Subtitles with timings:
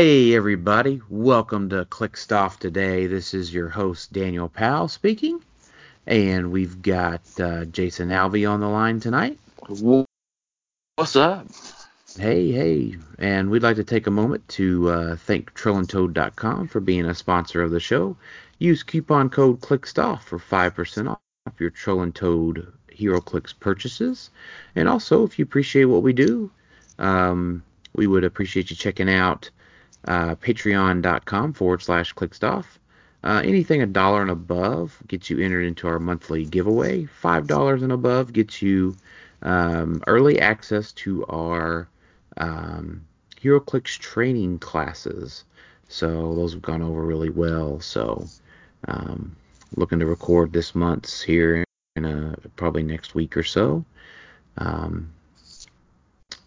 [0.00, 3.08] Hey everybody, welcome to Click Stuff today.
[3.08, 5.42] This is your host Daniel Powell speaking,
[6.06, 9.40] and we've got uh, Jason Alvey on the line tonight.
[10.94, 11.48] What's up?
[12.16, 17.06] Hey, hey, and we'd like to take a moment to uh, thank TrollandToad.com for being
[17.06, 18.16] a sponsor of the show.
[18.60, 21.18] Use coupon code ClickStuff for 5% off
[21.58, 24.30] your Troll and Toad HeroClix purchases.
[24.76, 26.52] And also, if you appreciate what we do,
[27.00, 27.64] um,
[27.96, 29.50] we would appreciate you checking out
[30.06, 32.64] uh, patreon.com forward slash clickstuff.
[33.24, 37.04] Uh, anything a dollar and above gets you entered into our monthly giveaway.
[37.04, 38.96] Five dollars and above gets you
[39.42, 41.88] um, early access to our
[42.36, 43.04] um,
[43.42, 45.44] HeroClix training classes.
[45.88, 47.80] So those have gone over really well.
[47.80, 48.26] So
[48.86, 49.34] um,
[49.76, 51.64] looking to record this month's here
[51.96, 53.84] in a, probably next week or so.
[54.58, 55.12] Um,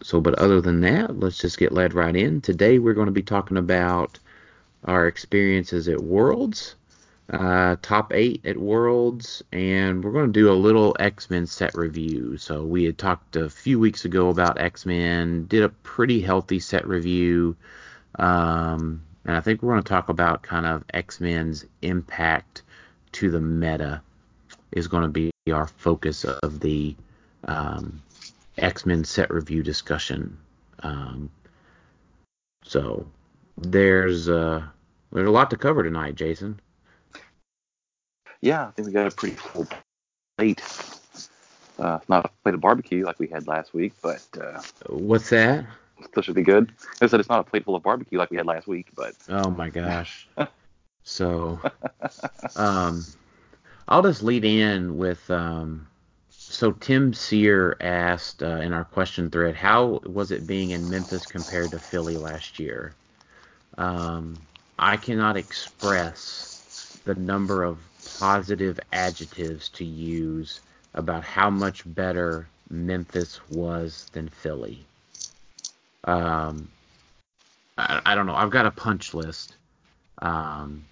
[0.02, 2.40] so, but other than that, let's just get led right in.
[2.40, 4.18] Today, we're going to be talking about
[4.84, 6.74] our experiences at Worlds,
[7.30, 11.74] uh, top eight at Worlds, and we're going to do a little X Men set
[11.74, 12.36] review.
[12.36, 16.58] So, we had talked a few weeks ago about X Men, did a pretty healthy
[16.58, 17.56] set review,
[18.18, 22.62] um, and I think we're going to talk about kind of X Men's impact
[23.12, 24.02] to the meta
[24.72, 26.96] is going to be our focus of the
[27.44, 28.02] um,
[28.58, 30.38] X Men set review discussion.
[30.80, 31.30] Um,
[32.64, 33.06] so
[33.58, 34.62] there's uh,
[35.12, 36.60] there's a lot to cover tonight, Jason.
[38.40, 39.66] Yeah, I think we got a pretty full
[40.36, 40.62] plate.
[41.78, 45.64] Uh, not a plate of barbecue like we had last week, but uh, What's that?
[46.04, 46.72] still should be good.
[47.00, 49.14] I said it's not a plate full of barbecue like we had last week, but
[49.28, 50.26] Oh my gosh.
[51.04, 51.60] so,
[52.56, 53.04] um,
[53.88, 55.86] I'll just lead in with um,
[56.52, 61.24] so Tim Sear asked uh, in our question thread, how was it being in Memphis
[61.24, 62.94] compared to Philly last year?
[63.78, 64.36] Um,
[64.78, 67.78] I cannot express the number of
[68.20, 70.60] positive adjectives to use
[70.92, 74.84] about how much better Memphis was than Philly.
[76.04, 76.68] Um,
[77.78, 78.34] I, I don't know.
[78.34, 79.56] I've got a punch list.
[80.20, 80.84] Um,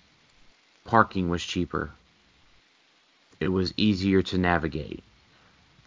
[0.87, 1.91] parking was cheaper.
[3.41, 5.03] It was easier to navigate.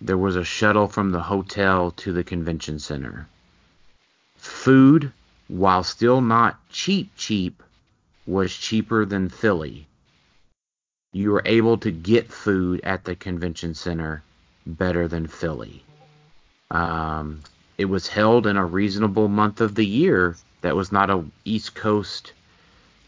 [0.06, 3.26] There was a shuttle from the hotel to the convention center.
[4.36, 5.14] Food,
[5.48, 7.64] while still not cheap, cheap,
[8.28, 9.88] was cheaper than Philly.
[11.14, 14.24] You were able to get food at the convention center
[14.66, 15.86] better than Philly.
[16.70, 17.42] Um,
[17.78, 21.76] it was held in a reasonable month of the year that was not a East
[21.76, 22.34] Coast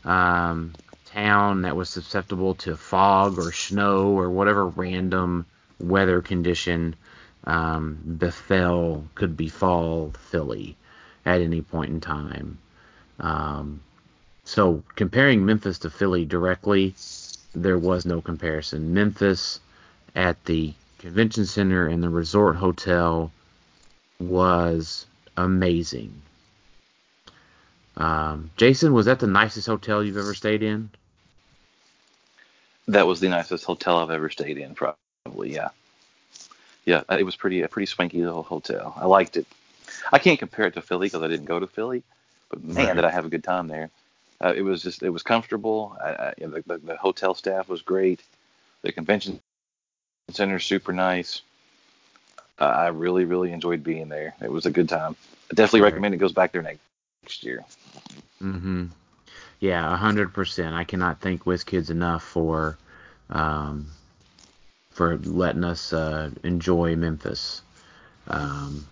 [0.05, 0.71] um,
[1.07, 5.45] town that was susceptible to fog or snow or whatever random
[5.79, 6.95] weather condition
[7.45, 10.75] um, befell could befall Philly
[11.25, 12.57] at any point in time.
[13.19, 13.81] Um,
[14.43, 16.95] so comparing Memphis to Philly directly,
[17.53, 18.93] there was no comparison.
[18.93, 19.59] Memphis
[20.15, 23.31] at the convention center and the resort hotel
[24.19, 25.05] was
[25.37, 26.21] amazing.
[27.97, 30.89] Um, Jason, was that the nicest hotel you've ever stayed in?
[32.87, 34.99] that was the nicest hotel I've ever stayed in, probably.
[35.33, 35.69] Yeah,
[36.85, 38.93] yeah, it was pretty a pretty swanky little hotel.
[38.97, 39.45] I liked it.
[40.11, 42.03] I can't compare it to Philly because I didn't go to Philly,
[42.49, 42.95] but man, Right.
[42.95, 43.89] did I have a good time there.
[44.43, 45.97] Uh, it was just it was comfortable.
[46.03, 48.21] I, I, the, the, the hotel staff was great.
[48.83, 49.39] The convention
[50.31, 51.41] center super nice.
[52.59, 54.35] Uh, I really really enjoyed being there.
[54.41, 55.15] It was a good time.
[55.51, 55.87] I definitely Right.
[55.91, 56.79] recommend it goes back there next
[57.23, 57.63] next year.
[58.41, 58.85] Mm-hmm.
[59.59, 60.75] Yeah, a hundred percent.
[60.75, 62.77] I cannot thank WizKids enough for
[63.29, 63.87] um,
[64.95, 67.61] for letting us uh, enjoy Memphis.
[68.29, 68.87] Um,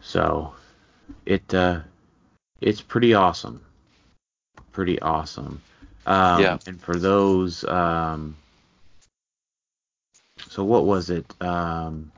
[0.00, 0.54] so
[1.26, 1.80] it uh,
[2.62, 3.60] it's pretty awesome.
[4.72, 5.60] Pretty awesome.
[6.06, 6.58] Um, Yeah.
[6.66, 8.34] And for those, um,
[10.48, 11.30] so what was it?
[11.42, 12.10] Um,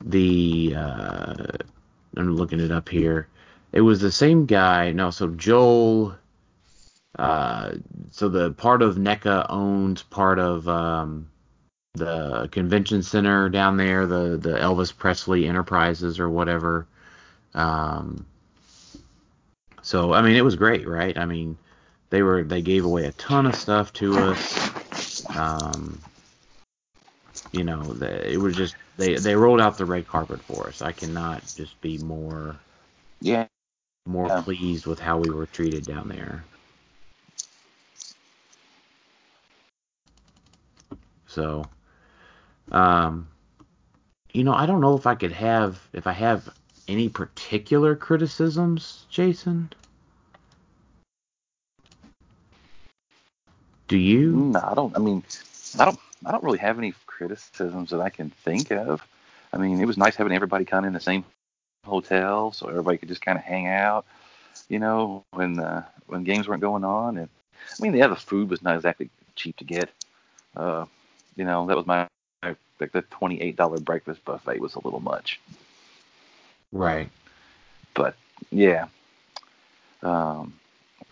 [0.00, 1.46] the uh,
[2.16, 3.28] I'm looking it up here.
[3.70, 4.90] it was the same guy.
[4.90, 6.16] No, so Joel.
[7.18, 7.72] Uh,
[8.10, 11.28] so the part of NECA owns part of um,
[11.94, 16.86] the convention center down there, the the Elvis Presley Enterprises or whatever.
[17.54, 18.26] Um,
[19.82, 21.16] so I mean, it was great, right?
[21.16, 21.56] I mean,
[22.10, 25.36] they were they gave away a ton of stuff to us.
[25.36, 26.00] Um,
[27.52, 30.82] you know, the, it was just they they rolled out the red carpet for us.
[30.82, 32.56] I cannot just be more
[33.20, 33.46] Yeah.
[34.06, 34.42] more Yeah.
[34.42, 36.44] pleased with how we were treated down there.
[41.36, 41.66] So,
[42.72, 43.28] um,
[44.32, 46.48] you know, I don't know if I could have if I have
[46.88, 49.70] any particular criticisms, Jason.
[53.86, 54.30] Do you?
[54.32, 54.96] No, I don't.
[54.96, 55.22] I mean,
[55.78, 56.00] I don't.
[56.24, 59.06] I don't really have any criticisms that I can think of.
[59.52, 61.22] I mean, it was nice having everybody kind of in the same
[61.84, 64.06] hotel, so everybody could just kind of hang out.
[64.70, 67.28] You know, when uh, when games weren't going on, and
[67.78, 69.90] I mean, yeah, the food was not exactly cheap to get.
[70.56, 70.86] Uh,
[71.36, 72.06] you know, that was my
[72.80, 75.40] like the twenty eight dollar breakfast buffet was a little much,
[76.72, 77.08] Right.
[77.94, 78.14] but
[78.50, 78.86] yeah.
[80.02, 80.54] Um,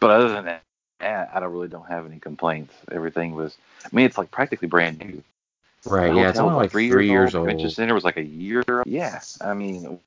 [0.01, 2.75] but other than that, I don't really don't have any complaints.
[2.93, 3.57] Everything was.
[3.85, 5.23] I mean, it's like practically brand new.
[5.87, 6.15] Right.
[6.15, 7.49] Yeah, it's only like three, years The old.
[7.49, 8.63] Convention center was like a year.
[8.87, 9.99] Yeah, I mean,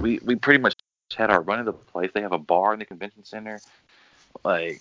[0.00, 0.74] we we pretty much
[1.16, 2.10] had our run of the place.
[2.12, 3.60] They have a bar in the convention center.
[4.44, 4.80] Like,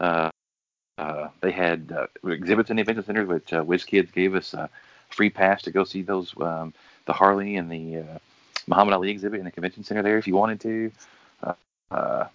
[0.00, 0.30] uh,
[0.98, 4.68] uh, they had uh, exhibits in the convention center, which uh, Kids gave us a
[5.08, 6.72] free pass to go see those um,
[7.06, 8.18] the Harley and the uh,
[8.66, 10.92] Muhammad Ali exhibit in the convention center there if you wanted to.
[11.42, 11.54] Uh,
[11.90, 12.26] uh,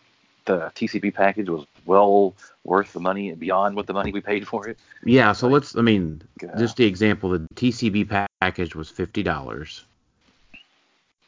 [0.45, 2.33] the TCB package was well
[2.63, 4.77] worth the money and beyond what the money we paid for it.
[5.03, 5.75] Yeah, so let's.
[5.75, 6.21] I mean,
[6.57, 9.83] just the example, the TCB package was fifty dollars.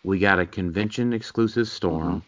[0.04, 2.24] We got a convention exclusive storm.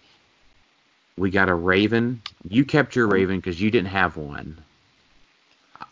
[1.18, 2.22] We got a Raven.
[2.48, 4.58] You kept your Raven because you didn't have one,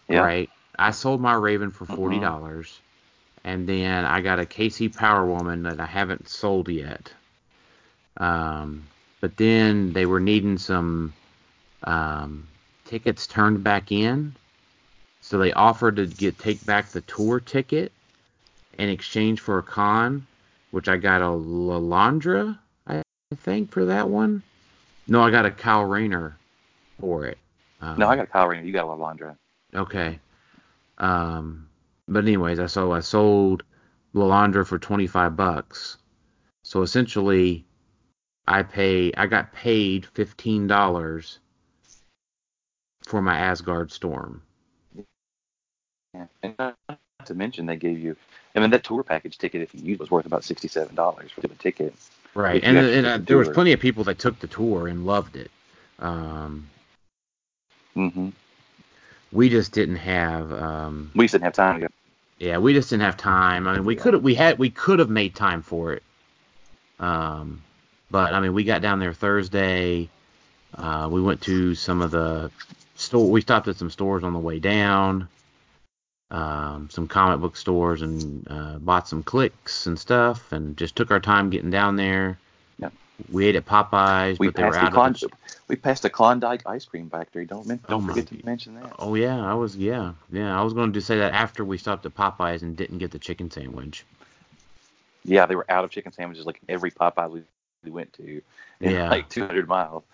[0.09, 0.21] Yeah.
[0.21, 0.49] right?
[0.77, 2.21] I sold my Raven for forty Mhm.
[2.21, 2.79] dollars,
[3.43, 7.13] and then I got a KC Power Woman that I haven't sold yet.
[8.17, 8.83] Um,
[9.21, 11.13] but then they were needing some
[11.83, 12.47] um,
[12.85, 14.35] tickets turned back in,
[15.21, 17.91] so they offered to get take back the tour ticket
[18.77, 20.25] in exchange for a con,
[20.71, 22.57] which I got a Lilandra,
[22.87, 23.01] I
[23.35, 24.41] think, for that one.
[25.07, 26.35] No, I got a Kyle Rayner
[26.99, 27.37] for it.
[27.81, 28.63] Um, No, I got a Kyle Rayner.
[28.63, 29.35] You got a Lilandra.
[29.73, 30.19] Okay.
[30.97, 31.69] Um,
[32.07, 33.63] but anyways, I so I sold
[34.13, 35.97] Lilandra for twenty five bucks.
[36.63, 37.65] So essentially,
[38.47, 41.39] I pay I got paid fifteen dollars
[43.05, 44.41] for my Asgard Storm.
[46.13, 46.25] Yeah.
[46.43, 46.75] And not
[47.25, 48.15] to mention, they gave you,
[48.55, 51.47] I mean, that tour package ticket, if you used, was worth about $67 for the
[51.55, 51.93] ticket.
[52.35, 55.05] Right, and, and uh, the there was plenty of people that took the tour and
[55.05, 55.49] loved it.
[55.97, 56.69] Um,
[57.95, 58.29] hmm
[59.31, 61.89] we just didn't have um, We just didn't have time to.
[62.39, 63.67] Yeah, we just didn't have time.
[63.67, 64.01] I mean, we Yeah.
[64.01, 66.03] could have we had we could have made time for it.
[66.99, 67.61] Um,
[68.11, 70.09] but I mean, we got down there Thursday.
[70.75, 72.51] Uh, we went to some of the
[72.95, 73.29] store.
[73.29, 75.27] We stopped at some stores on the way down.
[76.31, 81.09] Um, some comic book stores and uh, bought some clicks and stuff, and just took
[81.09, 82.37] our time getting down there.
[82.77, 82.93] Yep.
[83.31, 85.29] We ate at Popeyes, We but they were out the.
[85.69, 87.45] We passed the Klondike ice cream factory.
[87.45, 88.93] Don't, men- Oh don't my forget to mention that.
[88.99, 92.05] Oh yeah, I was yeah yeah I was going to say that after we stopped
[92.05, 94.03] at Popeyes and didn't get the chicken sandwich.
[95.23, 97.43] Yeah, they were out of chicken sandwiches like every Popeyes we,
[97.85, 98.41] we went to
[98.81, 99.09] in Yeah.
[99.09, 100.03] like 200 miles.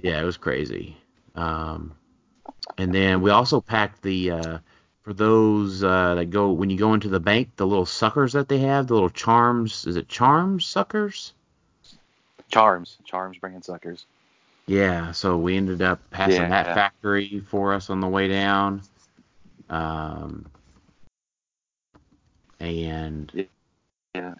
[0.00, 0.96] Yeah, it was crazy.
[1.34, 1.92] Um,
[2.78, 4.58] and then we also packed the uh,
[5.02, 8.48] for those uh, that go when you go into the bank, the little suckers that
[8.48, 9.86] they have, the little charms.
[9.88, 11.32] Is it charms suckers?
[12.48, 12.98] Charms.
[13.04, 14.06] Charms bringing suckers.
[14.68, 15.12] Yeah.
[15.12, 16.48] So we ended up passing Yeah.
[16.48, 18.82] that factory for us on the way down.
[19.70, 20.46] Um,
[22.60, 23.32] and
[24.14, 24.34] Yeah.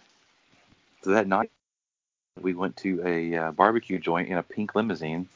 [1.03, 1.51] So that night,
[2.41, 5.27] we went to a uh, barbecue joint in a pink limousine.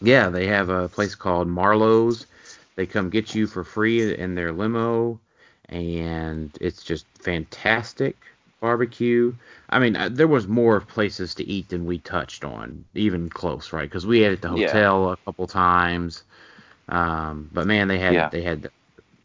[0.00, 2.26] yeah, they have a place called Marlowe's.
[2.76, 5.20] They come get you for free in their limo,
[5.68, 8.16] and it's just fantastic
[8.62, 9.34] barbecue.
[9.68, 13.72] I mean, uh, there was more places to eat than we touched on, even close,
[13.72, 13.88] right?
[13.90, 14.68] Because we ate at the Yeah.
[14.68, 16.22] hotel a couple times.
[16.88, 18.28] Um, but man, they had Yeah.
[18.30, 18.70] they had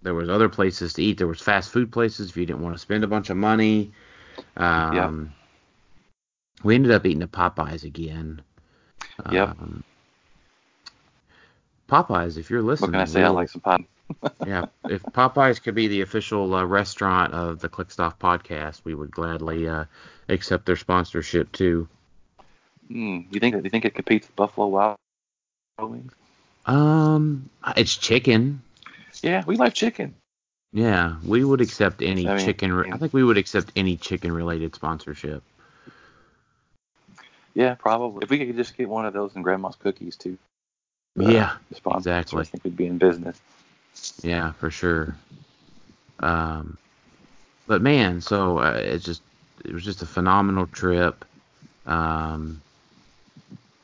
[0.01, 1.17] there was other places to eat.
[1.17, 3.91] There was fast food places if you didn't want to spend a bunch of money.
[4.57, 5.31] Um,
[6.63, 8.41] We ended up eating at Popeyes again.
[9.31, 9.49] Yep.
[9.49, 9.83] Um,
[11.87, 13.21] Popeyes, if you're listening, What can I say?
[13.21, 13.81] I we'll- like some pop.
[14.45, 19.11] Yeah, if Popeyes could be the official uh, restaurant of the Clickstuff podcast, we would
[19.11, 19.85] gladly uh,
[20.29, 21.87] accept their sponsorship too.
[22.89, 24.97] Mm, you think Do you think it competes with Buffalo Wild
[25.79, 26.13] Wings?
[26.65, 28.61] Um, it's chicken.
[29.21, 30.15] Yeah, we like chicken.
[30.73, 32.73] Yeah, we would accept any I mean- chicken.
[32.73, 35.43] Re- I think we would accept any chicken related sponsorship.
[37.53, 38.19] Yeah, probably.
[38.23, 40.37] If we could just get one of those and Grandma's cookies too.
[41.19, 42.41] uh, Yeah, sponsors, exactly.
[42.41, 43.39] I think we'd be in business.
[44.23, 45.15] Yeah, for sure.
[46.19, 46.77] Um,
[47.67, 49.21] but man, so uh, it's just
[49.65, 51.23] it was just a phenomenal trip.
[51.85, 52.61] Um,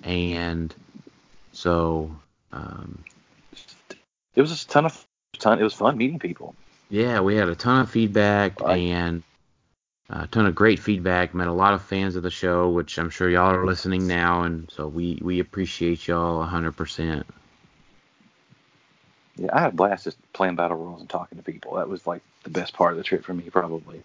[0.03, 0.73] and
[1.51, 2.11] so
[2.51, 3.03] um,
[4.35, 5.05] It was just a ton of
[5.37, 5.59] ton.
[5.59, 6.55] It was fun meeting people.
[6.89, 8.79] yeah, we had a ton of feedback Right.
[8.79, 9.23] and
[10.09, 11.33] a ton of great feedback.
[11.33, 14.43] Met a lot of fans of the show, which I'm sure y'all are listening now,
[14.43, 17.23] and so we we appreciate y'all 100%.
[19.35, 21.75] Yeah, I had a blast just playing battle royals and talking to people.
[21.75, 24.03] That was like the best part of the trip for me, probably.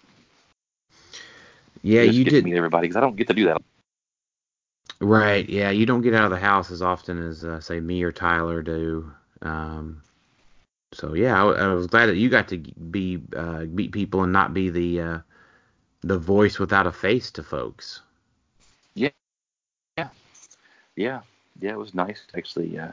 [1.83, 3.61] Yeah, Just you did meet everybody because I don't get to do that.
[4.99, 5.47] Right.
[5.47, 8.11] Yeah, you don't get out of the house as often as uh, say me or
[8.11, 9.11] Tyler do.
[9.41, 10.01] Um,
[10.93, 14.33] so yeah, I, I was glad that you got to be uh, meet people and
[14.33, 15.19] not be the uh,
[16.01, 18.01] the voice without a face to folks.
[18.95, 19.09] Yeah,
[19.97, 20.09] yeah,
[20.95, 21.21] Yeah.
[21.59, 21.71] Yeah.
[21.71, 22.91] it was nice actually uh,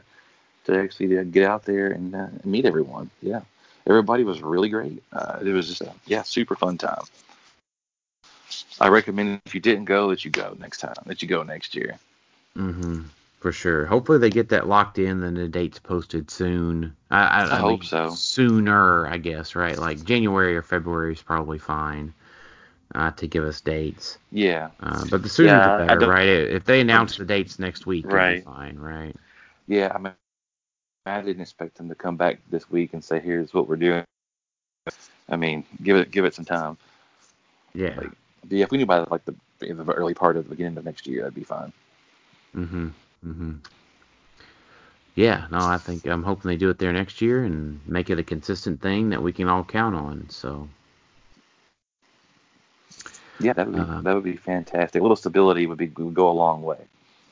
[0.67, 3.11] to actually uh, get out there and uh, meet everyone.
[3.21, 3.41] Yeah,
[3.87, 5.03] everybody was really great.
[5.13, 7.03] Uh, it was just a yeah, super fun time.
[8.79, 11.75] I recommend if you didn't go that you go next time, that you go next
[11.75, 11.99] year.
[12.57, 13.03] Mm-hmm.
[13.39, 13.85] For sure.
[13.85, 16.95] Hopefully they get that locked in and the date's posted soon.
[17.11, 18.19] I, I, I hope so.
[18.19, 19.55] Sooner, I guess.
[19.55, 19.77] Right.
[19.77, 22.13] Like January or February is probably fine
[22.95, 24.17] uh, to give us dates.
[24.31, 26.27] Yeah, Uh, but the sooner Yeah, the better, right?
[26.27, 28.43] If they announce the dates next week, Right.
[28.43, 29.15] fine, right?
[29.67, 29.91] yeah.
[29.93, 30.13] I mean,
[31.07, 34.03] I didn't expect them to come back this week and say, "Here's what we're doing."
[35.29, 36.77] I mean, give it give it some time.
[37.73, 37.93] Yeah.
[37.97, 38.11] Like,
[38.49, 41.07] yeah, if we knew by like the, the early part of the beginning of next
[41.07, 41.71] year, that'd be fine.
[42.55, 42.91] Mhm.
[43.25, 43.57] Mhm.
[45.15, 48.19] Yeah, no, I think I'm hoping they do it there next year and make it
[48.19, 50.29] a consistent thing that we can all count on.
[50.29, 50.69] So,
[53.39, 54.99] Yeah, that would be Uh, that would be fantastic.
[54.99, 56.79] A little stability would be would go a long way.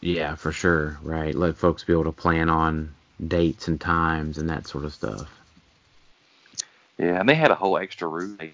[0.02, 1.34] yeah, for sure, right?
[1.34, 2.94] Let folks be able to plan on
[3.26, 5.30] dates and times and that sort of stuff.
[6.98, 8.54] Yeah, and they had a whole extra room they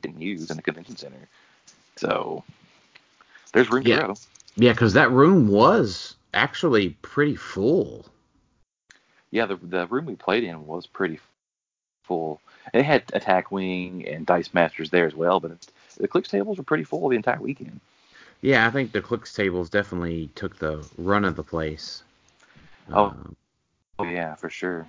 [0.00, 1.28] didn't use in the convention center,
[1.96, 2.44] so
[3.52, 3.96] there's room Yeah.
[4.00, 4.14] to grow.
[4.56, 8.06] Yeah, cuz that room was actually pretty full.
[9.30, 11.20] Yeah, the the room we played in was pretty
[12.04, 12.40] full.
[12.74, 15.52] It had attack wing and dice masters there as well, but
[15.96, 17.80] the clicks tables were pretty full the entire weekend.
[18.42, 22.02] Yeah, I think the clicks tables definitely took the run of the place.
[22.92, 23.06] Oh.
[23.06, 23.36] Um,
[24.00, 24.86] Oh yeah, for sure.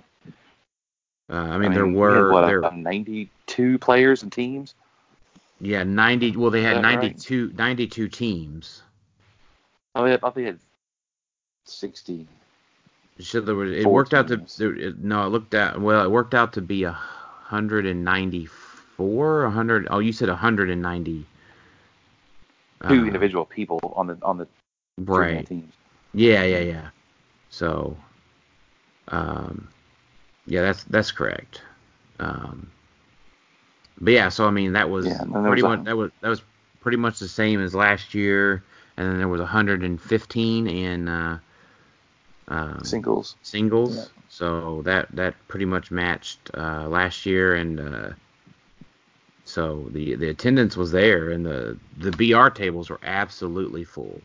[1.30, 4.74] uh, I mean, there we had, were what, there about 92 players and teams.
[5.60, 7.02] yeah 90 well they had Is that right?
[7.02, 8.82] 92 92 teams.
[9.94, 10.58] Oh yeah, I think they had
[11.66, 12.26] 60.
[13.20, 16.02] So there was, it worked out to it, no, it looked out well.
[16.04, 19.86] It worked out to be a hundred and ninety four, a hundred.
[19.90, 21.26] Oh, you said a hundred and ninety.
[22.88, 24.48] Two Uh, individual people on the on the
[24.98, 25.46] Right.
[25.46, 25.72] teams.
[26.14, 26.88] Yeah, yeah, yeah.
[27.50, 27.96] So,
[29.08, 29.68] um,
[30.46, 31.62] yeah, that's that's correct.
[32.18, 32.70] Um,
[34.00, 35.84] but yeah, so I mean that was Yeah, and then there pretty was a- much
[35.86, 36.42] that was that was
[36.80, 38.62] pretty much the same as last year,
[38.96, 41.38] and then there was 115 in uh,
[42.48, 43.36] um, Singles.
[43.42, 43.96] singles.
[43.96, 44.04] Yeah.
[44.28, 48.10] So that that pretty much matched uh, last year, and uh,
[49.44, 54.20] so the the attendance was there, and the the BR tables were absolutely full.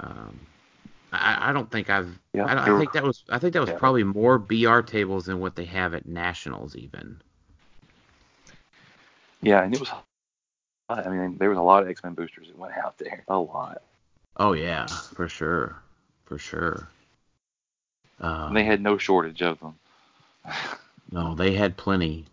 [0.00, 0.38] Um,
[1.12, 2.18] I, I don't think I've.
[2.32, 3.24] Yeah, I, don't- I think that was.
[3.28, 3.78] I think that was Yeah.
[3.78, 7.20] probably more BR tables than what they have at nationals even.
[9.42, 9.90] Yeah, and it was.
[10.88, 13.24] I mean, there was a lot of X Men boosters that went out there.
[13.28, 13.82] A lot.
[14.36, 15.76] Oh yeah, for sure,
[16.24, 16.88] for sure.
[18.20, 19.74] Um, they had no shortage of them.
[21.12, 22.24] No, they had plenty.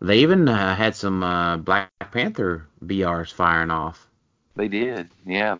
[0.00, 4.06] They even uh, had some uh, Black Panther BRs firing off.
[4.56, 5.08] They did.
[5.24, 5.56] Yeah,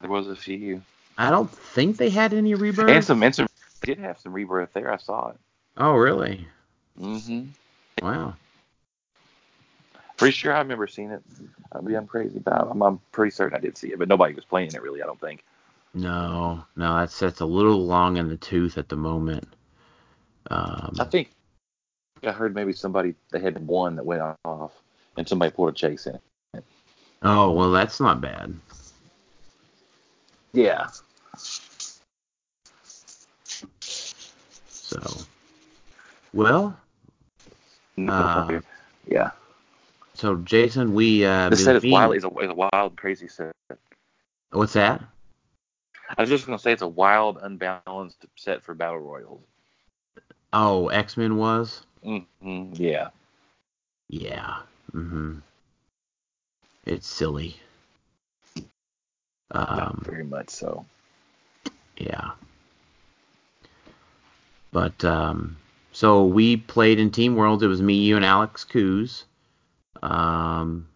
[0.00, 0.82] there was a few.
[1.18, 2.90] I don't think they had any rebirth.
[2.90, 3.48] And some, and some.
[3.80, 4.92] They did have some rebirth there.
[4.92, 5.36] I saw it.
[5.76, 6.46] Oh, really?
[7.00, 7.46] Mm-hmm.
[8.02, 8.34] Wow.
[10.16, 11.22] Pretty sure I remember seeing it.
[11.72, 13.98] I mean, I'm crazy, but I'm, I'm pretty certain I did see it.
[13.98, 15.02] But nobody was playing it really.
[15.02, 15.44] I don't think.
[15.92, 19.46] No, no, that's that's a little long in the tooth at the moment.
[20.50, 21.30] Um, I think
[22.22, 24.72] I heard maybe somebody they had one that went off,
[25.16, 26.18] and somebody pulled a chase in.
[26.54, 26.64] it.
[27.22, 28.54] oh, well, that's not bad.
[30.52, 30.88] Yeah.
[34.86, 35.00] So,
[36.32, 36.78] well,
[37.98, 38.60] Uh,
[39.08, 39.30] yeah.
[40.14, 42.14] so Jason, we uh, This set is wild.
[42.14, 43.52] Is a, is a wild, crazy set.
[44.52, 45.02] What's that?
[46.16, 49.42] I was just gonna say it's a wild, unbalanced set for battle royals.
[50.52, 51.82] Oh, X Men was.
[52.04, 52.74] Mm-hmm.
[52.74, 53.08] Yeah.
[54.08, 54.58] Yeah.
[54.92, 55.42] Mhm.
[56.84, 57.56] It's silly.
[59.50, 60.86] Um, very much so.
[61.96, 62.30] Yeah.
[64.76, 65.56] But um,
[65.92, 67.62] so we played in Team Worlds.
[67.62, 69.24] It was me, you, and Alex Coos.
[70.02, 70.86] Um,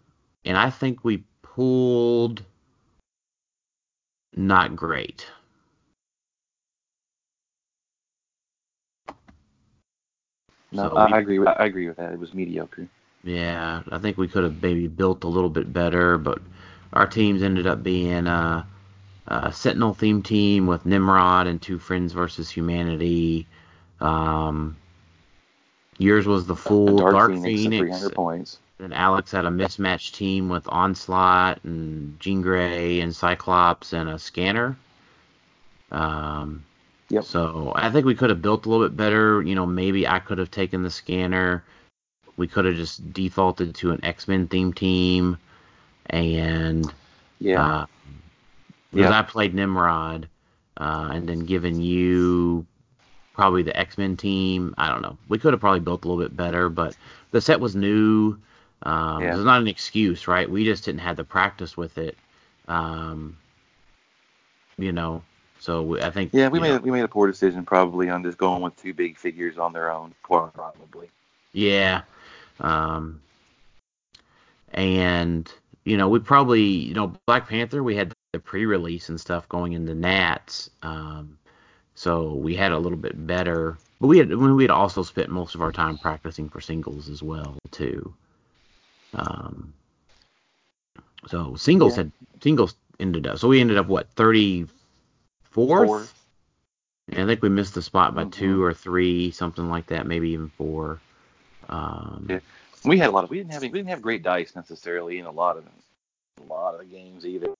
[0.44, 2.42] and I think we pulled
[4.36, 5.26] not great.
[10.72, 11.38] No, So I, we- agree.
[11.38, 12.12] With, I agree with that.
[12.12, 12.86] It was mediocre.
[13.24, 16.42] Yeah, I think we could have maybe built a little bit better, but
[16.92, 18.62] our teams ended up being uh,
[19.26, 23.46] a Sentinel theme team with Nimrod and Two Friends versus Humanity.
[24.00, 24.76] Um,
[25.98, 28.58] yours was the full Dark, Dark Phoenix, at 300 points.
[28.78, 34.18] And Alex had a mismatched team with Onslaught and Jean Grey and Cyclops and a
[34.18, 34.76] scanner.
[35.90, 36.64] Um,
[37.10, 37.24] Yep.
[37.24, 39.42] So I think we could have built a little bit better.
[39.42, 41.64] You know, maybe I could have taken the scanner.
[42.36, 45.36] We could have just defaulted to an X Men theme team,
[46.06, 46.86] and
[47.40, 47.80] Yeah.
[47.80, 47.86] uh,
[48.92, 49.18] because Yeah.
[49.18, 50.28] I played Nimrod,
[50.76, 52.64] uh, and then given you
[53.34, 54.74] probably the X Men team.
[54.78, 55.16] I don't know.
[55.28, 56.96] We could have probably built a little bit better, but
[57.30, 58.38] the set was new.
[58.82, 59.34] Um, Yeah.
[59.34, 60.48] It's not an excuse, right?
[60.50, 62.16] We just didn't have the practice with it.
[62.68, 63.36] Um,
[64.78, 65.22] you know,
[65.58, 68.08] so we, I think yeah, we made know, a, we made a poor decision probably
[68.08, 70.14] on just going with two big figures on their own.
[70.22, 71.10] Probably.
[71.52, 72.02] Yeah.
[72.60, 73.20] Um,
[74.72, 75.52] and
[75.84, 77.82] you know, we probably you know Black Panther.
[77.82, 80.70] We had the pre-release and stuff going into Nats.
[80.82, 81.36] Um,
[82.00, 85.28] so we had a little bit better, but we had when we had also spent
[85.28, 88.14] most of our time practicing for singles as well too.
[89.12, 89.74] Um,
[91.26, 92.04] so singles Yeah.
[92.04, 93.36] had singles ended up.
[93.36, 94.66] So we ended up what thirty
[95.50, 96.14] fourth.
[97.12, 98.32] I think we missed the spot by Mhm.
[98.32, 101.00] two or three, something like that, maybe even four.
[101.68, 102.40] Um, Yeah.
[102.86, 105.18] We had a lot of we didn't have any, we didn't have great dice necessarily
[105.18, 105.66] in a lot of
[106.40, 107.54] a lot of the games either.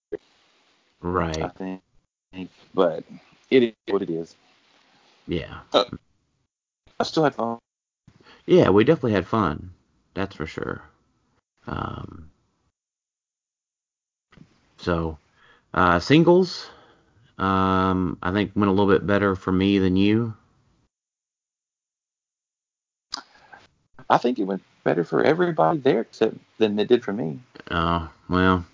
[1.03, 1.45] Right.
[1.45, 1.83] I think,
[2.73, 3.05] but
[3.51, 4.37] it is what it is.
[5.27, 5.61] Yeah.
[5.73, 7.59] I still had fun.
[8.47, 9.73] Yeah, we definitely had fun.
[10.15, 10.83] That's for sure.
[11.67, 12.31] Um,
[14.79, 15.19] so,
[15.75, 16.69] uh, singles,
[17.39, 20.35] um, I think went a little bit better for me than you.
[24.09, 27.39] I think it went better for everybody there except than it did for me.
[27.71, 28.65] Uh, well,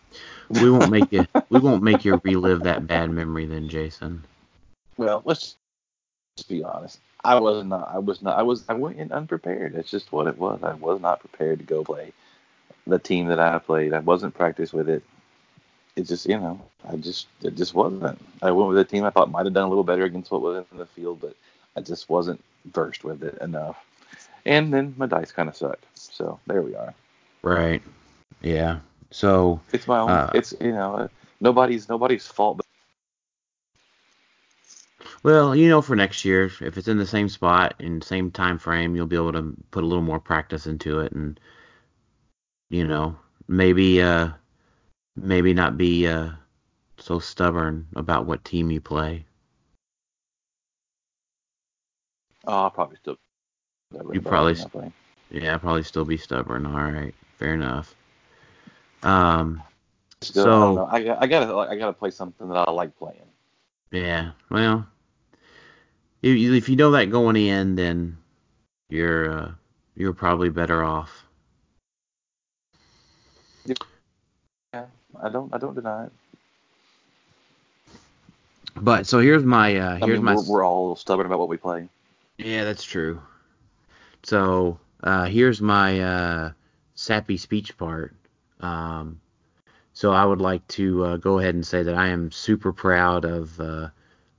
[0.48, 4.24] we won't make you we won't make you relive that bad memory then, Jason.
[4.96, 5.56] Well, let's
[6.37, 7.00] just be honest.
[7.24, 7.90] I was not.
[7.92, 8.38] I was not.
[8.38, 8.64] I was.
[8.68, 9.74] I went in unprepared.
[9.74, 10.61] That's just what it was.
[10.62, 12.12] I was not prepared to go play
[12.87, 13.92] the team that I played.
[13.92, 15.02] I wasn't practiced with it.
[15.96, 18.20] It just, you know, I just, it just wasn't.
[18.42, 20.42] I went with a team I thought might have done a little better against what
[20.42, 21.35] was in the field, but
[21.74, 23.76] I just wasn't versed with it enough.
[24.44, 25.85] And then my dice kind of sucked.
[25.94, 26.94] So there we are.
[27.42, 27.82] Right.
[28.42, 28.80] Yeah.
[29.11, 30.11] So, It's my own.
[30.11, 31.09] Uh, it's you know,
[31.40, 32.61] nobody's nobody's fault.
[35.26, 38.60] Well, you know, for next year, if it's in the same spot in same time
[38.60, 41.40] frame, you'll be able to put a little more practice into it, and
[42.70, 44.28] you know, maybe uh,
[45.16, 46.30] maybe not be uh,
[46.98, 49.26] so stubborn about what team you play.
[52.44, 53.16] oh, I'll probably still.
[54.12, 54.92] You probably-
[55.32, 56.66] Yeah, I'll probably still be stubborn.
[56.66, 57.96] All right, fair enough.
[59.02, 59.60] Um,
[60.22, 60.98] Still, So- I.
[60.98, 63.26] I, got- I gotta I gotta play something that I like playing.
[63.90, 64.86] yeah, well,
[66.26, 68.16] if you, if you know that going in, then
[68.88, 69.50] you're uh,
[69.94, 71.24] you're probably better off.
[73.64, 74.86] Yeah,
[75.22, 76.12] I don't I don't deny it.
[78.74, 81.48] But so here's my uh, I here's mean, my we're, we're all stubborn about what
[81.48, 81.88] we play.
[82.38, 83.20] Yeah, that's true.
[84.24, 86.52] So uh, here's my uh,
[86.94, 88.14] sappy speech part.
[88.60, 89.20] Um,
[89.94, 93.24] so I would like to uh, go ahead and say that I am super proud
[93.24, 93.58] of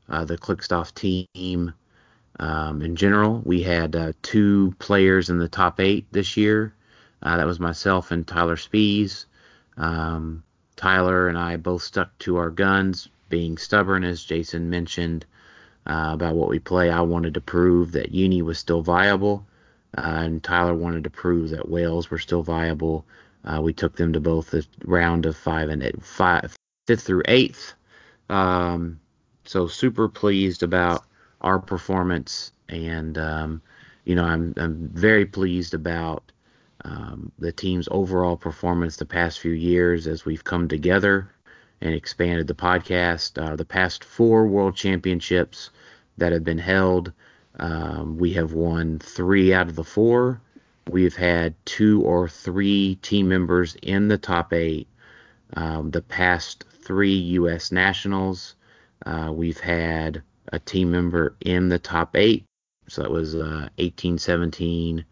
[0.09, 1.73] uh, the Clickstuff team.
[2.39, 6.73] Um, in general, we had uh, two players in the top eight this year.
[7.21, 9.25] Uh, that was myself and Tyler Spees.
[9.75, 10.43] Um,
[10.75, 15.25] Tyler and I both stuck to our guns, being stubborn, as Jason mentioned
[15.87, 16.89] uh, about what we play.
[16.91, 19.45] I wanted to prove that Uni was still viable,
[19.97, 23.05] uh, and Tyler wanted to prove that whales were still viable.
[23.43, 27.23] Uh, we took them to both the round of five and eight, five, fifth through
[27.25, 27.73] eighth.
[28.29, 28.99] Um,
[29.47, 31.05] so super pleased about
[31.41, 33.61] our performance, and um,
[34.05, 36.31] you know I'm I'm very pleased about
[36.83, 41.29] um, the team's overall performance the past few years as we've come together
[41.81, 43.41] and expanded the podcast.
[43.41, 45.69] Uh, the past four world championships
[46.17, 47.11] that have been held,
[47.59, 50.41] um, we have won three out of the four.
[50.89, 54.87] We've had two or three team members in the top eight.
[55.53, 57.71] Um, the past three U.S.
[57.71, 58.55] nationals,
[59.07, 62.43] uh, we've had a team member in the top eight.
[62.89, 65.05] So that was uh, 18, 17.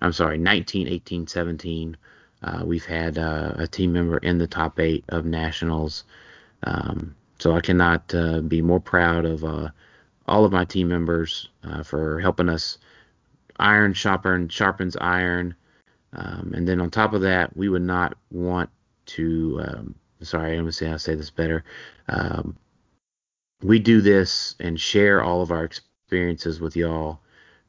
[0.00, 1.96] I'm sorry, 19, 18, 17.
[2.42, 6.04] Uh, we've had uh, a team member in the top eight of nationals.
[6.64, 9.70] Um, so I cannot uh, be more proud of uh,
[10.26, 12.78] all of my team members uh, for helping us
[13.58, 15.54] iron sharpen sharpens iron.
[16.12, 18.70] Um, and then on top of that, we would not want
[19.06, 19.60] to.
[19.66, 21.64] Um, sorry, I'm gonna say I say this better.
[22.08, 22.56] Um,
[23.62, 27.20] we do this and share all of our experiences with y'all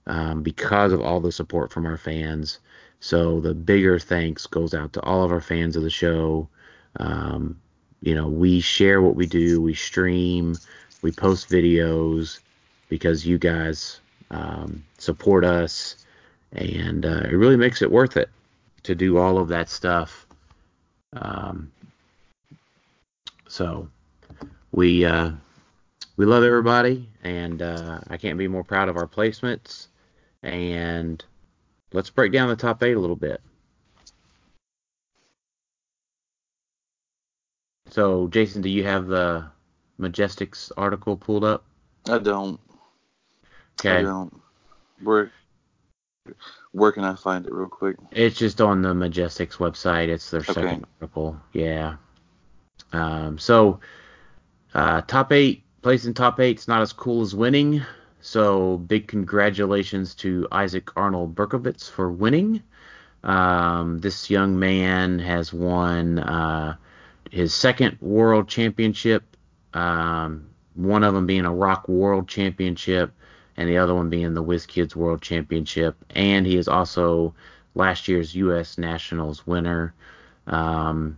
[0.06, 2.60] um, because of all the support from our fans.
[3.00, 6.50] So the bigger thanks goes out to all of our fans of the show.
[6.98, 7.60] Um,
[8.02, 10.56] you know, we share what we do, we stream,
[11.02, 12.40] we post videos
[12.90, 14.00] because you guys
[14.32, 16.06] um, support us,
[16.54, 18.30] and uh, it really makes it worth it
[18.84, 20.26] to do all of that stuff.
[21.14, 21.72] Um,
[23.48, 23.90] so
[24.72, 25.32] we uh,
[26.18, 29.88] we love everybody, and uh, I can't be more proud of our placements.
[30.44, 31.24] And
[31.94, 33.42] let's break down the top eight a little bit.
[37.90, 39.46] So, Jason, do you have the
[40.00, 41.64] Majestics article pulled up?
[42.10, 42.60] I don't.
[43.80, 44.00] Okay.
[44.00, 44.42] I don't.
[45.04, 45.32] Where
[46.72, 47.96] where can I find it real quick?
[48.12, 50.10] It's just on the Majestics website.
[50.10, 50.54] It's their Okay.
[50.54, 51.40] second article.
[51.54, 51.96] Yeah.
[52.92, 53.80] Um, so,
[54.74, 57.82] uh, top eight, placing top eight's not as cool as winning.
[58.20, 62.64] So, big congratulations to Isaac Arnold Berkovitz for winning.
[63.24, 66.76] Um, this young man has won uh,
[67.32, 69.24] his second world championship,
[69.74, 73.12] um, one of them being a Rock World Championship,
[73.56, 75.96] and the other one being the WizKids World Championship.
[76.12, 77.34] And he is also
[77.76, 78.78] last year's U.S.
[78.78, 79.94] Nationals winner.
[80.46, 81.18] Um,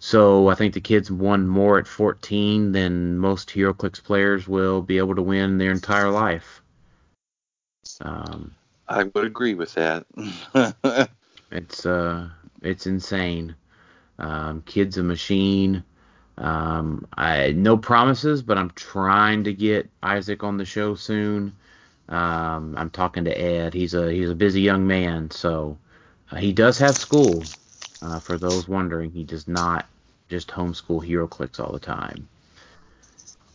[0.00, 4.98] so I think the kids won more at 14 than most HeroClix players will be
[4.98, 6.62] able to win their entire life.
[8.00, 8.54] Um,
[8.88, 10.06] I would agree with that.
[11.50, 12.28] It's uh,
[12.62, 13.56] it's insane.
[14.18, 15.82] Um, kid's a machine.
[16.38, 21.54] Um, I no promises, but I'm trying to get Isaac on the show soon.
[22.08, 23.74] Um, I'm talking to Ed.
[23.74, 25.76] He's a he's a busy young man, so
[26.30, 27.42] uh, he does have school.
[28.02, 29.86] Uh, for those wondering, he does not
[30.28, 32.28] just homeschool HeroClix all the time.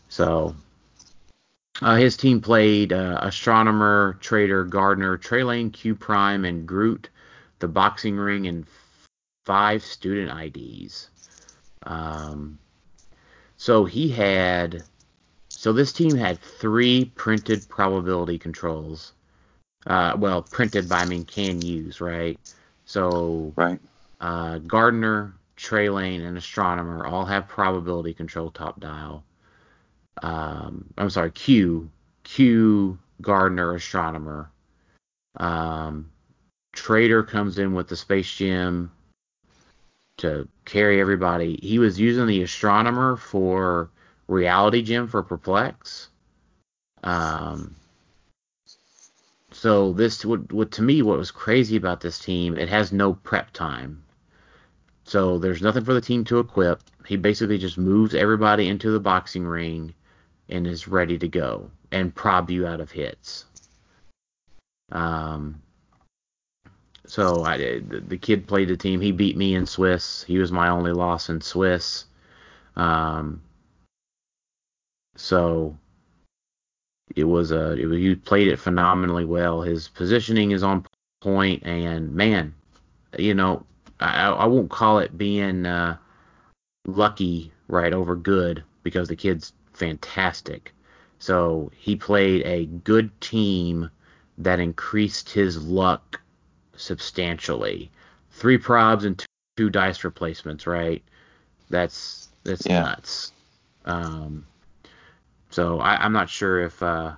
[0.09, 0.55] So
[1.81, 7.09] uh, his team played uh, Astronomer, Trader, Gardener, Traylane, Q Prime, and Groot,
[7.59, 8.65] the boxing ring, and
[9.45, 11.09] five student IDs.
[11.83, 12.59] Um,
[13.57, 14.83] so he had,
[15.49, 19.13] so this team had three printed probability controls.
[19.87, 22.39] Uh, well, printed by I mean can use, right?
[22.85, 23.79] So right.
[24.19, 29.23] Uh, Gardener, Traylane, and Astronomer all have probability control top dial.
[30.21, 31.89] Um, I'm sorry, Q,
[32.23, 34.49] Q, Gardener, Astronomer.
[35.37, 36.11] Um,
[36.73, 38.91] Trader comes in with the Space Gem
[40.17, 41.59] to carry everybody.
[41.61, 43.89] He was using the Astronomer for
[44.27, 46.09] Reality Gem for Perplex.
[47.03, 47.75] Um,
[49.51, 53.13] so this would, what to me what was crazy about this team, it has no
[53.13, 54.03] prep time.
[55.05, 56.81] So there's nothing for the team to equip.
[57.05, 59.93] He basically just moves everybody into the boxing ring
[60.49, 63.45] and is ready to go and prob you out of hits.
[64.91, 65.61] Um,
[67.05, 68.99] so I, the, the kid played the team.
[68.99, 70.23] He beat me in Swiss.
[70.23, 72.05] He was my only loss in Swiss.
[72.75, 73.43] Um,
[75.15, 75.77] so
[77.15, 79.61] it was a it was, he played it phenomenally well.
[79.61, 80.85] His positioning is on
[81.21, 82.55] point, and man,
[83.17, 83.65] you know,
[83.99, 85.97] I, I won't call it being uh,
[86.85, 90.73] lucky right over good because the kid's fantastic.
[91.19, 93.89] So he played a good team
[94.37, 96.21] that increased his luck
[96.75, 97.89] substantially.
[98.31, 99.25] Three probs and two,
[99.57, 101.01] two dice replacements, right?
[101.69, 102.81] That's that's Yeah.
[102.81, 103.31] nuts.
[103.85, 104.45] Um,
[105.49, 107.13] so I, I'm not sure if uh,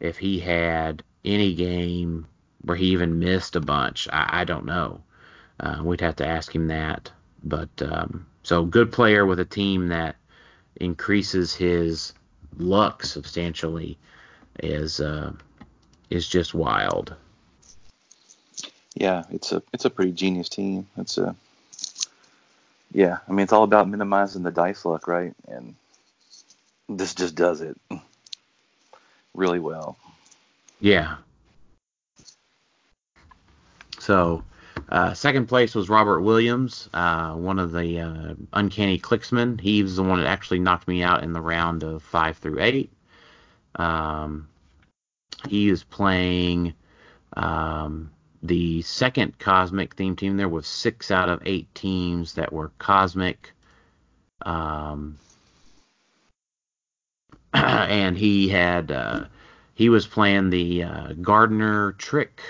[0.00, 2.26] if he had any game
[2.62, 4.08] where he even missed a bunch.
[4.12, 5.02] I, I don't know.
[5.58, 7.10] Uh, we'd have to ask him that.
[7.44, 10.16] But um, so good player with a team that
[10.76, 12.12] increases his
[12.58, 13.98] luck substantially
[14.60, 15.32] is uh,
[16.10, 17.14] is just wild.
[18.94, 20.86] Yeah, it's a it's a pretty genius team.
[20.96, 21.36] It's a
[22.92, 25.34] Yeah, I mean it's all about minimizing the dice luck, right?
[25.48, 25.74] And
[26.88, 27.78] this just does it
[29.34, 29.96] really well.
[30.80, 31.16] Yeah.
[33.98, 34.44] So,
[34.88, 39.60] uh, second place was Robert Williams, uh, one of the uh, uncanny clicksmen.
[39.60, 42.60] He was the one that actually knocked me out in the round of five through
[42.60, 42.92] eight.
[43.74, 44.48] Um,
[45.48, 46.74] he is playing
[47.36, 48.10] um,
[48.42, 50.36] the second cosmic theme team.
[50.36, 53.52] There was six out of eight teams that were cosmic.
[54.42, 55.18] Um,
[57.54, 59.24] and he had uh,
[59.74, 62.40] he was playing the uh, Gardener trick,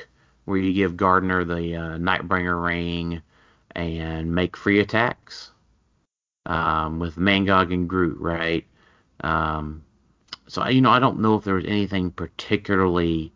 [0.47, 3.21] where you give Gardener the uh, Nightbringer ring
[3.73, 5.51] and make free attacks
[6.47, 8.65] um, with Mangog and Groot, right?
[9.21, 9.85] Um,
[10.49, 13.33] so you know, I don't know if there was anything particularly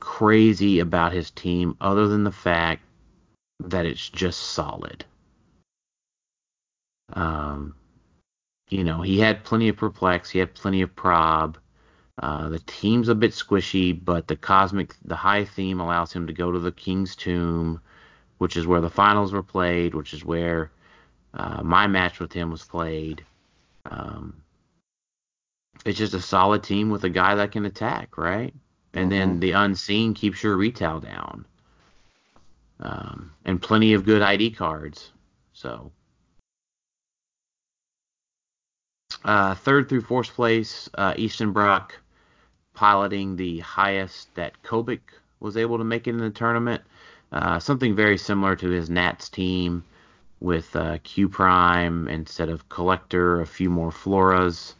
[0.00, 2.82] crazy about his team other than the fact
[3.60, 5.04] that it's just solid.
[7.12, 7.74] Um,
[8.68, 11.58] you know, he had plenty of perplex, he had plenty of prob.
[12.22, 16.32] Uh, the team's a bit squishy, but the cosmic, the high theme allows him to
[16.32, 17.80] go to the King's Tomb,
[18.38, 20.70] which is where the finals were played, which is where
[21.34, 23.24] uh, my match with him was played.
[23.84, 24.42] Um,
[25.84, 28.54] it's just a solid team with a guy that can attack, right?
[28.94, 29.40] And then Mhm.
[29.40, 31.44] the unseen keeps your retail down.
[32.80, 35.12] Um, and plenty of good ID cards.
[35.52, 35.92] So
[39.24, 41.92] uh, third through fourth place, uh, Eastenbrock
[42.76, 45.00] piloting the highest that Kobik
[45.40, 46.82] was able to make it in the tournament.
[47.32, 49.82] Uh, something very similar to his Nats team
[50.38, 54.74] with uh, Q Prime instead of Collector, a few more Floras,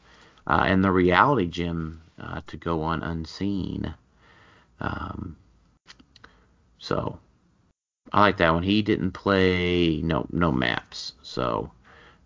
[0.46, 3.92] uh, and the Reality Gem uh, to go on unseen.
[4.80, 5.37] Um,
[6.78, 7.18] so
[8.12, 8.62] I like that one.
[8.62, 11.14] He didn't play no no maps.
[11.22, 11.72] So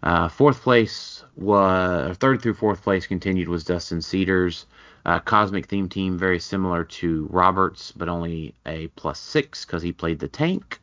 [0.02, 4.66] uh, fourth place was third through fourth place continued was Dustin Cedars.
[5.04, 9.92] Uh, Cosmic theme team very similar to Roberts, but only a plus six because he
[9.92, 10.78] played the tank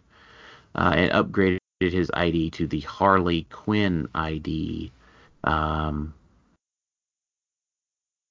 [0.75, 4.91] uh, and upgraded his ID to the Harley Quinn ID.
[5.43, 6.13] Um,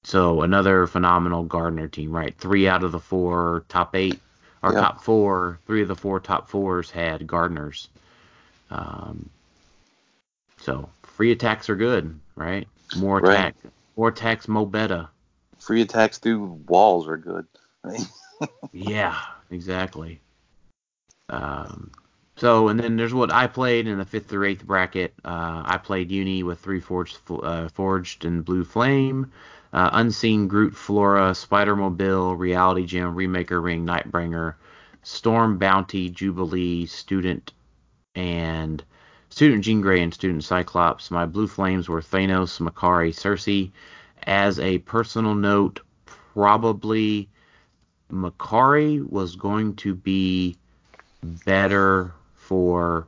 [0.03, 2.35] so another phenomenal Gardener team, right?
[2.37, 4.19] Three out of the four top eight
[4.63, 4.81] or Yep.
[4.81, 7.89] top four, three of the four top fours had Gardeners.
[8.69, 9.29] Um,
[10.59, 12.67] so free attacks are good, right?
[12.95, 13.33] More Right.
[13.33, 13.55] attack,
[13.95, 15.07] more attacks, mo better.
[15.67, 17.45] Free attacks through walls are good.
[18.71, 19.17] Yeah,
[19.51, 20.21] exactly.
[21.27, 21.91] Um,
[22.37, 25.13] so, and then there's what I played in the fifth through eighth bracket.
[25.25, 29.29] Uh, I played Uni with three forged, uh, forged and blue flame,
[29.73, 34.53] uh, unseen Groot, Flora, Spider Mobile, Reality Gem, Remaker Ring, Nightbringer,
[35.03, 37.51] Storm Bounty, Jubilee, Student,
[38.15, 38.81] and
[39.29, 41.11] Student Jean Grey and Student Cyclops.
[41.11, 43.71] My blue flames were Thanos, Makkari, Sersi.
[44.27, 47.29] As a personal note, probably
[48.11, 50.57] Makkari was going to be
[51.23, 53.07] better for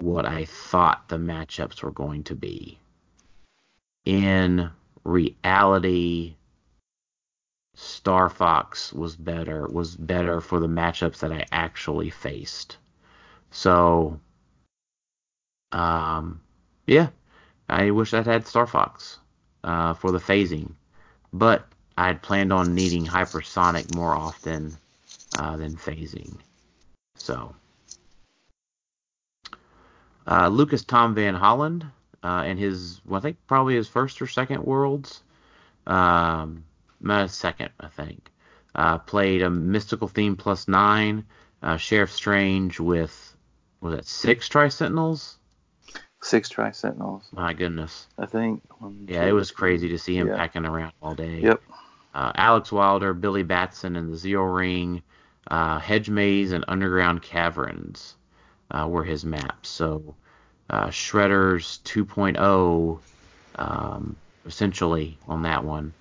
[0.00, 2.78] what I thought the matchups were going to be.
[4.04, 4.70] In
[5.02, 6.36] reality,
[7.74, 12.76] Star Fox was better was better for the matchups that I actually faced.
[13.50, 14.20] So
[15.72, 16.42] um
[16.86, 17.08] yeah,
[17.66, 19.20] I wish I'd had Star Fox
[19.64, 20.72] uh, for the phasing,
[21.32, 24.76] but I had planned on needing hypersonic more often
[25.38, 26.36] uh, than phasing.
[27.16, 27.54] So,
[30.26, 31.84] uh, Lucas Tom Van Holland
[32.22, 35.22] uh, and his, well, I think probably his first or second Worlds,
[35.86, 36.64] um,
[37.26, 38.30] second, I think,
[38.74, 41.24] uh, played a mystical theme plus nine,
[41.62, 43.36] uh, Sheriff Strange with,
[43.80, 45.38] was that six Tri Sentinels?
[46.22, 48.06] Six Tri Sentinels, My goodness.
[48.18, 48.62] I think.
[48.80, 50.36] One, Yeah, two, it was crazy to see him Yeah.
[50.36, 51.40] packing around all day.
[51.40, 51.62] Yep.
[52.14, 55.02] Uh, Alex Wilder, Billy Batson, and the Zero Ring,
[55.50, 58.16] uh, Hedge Maze, and Underground Caverns
[58.70, 59.68] uh, were his maps.
[59.68, 60.14] So
[60.68, 62.98] uh, Shredder's 2.0,
[63.56, 65.92] um, essentially, on that one.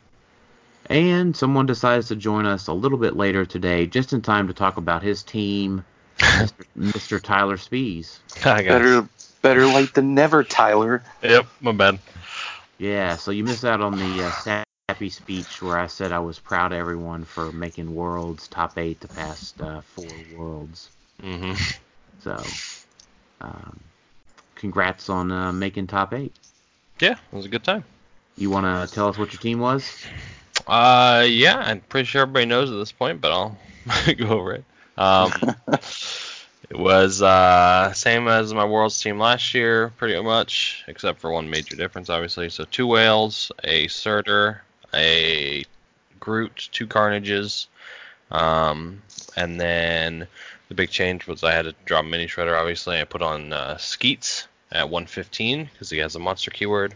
[0.87, 4.53] And someone decides to join us a little bit later today, just in time to
[4.53, 5.85] talk about his team,
[6.17, 6.51] Mr.
[6.77, 7.21] Mr.
[7.21, 8.17] Tyler Spees.
[8.43, 9.07] I got Better,
[9.41, 11.03] better late than never, Tyler.
[11.23, 11.99] Yep, my bad.
[12.77, 16.39] Yeah, so you missed out on the uh, sappy speech where I said I was
[16.39, 20.89] proud of everyone for making Worlds top eight the past uh, four Worlds.
[21.21, 21.53] hmm
[22.21, 22.41] So,
[23.41, 23.79] um,
[24.55, 26.33] congrats on uh, making top eight.
[26.99, 27.83] Yeah, it was a good time.
[28.37, 30.05] You want to tell us what your team was?
[30.67, 33.57] Uh, yeah, I'm pretty sure everybody knows at this point, but I'll
[34.17, 34.63] go over it.
[34.97, 35.31] Um,
[36.69, 41.49] It was uh, same as my Worlds team last year, pretty much, except for one
[41.49, 42.49] major difference, obviously.
[42.49, 44.61] So two whales, a Surtur,
[44.93, 45.65] a
[46.19, 47.67] Groot, two Carnages,
[48.29, 49.01] um,
[49.35, 50.27] and then
[50.67, 52.59] the big change was I had to drop Mini Shredder.
[52.59, 56.93] Obviously, I put on uh, Skeets at 115 because he has a monster keyword.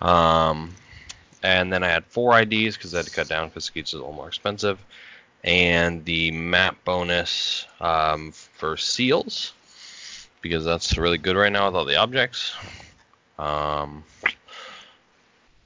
[0.00, 0.74] Um,
[1.44, 3.94] and then I had four IDs because I had to cut down because Skeets is
[3.94, 4.84] a little more expensive
[5.46, 9.52] and the map bonus um, for seals
[10.42, 12.54] because that's really good right now with all the objects.
[13.38, 14.04] Um,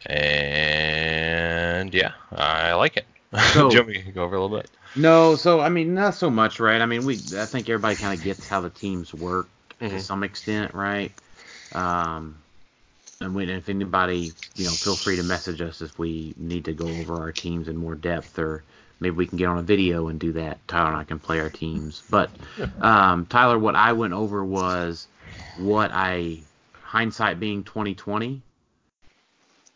[0.07, 3.07] and yeah, I like it.
[3.55, 4.71] So- Do you to go over a little bit?
[4.97, 6.81] No, so I mean, not so much, right?
[6.81, 10.01] I mean, we I think everybody kind of gets how the teams work to Mhm.
[10.01, 11.13] some extent, right?
[11.73, 12.37] Um,
[13.21, 16.73] and we, if anybody, you know, feel free to message us if we need to
[16.73, 18.65] go over our teams in more depth, or
[19.01, 20.67] maybe we can get on a video and do that.
[20.69, 22.03] Tyler and I can play our teams.
[22.11, 22.31] But
[22.81, 25.09] um, Tyler, what I went over was
[25.59, 26.39] what I
[26.83, 28.43] hindsight being 2020.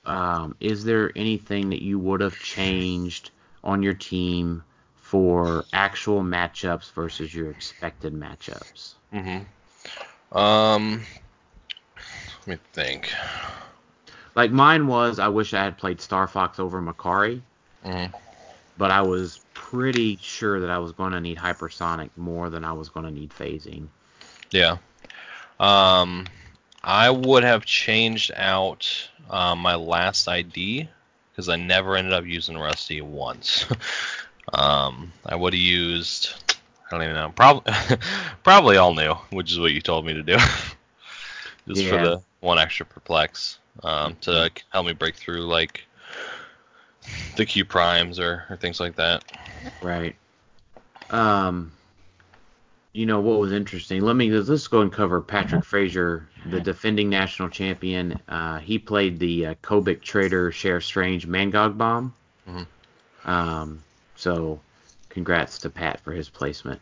[0.05, 3.31] Um, is there anything that you would have changed
[3.63, 4.63] on your team
[4.97, 8.95] for actual matchups versus your expected matchups?
[9.15, 10.37] Mm-hmm.
[10.37, 11.03] Um,
[12.47, 13.11] let me think.
[14.35, 17.41] Like mine was, I wish I had played Star Fox over Makkari,
[17.85, 18.13] Mhm.
[18.77, 22.73] But I was pretty sure that I was going to need hypersonic more than I
[22.73, 23.87] was going to need phasing.
[24.51, 24.79] Yeah.
[25.59, 26.27] Um,
[26.83, 28.89] I would have changed out
[29.31, 30.89] um, my last ID
[31.33, 33.65] because I never ended up using Rusty once.
[34.53, 36.35] um, I would have used.
[36.87, 37.33] I don't even know.
[37.35, 37.73] Probably,
[38.45, 40.37] probably all new, which is what you told me to do.
[41.69, 41.89] Just Yeah.
[41.91, 45.87] for the one extra perplex um, to help me break through like
[47.37, 49.25] the Q primes or, or things like that.
[49.83, 50.17] Right.
[51.11, 51.73] Um,
[52.93, 54.03] you know what was interesting?
[54.03, 58.21] Let me let's, go and cover Patrick Frazier, the defending national champion.
[58.29, 62.15] Uh, he played the uh, Kobik Trader Sheriff Strange Mangog Bomb.
[62.49, 62.67] Mhm.
[63.25, 63.83] Um,
[64.17, 64.61] so,
[65.09, 66.81] congrats to Pat for his placement.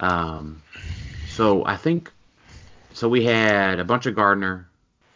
[0.00, 0.62] Um,
[1.28, 2.10] so I think
[2.92, 3.08] so.
[3.08, 4.68] We had a bunch of Gardener,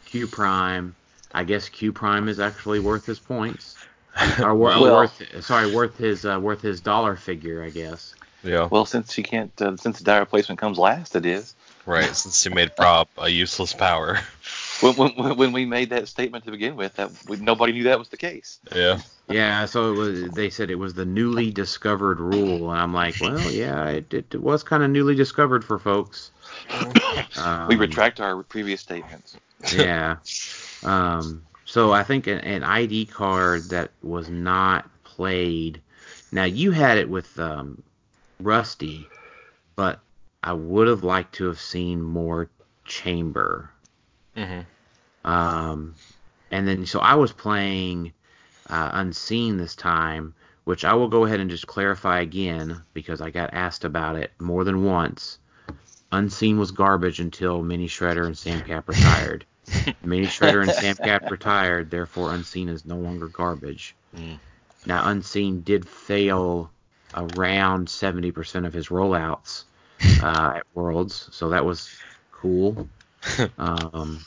[0.06, 0.94] Q Prime.
[1.32, 3.76] I guess Q Prime is actually worth his points.
[4.40, 8.14] Or wor- Well- worth sorry, worth his uh, worth his dollar figure, I guess.
[8.44, 8.68] Yeah.
[8.70, 11.54] Well, since she can't, uh, since the die replacement comes last, it is.
[11.86, 12.14] Right.
[12.14, 14.18] Since you made prop a useless power.
[14.80, 17.98] When, when, when we made that statement to begin with, that we, nobody knew that
[17.98, 18.60] was the case.
[18.72, 19.00] Yeah.
[19.28, 20.30] Yeah, so it was.
[20.30, 24.26] They said it was the newly discovered rule, and I'm like, well, yeah, it, it,
[24.32, 26.30] it was kind of newly discovered for folks.
[27.36, 29.36] Um, we retract our previous statements.
[29.74, 30.18] yeah.
[30.84, 35.82] Um, so I think an, an ID card that was not played.
[36.32, 37.82] Now you had it with um,
[38.40, 39.06] Rusty,
[39.76, 40.00] but
[40.42, 42.48] I would have liked to have seen more
[42.86, 43.70] Chamber.
[44.34, 44.60] hmm
[45.26, 45.94] Um,
[46.50, 48.14] and then so I was playing
[48.70, 50.32] uh, Unseen this time,
[50.64, 54.32] which I will go ahead and just clarify again because I got asked about it
[54.40, 55.38] more than once.
[56.12, 59.44] Unseen was garbage until Mini Shredder and Sam Cap retired.
[60.04, 63.94] Mini Shredder and Sam Cap retired, therefore Unseen is no longer garbage.
[64.16, 64.38] Mm.
[64.86, 66.70] Now Unseen did fail
[67.14, 69.64] around 70% of his rollouts
[70.22, 71.90] uh, at Worlds, so that was
[72.32, 72.88] cool.
[73.58, 74.24] Um,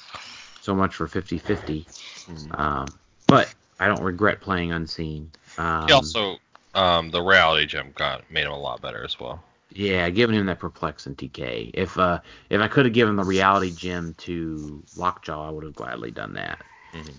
[0.62, 1.86] so much for 50-50.
[2.28, 2.60] Mhm.
[2.60, 2.88] Um,
[3.28, 5.32] but I don't regret playing Unseen.
[5.58, 6.38] Um, He also,
[6.76, 9.44] um, the reality gem got made him a lot better as well.
[9.74, 11.72] Yeah, giving him that perplex and TK.
[11.74, 15.76] If uh, if I could have given the reality gem to Lockjaw, I would have
[15.76, 16.62] gladly done that.
[16.94, 17.14] Mhm.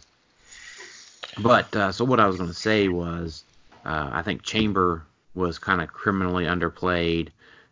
[1.38, 3.44] But uh, so what I was going to say was,
[3.84, 7.28] uh, I think Chamber was kind of criminally underplayed,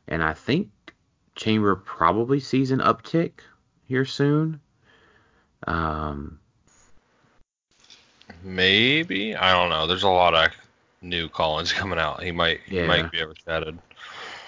[0.08, 0.70] and I think
[1.36, 3.32] Chamber probably sees an uptick
[3.86, 4.60] here soon.
[5.66, 6.38] Um,
[8.42, 9.86] Maybe I don't know.
[9.86, 10.50] There's a lot of
[11.02, 12.22] new Collins coming out.
[12.22, 12.86] He might he Yeah.
[12.86, 13.78] might be overshadowed.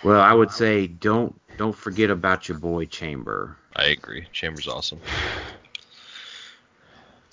[0.02, 3.56] Well, I would say don't don't forget about your boy Chamber.
[3.76, 4.26] I agree.
[4.32, 5.00] Chamber's awesome.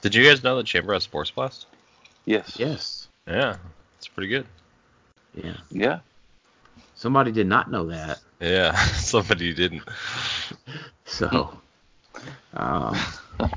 [0.01, 1.65] Did you guys know that Chamber has Force Blast?
[2.25, 2.55] Yes.
[2.57, 3.07] Yes.
[3.27, 3.57] Yeah,
[3.97, 4.45] it's pretty good.
[5.35, 5.57] Yeah.
[5.71, 5.99] Yeah.
[6.95, 8.19] Somebody did not know that.
[8.39, 9.83] Yeah, somebody didn't.
[11.05, 11.59] So,
[12.53, 12.95] um,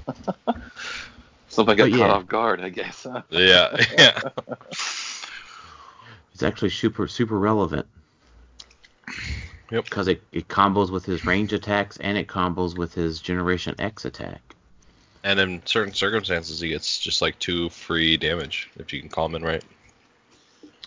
[1.48, 2.12] Somebody got But caught yeah.
[2.12, 3.02] off guard, I guess.
[3.02, 3.20] Huh?
[3.28, 4.20] Yeah, yeah.
[6.32, 7.86] it's actually super super relevant.
[9.72, 9.84] Yep.
[9.84, 14.04] Because it, it combos with his range attacks and it combos with his Generation X
[14.04, 14.54] attack.
[15.24, 19.26] And in certain circumstances, he gets just like two free damage if you can call
[19.26, 19.64] him in right.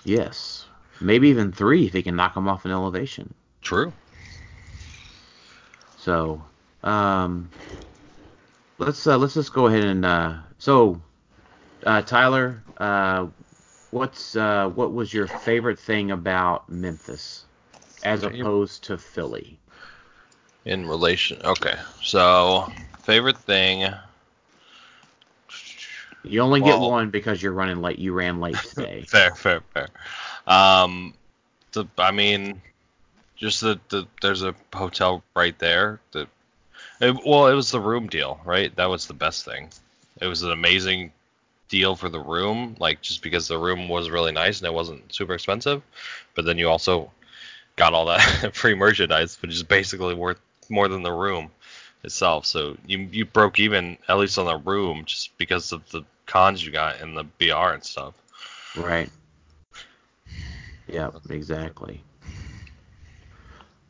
[0.03, 0.65] Yes.
[1.01, 3.33] Maybe even three if he can knock him off an elevation.
[3.63, 3.91] True.
[5.97, 6.43] So,
[6.83, 7.49] um,
[8.77, 11.01] let's uh, let's just go ahead and uh, so,
[11.83, 13.25] uh, Tyler, uh,
[13.89, 17.44] what's uh, what was your favorite thing about Memphis
[18.05, 19.57] as opposed to Philly?
[20.65, 21.75] In relation, okay.
[22.01, 22.71] So
[23.03, 23.91] favorite thing.
[26.23, 27.99] You only get one because you're running late.
[27.99, 29.05] You ran late today.
[29.07, 29.89] Fair, fair, fair.
[30.47, 31.13] Um,
[31.73, 32.61] the I mean,
[33.35, 35.99] just the, the there's a hotel right there.
[36.11, 36.27] The
[36.99, 38.75] it, well, it was the room deal, right?
[38.75, 39.69] That was the best thing.
[40.21, 41.11] It was an amazing
[41.67, 45.13] deal for the room, like just because the room was really nice and it wasn't
[45.13, 45.81] super expensive.
[46.33, 47.11] But then you also
[47.75, 51.49] got all that free merchandise, which is basically worth more than the room
[52.03, 52.45] itself.
[52.45, 56.65] So you you broke even at least on the room just because of the cons
[56.65, 58.13] you got and the BR and stuff.
[58.75, 59.09] Right.
[60.87, 62.03] Yeah, exactly.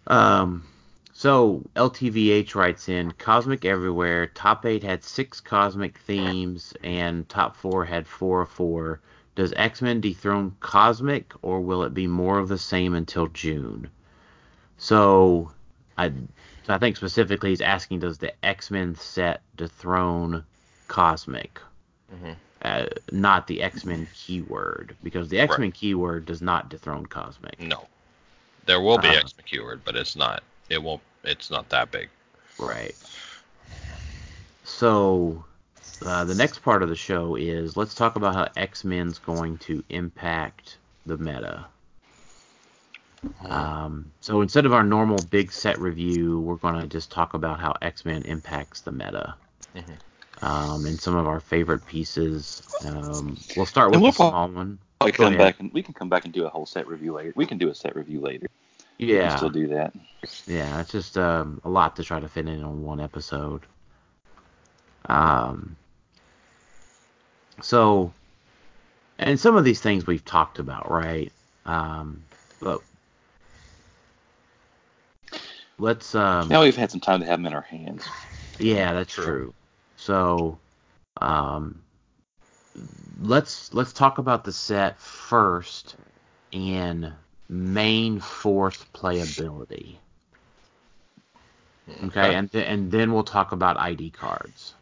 [0.08, 0.64] Um,
[1.14, 4.28] so LTVH writes in Cosmic Everywhere.
[4.28, 9.02] Top eight had six cosmic themes, and top four had four of four.
[9.36, 13.90] Does X Men dethrone Cosmic, or will it be more of the same until June?
[14.78, 15.52] So,
[15.98, 20.44] I, so I think specifically he's asking, does the X Men set dethrone
[20.88, 21.60] Cosmic?
[22.14, 22.36] Mhm.
[22.62, 27.60] uh, not the X Men keyword, because the X Men keyword does not dethrone Cosmic.
[27.60, 27.88] No.
[28.66, 29.18] There will be Uh-huh.
[29.18, 30.42] X keyword, but it's not.
[30.70, 31.02] It won't.
[31.24, 32.10] It's not that big.
[32.58, 32.96] Right.
[34.64, 35.46] So,
[36.04, 39.58] uh, the next part of the show is let's talk about how X Men's going
[39.60, 41.66] to impact the meta.
[43.50, 47.60] Um, so instead of our normal big set review, we're going to just talk about
[47.60, 49.36] how X Men impacts the meta.
[49.76, 49.98] Mhm.
[50.42, 52.62] Um, and some of our favorite pieces.
[52.84, 54.80] Um, we'll start with we'll the small one.
[55.00, 57.14] Probably Go come back and we can come back and do a whole set review
[57.14, 57.34] later.
[57.36, 58.48] We can do a set review later.
[59.00, 59.36] We can Yeah.
[59.36, 59.94] still do that.
[60.48, 63.62] Yeah, it's just um, a lot to try to fit in on one episode.
[65.08, 65.76] Um,
[67.62, 68.12] so,
[69.20, 71.32] and some of these things we've talked about, right?
[71.66, 72.22] Um,
[72.60, 72.82] but
[75.80, 78.08] let's, um, Now we've had some time to have them in our hands.
[78.60, 79.26] yeah, that's True.
[79.26, 79.54] true.
[79.98, 80.58] So,
[81.22, 81.82] um,
[83.22, 85.96] let's let's talk about the set first
[86.52, 87.12] in
[87.50, 89.96] main force playability.
[92.06, 94.74] Okay, and th- and then we'll talk about ID cards.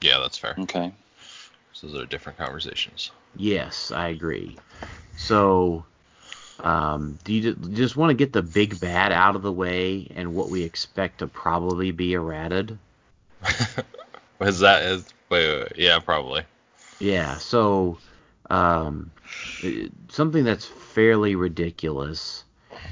[0.00, 0.56] Yeah, that's fair.
[0.58, 0.92] Okay.
[1.76, 3.10] So those are different conversations.
[3.36, 4.56] Yes, I agree.
[5.18, 5.84] So,
[6.60, 10.34] um, do you just want to get the big bad out of the way and
[10.34, 12.78] what we expect to probably be errated?
[14.40, 16.44] Is that is wait, wait, wait, yeah probably.
[16.98, 17.36] Yeah.
[17.36, 17.98] So,
[18.48, 19.10] um,
[20.08, 22.44] something that's fairly ridiculous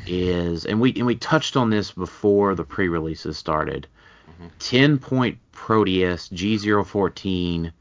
[0.07, 3.87] is, and we and we touched on this before the pre-releases started.
[4.29, 4.51] Mhm.
[4.59, 7.73] Ten point Proteus G014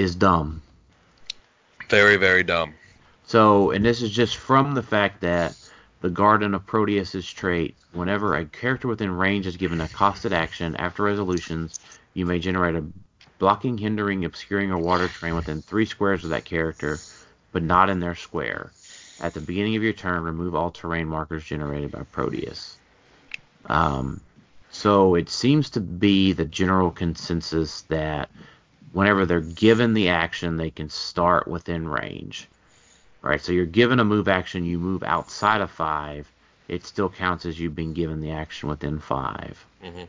[0.00, 0.62] is dumb.
[1.88, 2.74] Very very dumb.
[3.26, 5.54] So, and this is just from the fact that
[6.00, 10.74] the Garden of Proteus's trait, whenever a character within range is given a costed action
[10.76, 11.78] after resolutions,
[12.14, 12.84] you may generate a
[13.38, 16.98] blocking, hindering, obscuring, or water terrain within three squares of that character,
[17.52, 18.72] but not in their square.
[19.20, 22.76] At the beginning of your turn, remove all terrain markers generated by Proteus.
[23.66, 24.20] Um,
[24.70, 28.30] so it seems to be the general consensus that
[28.92, 32.48] whenever they're given the action, they can start within range.
[33.22, 36.30] Right, so you're given a move action, you move outside of five,
[36.68, 39.66] it still counts as you've been given the action within five.
[39.84, 40.08] Mhm.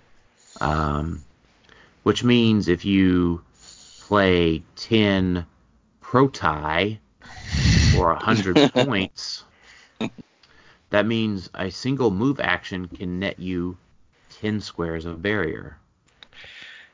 [0.62, 1.24] Um,
[2.04, 3.44] which means if you
[4.00, 5.46] play 10
[6.00, 7.00] proti
[7.98, 9.44] or 100 points,
[10.90, 13.78] that means a single move action can net you
[14.30, 15.78] 10 squares of barrier.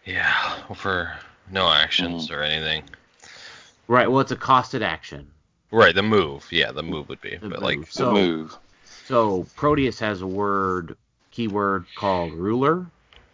[0.05, 1.19] Yeah, for
[1.51, 2.83] no actions or anything.
[3.87, 5.27] Right, well, it's a costed action.
[5.71, 6.45] Right, the move.
[6.51, 7.31] Yeah, the move would be.
[7.37, 7.63] The but move.
[7.63, 8.57] like The So- move.
[9.05, 10.97] So Proteus has a word,
[11.31, 12.85] keyword called ruler.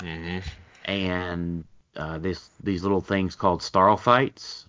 [0.01, 0.39] hmm
[0.85, 1.63] and
[1.95, 4.65] uh, this these little things called starfights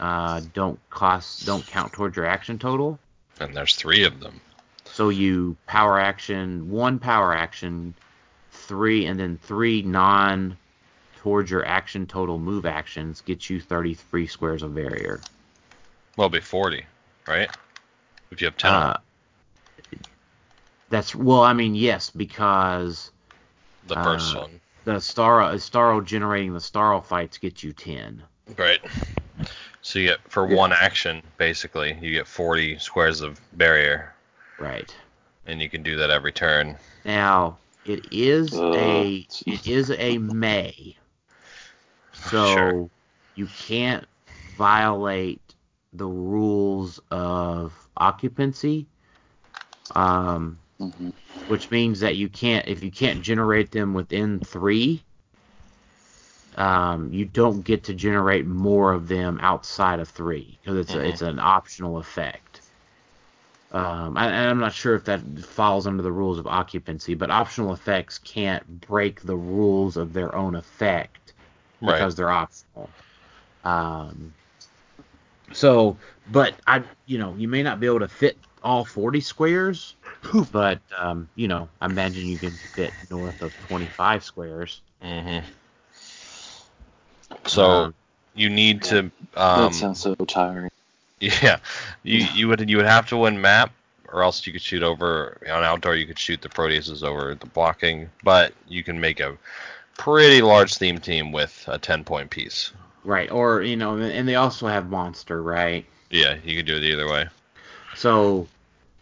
[0.00, 2.98] uh, don't cost don't count towards your action total.
[3.40, 4.40] and there's three of them.
[4.86, 7.94] So you power action one power action,
[8.52, 10.56] three and then three non
[11.20, 15.20] towards your action total move actions get you 33 squares of barrier.
[16.16, 16.84] Well, it'd be 40,
[17.28, 17.48] right?
[18.30, 18.96] If you have 10 Uh,
[20.88, 23.12] that's well, I mean yes, because
[23.86, 24.60] the first uh, one.
[24.84, 28.22] the star Starro generating the Starro fights get you 10.
[28.56, 28.80] Right.
[29.82, 30.56] So you get, for Yeah.
[30.56, 34.12] one action, basically, you get 40 squares of barrier,
[34.58, 34.94] Right.
[35.46, 36.76] and you can do that every turn.
[37.04, 38.74] Now, it is Ugh.
[38.74, 40.96] a it is a May,
[42.32, 42.90] so Sure.
[43.34, 44.06] you can't
[44.46, 45.54] violate
[45.92, 48.88] the rules of occupancy.
[49.94, 51.10] Um, Mhm.
[51.46, 55.06] which means that you can't if you can't generate them within three
[56.56, 60.98] um, you don't get to generate more of them outside of three because it's a,
[60.98, 61.06] Mhm.
[61.06, 62.62] it's an optional effect
[63.72, 67.30] um, I, and I'm not sure if that falls under the rules of occupancy, but
[67.30, 71.19] optional effects can't break the rules of their own effect
[71.80, 71.92] Right.
[71.94, 72.90] because they're optional.
[73.64, 74.32] Um,
[75.52, 75.96] so,
[76.30, 79.94] but I, you know, you may not be able to fit all 40 squares,
[80.52, 84.80] but um, you know, I imagine you can fit north of 25 squares.
[85.02, 85.38] hmm
[87.46, 87.94] So Um,
[88.34, 89.10] you need to.
[89.34, 90.70] that Um, sounds so tiring.
[91.20, 91.58] Yeah,
[92.02, 93.72] you you would you would have to win map,
[94.08, 95.94] or else you could shoot over on outdoor.
[95.94, 99.36] You could shoot the Proteuses over the blocking, but you can make a
[100.00, 102.72] pretty large theme team with a ten point piece.
[103.04, 105.84] right, or you know, and they also have monster, right?
[106.08, 107.28] Yeah, you can do it either way.
[107.94, 108.48] So,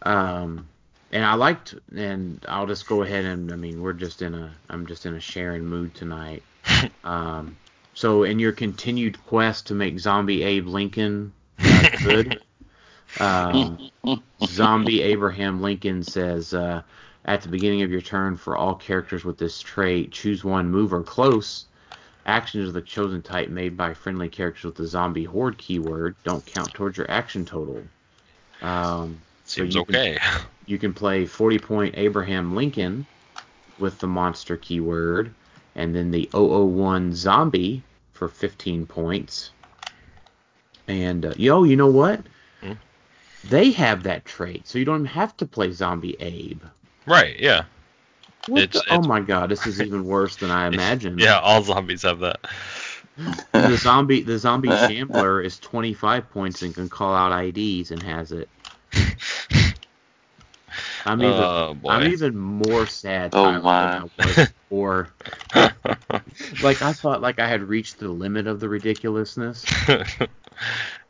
[0.01, 0.67] um,
[1.13, 4.53] and I liked, and I'll just go ahead and I mean, we're just in a,
[4.69, 6.43] I'm just in a sharing mood tonight.
[7.05, 7.55] um,
[7.93, 12.41] so in your continued quest to make Zombie Abe Lincoln uh, good,
[13.21, 13.89] um,
[14.45, 16.81] Zombie Abraham Lincoln says, uh,
[17.25, 20.93] at the beginning of your turn, for all characters with this trait, choose one move
[20.93, 21.65] or close.
[22.25, 26.45] Actions of the chosen type made by friendly characters with the zombie horde keyword don't
[26.45, 27.81] count towards your action total.
[28.61, 30.17] Um, so Seems you can- okay.
[30.65, 33.05] you can play 40 point Abraham Lincoln
[33.79, 35.33] with the monster keyword,
[35.75, 37.81] and then the 001 zombie
[38.13, 39.51] for 15 points.
[40.87, 42.21] And uh, yo, you know what?
[42.61, 42.73] Hmm?
[43.45, 46.61] They have that trait, so you don't have to play Zombie Abe.
[47.09, 47.37] Right?
[47.39, 47.63] Yeah.
[48.47, 51.19] What It's- the- oh my god, this is even worse than I imagined.
[51.19, 52.39] Yeah, all zombies have that.
[53.51, 58.31] The zombie, the zombie shambler is 25 points and can call out IDs and has
[58.31, 58.47] it.
[61.05, 61.89] I'm even, Oh boy.
[61.89, 63.99] I'm even more sad Oh, my.
[64.07, 65.09] than I was before.
[66.61, 69.65] like I thought, like I had reached the limit of the ridiculousness.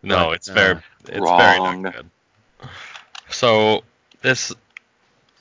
[0.01, 2.09] no, But, it's very uh, it's very not good.
[3.29, 3.83] So
[4.21, 4.53] this,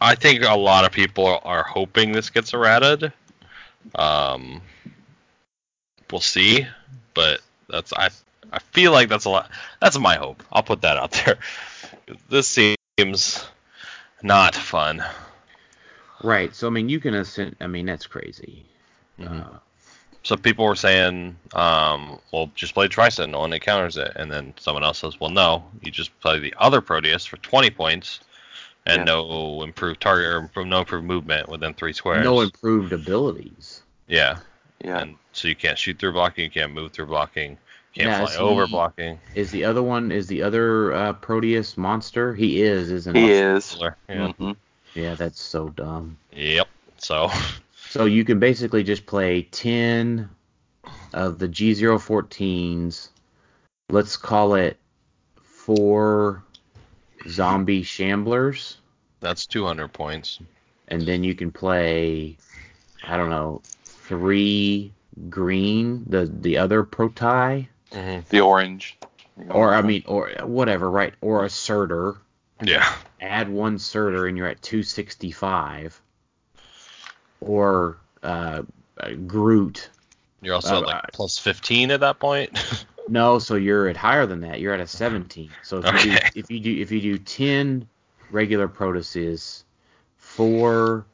[0.01, 3.13] I think a lot of people are hoping this gets errated.
[3.95, 4.61] Um,
[6.11, 6.67] we'll see,
[7.15, 8.11] but that's I
[8.53, 9.51] I feel like that's a lot.
[9.81, 10.43] That's my hope.
[10.53, 11.39] I'll put that out there.
[12.29, 12.49] This
[12.99, 13.47] seems
[14.23, 15.05] not fun.
[16.23, 16.55] Right.
[16.55, 17.57] So I mean, you can ascend.
[17.61, 18.65] I mean, that's crazy.
[19.19, 19.47] Mhm.
[19.55, 19.59] Uh,
[20.25, 24.13] So people were saying, um, well, just play Tri-Sentinel and it counters it.
[24.17, 27.71] And then someone else says, well, no, you just play the other Proteus for 20
[27.71, 28.21] points
[28.89, 29.05] and Yeah.
[29.05, 32.25] no improved target or no improved movement within three squares.
[32.25, 33.83] no improved abilities.
[34.09, 34.39] yeah.
[34.85, 34.99] Yeah.
[35.01, 37.59] And so you can't shoot through blocking, you can't move through blocking,
[37.95, 39.19] can't Now, fly is over he- blocking.
[39.35, 40.13] Is the other one?
[40.13, 42.33] Is the other uh, Proteus monster?
[42.33, 43.31] He is, isn't he he?
[43.33, 43.77] is.
[44.09, 44.31] Yeah.
[44.33, 44.53] hmm
[44.95, 46.17] Yeah, that's so dumb.
[46.33, 46.69] Yep.
[46.99, 47.29] So
[47.91, 50.29] So you can basically just play 10
[51.13, 53.09] of the G014s.
[53.91, 54.77] Let's call it
[55.43, 56.43] four
[57.29, 58.77] zombie shamblers.
[59.21, 60.39] That's 200 points.
[60.89, 62.37] And then you can play,
[63.05, 64.93] I don't know, three
[65.29, 67.69] green, the, the other proti.
[67.93, 68.97] hmm The orange.
[69.51, 71.15] Or, I mean, or whatever, right?
[71.21, 72.17] Or a Surtur.
[72.63, 72.93] Yeah.
[73.21, 76.01] Add one Surtur and you're at 265.
[77.41, 78.63] Or uh,
[78.99, 79.91] uh, Groot.
[80.43, 82.59] You're also Uh, at like plus 15 at that point.
[83.11, 84.61] No, so you're at higher than that.
[84.61, 85.51] You're at a 17.
[85.63, 87.89] So if you do, if you do if you do 10
[88.31, 89.65] regular Protuses,
[90.17, 91.07] four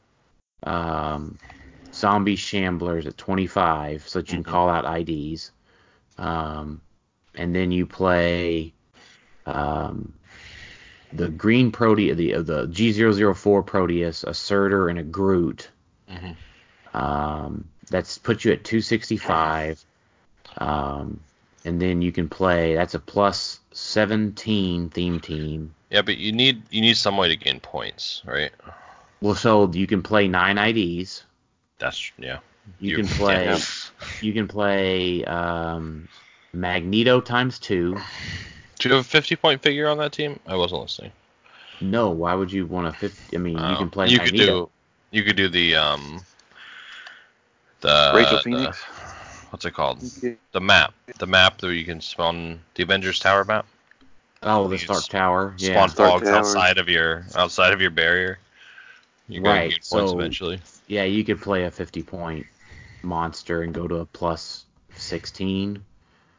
[0.63, 1.37] um,
[1.93, 4.51] zombie shamblers at 25, so that you can Mhm.
[4.51, 5.51] call out IDs,
[6.17, 6.81] um,
[7.35, 8.73] and then you play
[9.45, 10.11] um,
[11.13, 15.69] the green Proteus, the the G004 Proteus, a Surtur, and a Groot.
[16.09, 16.35] Mhm.
[16.93, 19.85] Um, that's put you at 265.
[20.57, 21.19] Um,
[21.63, 22.75] and then you can play.
[22.75, 25.75] That's a plus 17 theme team.
[25.89, 28.51] Yeah, but you need you need some way to gain points, right?
[29.21, 31.23] Well, so you can play nine IDs.
[31.79, 32.39] That's yeah.
[32.79, 33.45] You, You- can play.
[33.45, 33.59] yeah.
[34.21, 36.07] You can play um,
[36.53, 37.95] Magneto times two.
[38.79, 40.39] Do you have a 50 point figure on that team?
[40.47, 41.11] I wasn't listening.
[41.81, 43.35] No, why would you want a 50?
[43.35, 44.69] I mean, you Oh, can play You could do.
[45.11, 46.21] You could do the um.
[47.81, 48.83] The Rachel the- Phoenix.
[49.49, 49.99] What's it called?
[50.51, 50.93] The map.
[51.19, 53.65] The map where you can spawn the Avengers Tower map.
[54.43, 55.55] oh, the you Stark s- Tower.
[55.57, 55.71] Yeah.
[55.71, 56.35] Spawn Stark fogs Tower.
[56.37, 58.39] outside of your outside of your barrier.
[59.27, 60.59] You got Right, good points so- eventually.
[60.87, 62.45] Yeah, you could play a 50 point
[63.01, 64.65] monster and go to a plus
[64.95, 65.83] 16.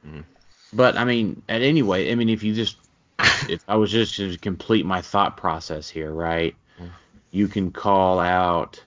[0.07, 0.25] Mhm.
[0.73, 2.77] But I mean, at any way, I mean, if you just,
[3.49, 6.55] if I was just to complete my thought process here, right?
[6.81, 6.91] Mhm.
[7.33, 8.83] You can call out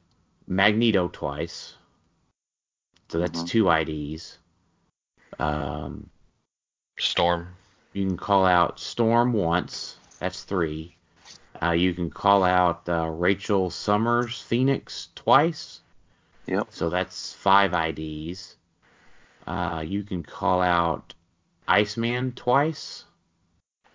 [0.47, 1.73] Magneto twice,
[3.09, 3.47] so that's Mhm.
[3.47, 4.37] two IDs.
[5.39, 6.09] Um,
[6.97, 7.55] Storm.
[7.93, 10.95] you can call out Storm once, that's three.
[11.61, 15.81] Uh, you can call out uh, Rachel Summers Phoenix twice.
[16.45, 16.67] Yep.
[16.69, 18.55] So that's five IDs.
[19.47, 21.13] Uh, you can call out
[21.67, 23.05] Iceman twice.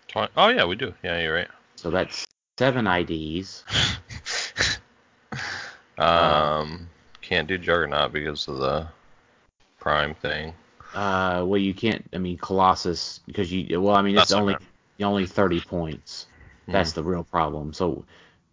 [0.09, 0.95] Twi- oh yeah, we do.
[1.03, 1.49] Yeah, you're right.
[1.77, 2.25] So that's
[2.59, 3.65] seven IDs.
[5.99, 6.89] um,
[7.23, 8.87] can't do Juggernaut because of the
[9.85, 10.55] Prime thing.
[10.95, 12.03] Uh, well, you can't.
[12.15, 13.83] I mean, Colossus because you.
[13.83, 14.57] Well, I mean, it's That's only
[15.03, 16.27] only 30 points.
[16.67, 17.01] That's Hmm.
[17.01, 17.75] the real problem.
[17.75, 18.07] So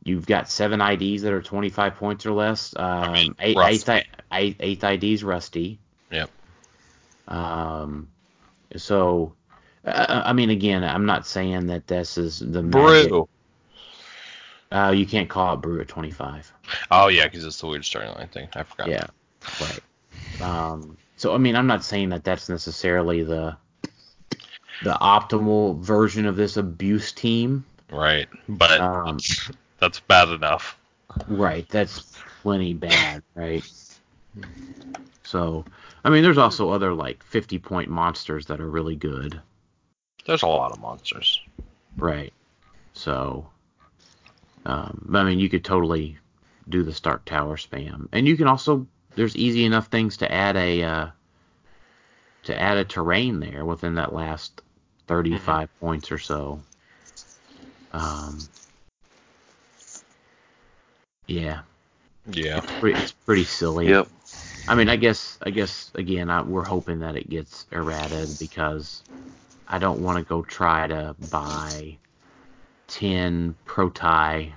[0.03, 2.73] you've got seven IDs that are 25 points or less.
[2.75, 3.73] Um, mean, eight, Rusty.
[3.75, 4.05] eighth, I-
[4.37, 5.79] eight, eighth IDs Rusty.
[6.11, 6.29] Yep.
[7.29, 8.09] Um,
[8.75, 9.33] so.
[9.85, 13.29] Uh, I mean, again, I'm not saying that this is the magic- Brew.
[14.69, 16.51] Uh, you can't call it brew at 25.
[16.91, 18.47] Oh yeah, because it's the weird starting line thing.
[18.53, 18.89] I forgot.
[18.89, 19.07] Yeah,
[19.61, 20.41] right.
[20.41, 23.55] Um, so I mean, I'm not saying that that's necessarily the
[24.81, 27.63] the optimal version of this abuse team.
[27.91, 29.19] Right, but Um,
[29.79, 30.79] that's bad enough.
[31.27, 31.69] right.
[31.69, 32.01] That's
[32.41, 33.63] plenty bad, right?
[35.23, 35.63] So,
[36.03, 39.39] I mean, there's also other like 50 point monsters that are really good,
[40.25, 41.39] There's a lot of monsters.
[41.97, 42.33] right?
[42.93, 43.47] So,
[44.65, 46.17] um, I mean, you could totally
[46.67, 50.55] do the Stark Tower spam, and you can also there's easy enough things to add
[50.57, 51.07] a uh,
[52.43, 54.61] to add a terrain there within that last
[55.07, 56.63] 35 points or so.
[57.91, 58.49] Um,
[61.27, 61.61] yeah,
[62.25, 62.57] Yeah.
[62.59, 63.87] it's pretty, it's pretty silly.
[63.89, 64.07] Yep.
[64.67, 69.03] I mean, I guess, I guess again, I, we're hoping that it gets errated because
[69.67, 71.97] I don't want to go try to buy
[72.87, 74.53] ten Protai.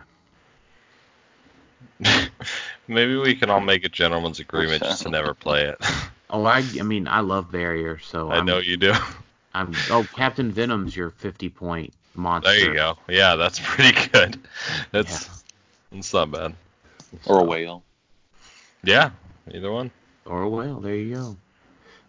[2.87, 5.79] Maybe we can all make a gentleman's agreement just to never play it.
[6.31, 8.93] Oh, I, I mean, I love Barrier, so I I'm, know you do.
[9.55, 9.73] I'm.
[9.89, 12.51] Oh, Captain Venom's your fifty point monster.
[12.51, 12.99] There you go.
[13.09, 14.41] Yeah, that's pretty good.
[14.91, 15.45] That's
[15.93, 16.55] it's not bad.
[17.27, 17.85] Or a whale.
[18.83, 19.11] Yeah,
[19.53, 19.93] either one.
[20.25, 20.81] Or a whale.
[20.81, 21.37] There you go.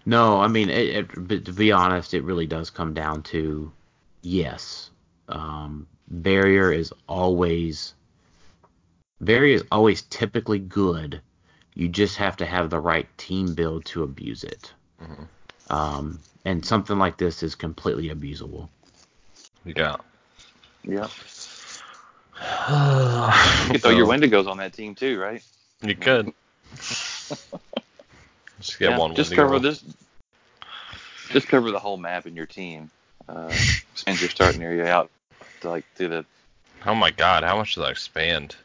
[0.07, 3.71] No, I mean, it, it, but to be honest, it really does come down to
[4.23, 4.89] yes.
[5.29, 7.93] Um, barrier is always
[9.21, 11.21] barrier is always typically good.
[11.73, 14.73] You just have to have the right team build to abuse it.
[15.01, 15.27] Mhm.
[15.69, 18.69] Um, and something like this is completely abusable.
[19.65, 19.97] Yeah.
[20.83, 21.11] Yep.
[23.65, 25.41] You could throw your So, Wendigos on that team too, right?
[25.81, 26.33] You could.
[28.59, 29.15] Just get Yeah, one.
[29.15, 29.43] Just Wendigo.
[29.47, 29.83] cover this.
[31.29, 32.91] Just cover the whole map in your team.
[33.27, 33.47] Uh,
[33.93, 35.09] expand your starting area out
[35.61, 36.25] to like to the
[36.85, 38.55] Oh my god, how much does that expand?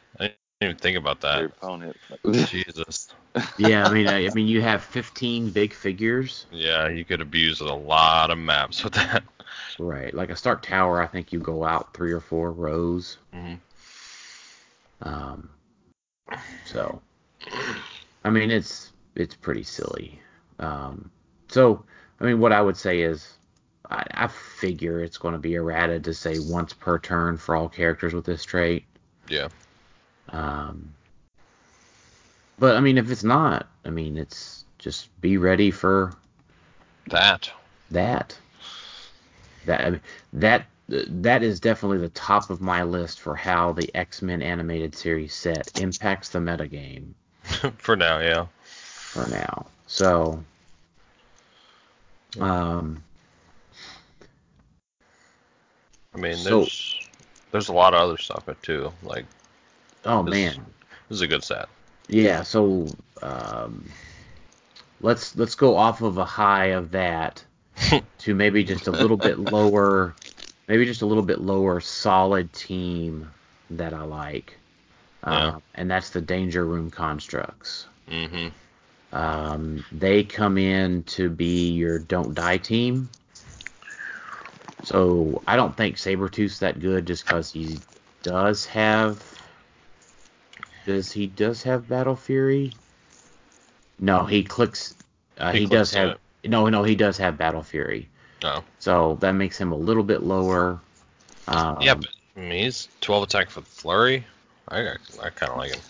[0.61, 1.57] I didn't even think about your that.
[1.57, 1.97] opponent.
[2.47, 3.07] Jesus.
[3.57, 7.61] Yeah, I mean, I, I mean, you have 15 big figures, Yeah, you could abuse
[7.61, 9.23] a lot of maps with that.
[9.79, 10.13] right?
[10.13, 13.17] Like a Stark Tower, I think you go out three or four rows.
[13.33, 13.57] Mhm.
[15.01, 15.49] Um,
[16.65, 17.01] so,
[18.23, 20.19] I mean, it's it's pretty silly.
[20.59, 21.09] Um,
[21.47, 21.83] so,
[22.19, 23.37] I mean, what I would say is,
[23.89, 27.69] I, I figure it's going to be errata to say once per turn for all
[27.69, 28.83] characters with this trait.
[29.29, 29.47] Yeah.
[30.29, 30.93] Um,
[32.59, 36.13] but I mean, if it's not, I mean, it's just be ready for
[37.07, 37.49] That.
[37.91, 38.37] that.
[39.65, 40.01] That I mean,
[40.33, 44.95] that that is definitely the top of my list for how the X Men animated
[44.95, 47.13] series set impacts the metagame
[47.77, 48.45] For now, yeah.
[48.65, 49.65] for now.
[49.87, 50.43] So,
[52.39, 53.03] um,
[56.13, 56.97] I mean, So- there's
[57.51, 58.91] there's a lot of other stuff too.
[59.03, 59.25] Like
[60.05, 60.65] oh This- man,
[61.09, 61.69] this is a good set.
[62.07, 62.43] yeah.
[62.43, 62.87] So,
[63.21, 63.85] um,
[65.01, 67.43] let's let's go off of a high of that
[68.19, 70.15] to maybe just a little bit lower,
[70.67, 73.29] maybe just a little bit lower solid team
[73.71, 74.57] that I like.
[75.25, 75.31] Yeah.
[75.47, 77.85] Uh, and that's the Danger Room constructs.
[78.09, 78.47] Mm-hmm.
[79.15, 83.09] Um, they come in to be your don't die team.
[84.83, 87.77] So I don't think Sabretooth's that good just because he
[88.23, 89.23] does have.
[90.85, 92.73] Does he does have Battle Fury?
[93.99, 94.95] No, he clicks.
[95.37, 96.17] Uh, He he, clicks does to have.
[96.45, 98.09] No, no, he does have Battle Fury.
[98.43, 98.63] Oh.
[98.79, 100.79] So that makes him a little bit lower.
[101.47, 104.25] Um, yeah, but I mean, he's 12 attack for flurry.
[104.69, 104.79] I
[105.21, 105.81] I kind of like him.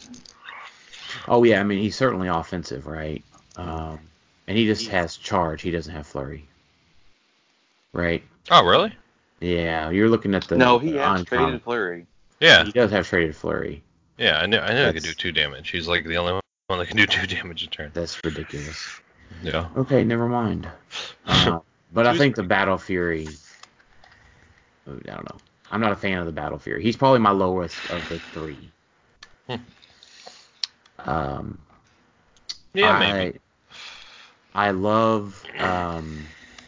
[1.28, 3.24] Oh yeah, I mean he's certainly offensive, right?
[3.58, 4.00] Um,
[4.48, 5.62] and he just has charge.
[5.62, 6.48] He doesn't have flurry,
[7.94, 8.24] right?
[8.50, 8.94] Oh really?
[9.40, 12.06] Yeah, you're looking at the no, he has uncommon- traded flurry.
[12.40, 13.84] Yeah, He does have traded flurry.
[14.22, 14.40] Yeah.
[14.40, 15.70] I knew I knew he could do two damage.
[15.70, 16.34] He's like the only
[16.68, 17.92] one that can do two damage a turn.
[17.94, 19.02] That's ridiculous.
[19.44, 19.68] Yeah.
[19.76, 20.68] Okay, never mind.
[21.26, 21.60] Uh,
[21.94, 23.28] but I think the Battle Fury.
[24.88, 25.38] I don't know.
[25.72, 26.84] I'm not a fan of the Battle Fury.
[26.84, 28.72] He's probably my lowest of the three.
[29.48, 29.56] Hmm.
[31.00, 31.60] Um,
[32.74, 33.40] Yeah, I, maybe.
[34.54, 36.26] I love um,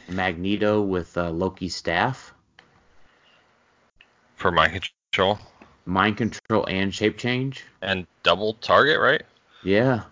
[0.08, 2.34] Magneto with uh, Loki's staff,
[4.36, 5.40] For my control
[5.86, 7.64] mind control and shape change.
[7.82, 9.24] and double target, right?
[9.64, 10.04] Yeah.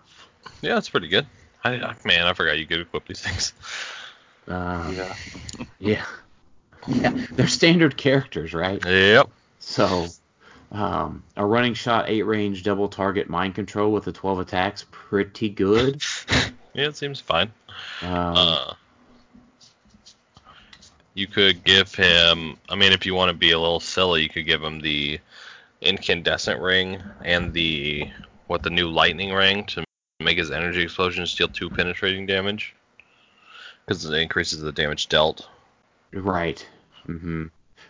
[0.60, 1.26] Yeah, that's pretty good.
[1.64, 3.52] I, I man, I forgot you could equip these things.
[4.48, 5.14] Um, Yeah.
[5.78, 6.04] yeah.
[6.88, 7.26] Yeah.
[7.32, 8.84] They're standard characters, right?
[8.84, 9.30] Yep.
[9.60, 10.06] So,
[10.72, 15.48] um, a running shot, eight range, double target, mind control with the 12 attacks, pretty
[15.48, 16.02] good.
[16.74, 17.52] Yeah, it seems fine.
[18.00, 18.72] Um, Uh,
[21.14, 22.56] you could give him.
[22.70, 25.20] I mean, if you want to be a little silly, you could give him the
[25.82, 28.08] incandescent ring and the
[28.46, 29.84] what the new lightning ring to
[30.20, 32.74] make his energy explosion deal two penetrating damage
[33.84, 35.48] because it increases the damage dealt.
[36.12, 36.66] right.
[37.08, 37.46] Mm-hmm.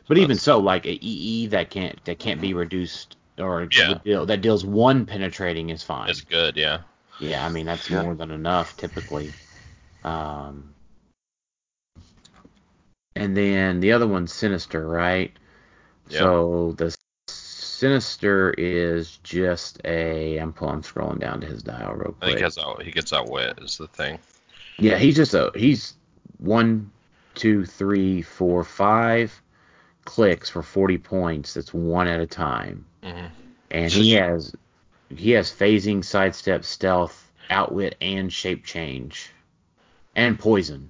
[0.09, 3.99] But even so, like a EE that can't that can't be reduced or Yeah.
[4.05, 6.09] deal, that deals one penetrating is fine.
[6.11, 6.79] It's good, yeah.
[7.21, 8.03] Yeah, I mean that's Yeah.
[8.03, 9.33] more than enough typically.
[10.03, 10.75] Um,
[13.15, 15.33] and then the other one's Sinister, right?
[16.09, 16.19] Yep.
[16.19, 16.95] So the
[17.83, 20.39] Sinister is just a.
[20.39, 22.37] I'm pulling, I'm scrolling down to his dial real I think quick.
[22.37, 22.81] he gets out.
[22.81, 24.21] He gets outwit is the thing.
[24.79, 25.51] Yeah, he's just a.
[25.57, 25.95] He's
[26.39, 26.93] one,
[27.35, 29.43] two, three, four, five
[30.05, 31.55] clicks for 40 points.
[31.55, 33.27] That's one at a time, hmm
[33.73, 34.55] and he has
[35.11, 39.33] he has phasing, sidestep, stealth, outwit, and shape change,
[40.15, 40.89] and poison.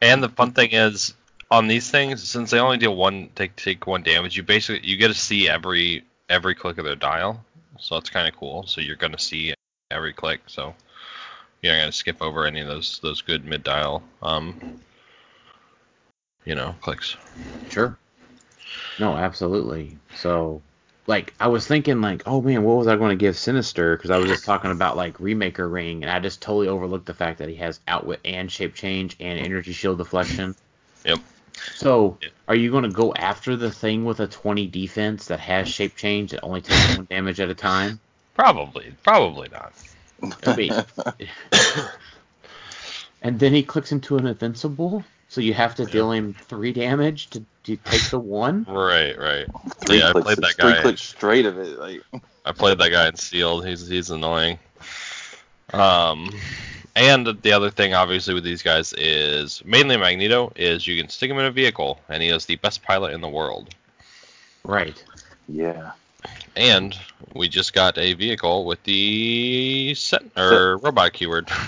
[0.00, 1.12] And the fun thing is,
[1.50, 4.96] on these things, since they only deal one take take one damage, you basically you
[4.96, 7.44] get to see every every click of their dial,
[7.78, 8.66] so that's kind of cool.
[8.66, 9.54] So you're gonna see
[9.90, 10.74] every click, so
[11.62, 14.80] you're not gonna skip over any of those those good mid dial um
[16.44, 17.16] you know clicks.
[17.70, 17.96] Sure.
[18.98, 19.96] No, absolutely.
[20.16, 20.60] So,
[21.06, 23.96] like, I was thinking, like, oh man, what was I going to give Sinister?
[23.96, 27.14] Because I was just talking about like Remaker Ring, and I just totally overlooked the
[27.14, 30.54] fact that he has Outwit and Shape Change and Energy Shield Deflection.
[31.04, 31.20] Yep.
[31.74, 32.28] So, Yeah.
[32.48, 35.96] are you going to go after the thing with a 20 defense that has Shape
[35.96, 38.00] Change that only takes one damage at a time?
[38.34, 39.72] Probably, probably not.
[40.46, 40.84] I
[43.22, 47.30] and then he clicks into an Invincible, so you have to deal him three damage
[47.30, 48.64] to, to take the one.
[48.68, 49.46] Right, right.
[49.80, 50.82] Three yeah, I clicks, played that three guy.
[50.82, 51.78] clicks straight of it.
[51.78, 52.02] Like
[52.44, 53.66] I played that guy in sealed.
[53.66, 54.58] He's he's annoying.
[55.72, 56.30] Um,
[56.98, 61.30] and the other thing, obviously, with these guys is mainly Magneto is you can stick
[61.30, 63.74] him in a vehicle, and he is the best pilot in the world.
[64.64, 65.02] Right.
[65.48, 65.92] yeah.
[66.56, 66.98] And
[67.34, 71.48] we just got a vehicle with the set or robot keyword.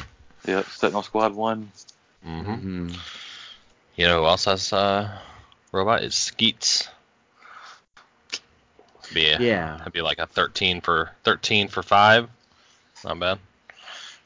[0.46, 0.66] Yep.
[0.70, 1.70] Sentinel Squad one.
[2.24, 2.88] hmm hmm
[3.96, 5.18] You know who else has uh,
[5.70, 6.02] robot?
[6.02, 6.88] Is Skeets.
[9.12, 9.76] Be a, Yeah.
[9.76, 12.28] That'd be like a 13 for 13 for five.
[13.04, 13.38] Not bad.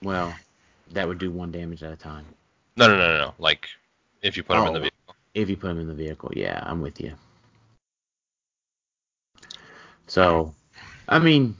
[0.03, 0.35] Well,
[0.95, 2.25] that would do one damage at a time.
[2.77, 3.35] No, no, no, no, no.
[3.39, 3.69] Like
[4.23, 4.83] if you put them in the Oh.
[4.83, 5.17] vehicle.
[5.35, 7.13] If you put him in the vehicle, yeah, I'm with you.
[10.07, 10.55] So,
[11.09, 11.57] I mean,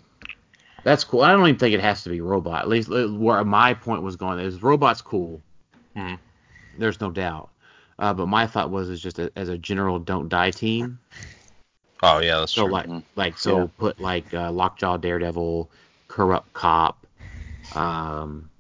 [0.85, 1.23] that's cool.
[1.23, 2.63] I don't even think it has to be robot.
[2.63, 5.41] At least uh, where my point was going is robot's cool.
[5.97, 6.19] Mhm.
[6.79, 7.51] There's no doubt.
[7.99, 10.99] Uh, but my thought was is just a, as a general don't die team.
[12.03, 12.73] Oh yeah, that's So true.
[12.73, 13.03] like Mhm.
[13.17, 13.67] like so Yeah.
[13.79, 15.71] put like uh, Lockjaw Daredevil,
[16.09, 17.07] Corrupt Cop,
[17.73, 18.51] um,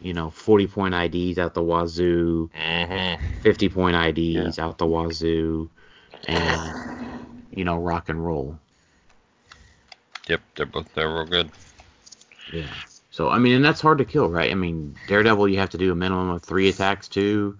[0.00, 2.50] you know, 40 point IDs out the wazoo.
[2.54, 5.70] hmm 50 point IDs out the wazoo,
[6.26, 6.74] and
[7.50, 8.58] you know rock and roll.
[10.28, 11.50] Yep, they're both they're real good.
[12.52, 12.66] Yeah.
[13.10, 14.50] So I mean, and that's hard to kill, right?
[14.50, 17.58] I mean, Daredevil, you have to do a minimum of three attacks too.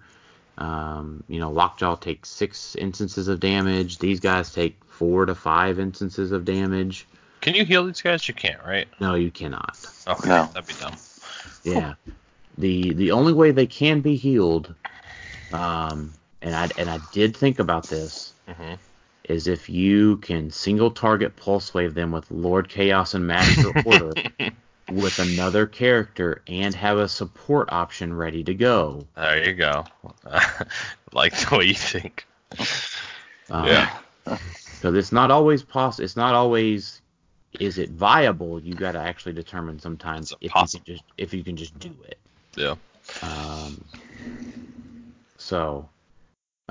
[0.57, 3.97] Um, you know, Lockjaw takes six instances of damage.
[3.99, 7.07] These guys take four to five instances of damage.
[7.41, 8.27] Can you heal these guys?
[8.27, 8.87] You can't, right?
[8.99, 9.77] No, you cannot.
[10.05, 10.49] Okay, No.
[10.53, 10.95] that'd be dumb.
[11.63, 11.93] Yeah.
[12.59, 14.75] The the only way they can be healed,
[15.51, 18.33] um, and I and I did think about this.
[18.47, 18.75] hmm
[19.25, 24.17] is if you can single target pulse wave them with Lord Chaos and Master Order
[24.89, 29.05] with another character and have a support option ready to go.
[29.15, 29.85] There you go.
[31.13, 32.25] like the way you think.
[33.51, 33.99] Um, Yeah.
[34.23, 36.05] because it's not always possible.
[36.05, 37.01] It's not always
[37.59, 38.59] is it viable.
[38.59, 41.95] You got to actually determine sometimes if you can just if you can just do
[42.07, 42.17] it.
[42.55, 42.75] Yeah.
[43.21, 43.83] Um,
[45.37, 45.89] so,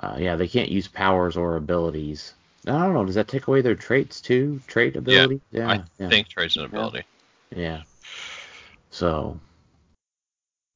[0.02, 2.34] uh, yeah, they can't use powers or abilities.
[2.66, 3.04] I don't know.
[3.04, 4.60] Does that take away their traits too?
[4.66, 5.40] Trait ability?
[5.50, 5.68] Yeah.
[5.68, 6.08] I yeah.
[6.08, 7.04] think traits and ability.
[7.54, 7.82] Yeah.
[8.90, 9.38] So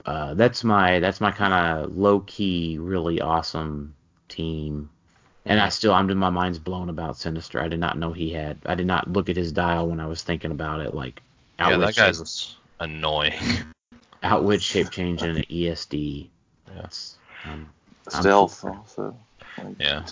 [0.07, 3.95] uh, that's my that's my kind of low key, really awesome
[4.29, 4.91] team.
[5.45, 7.61] And I still I'm my mind's blown about Sinister.
[7.61, 8.59] I did not know he had.
[8.65, 10.95] I did not look at his dial when I was thinking about it.
[10.95, 11.21] Like
[11.59, 13.35] Yeah, that guy's annoying.
[14.23, 16.29] shape, outwit shape change and an ESD.
[16.69, 16.83] Yeah.
[16.83, 17.69] That's, um,
[18.13, 19.17] I'm Stealth also.
[19.59, 20.05] Like, Yeah.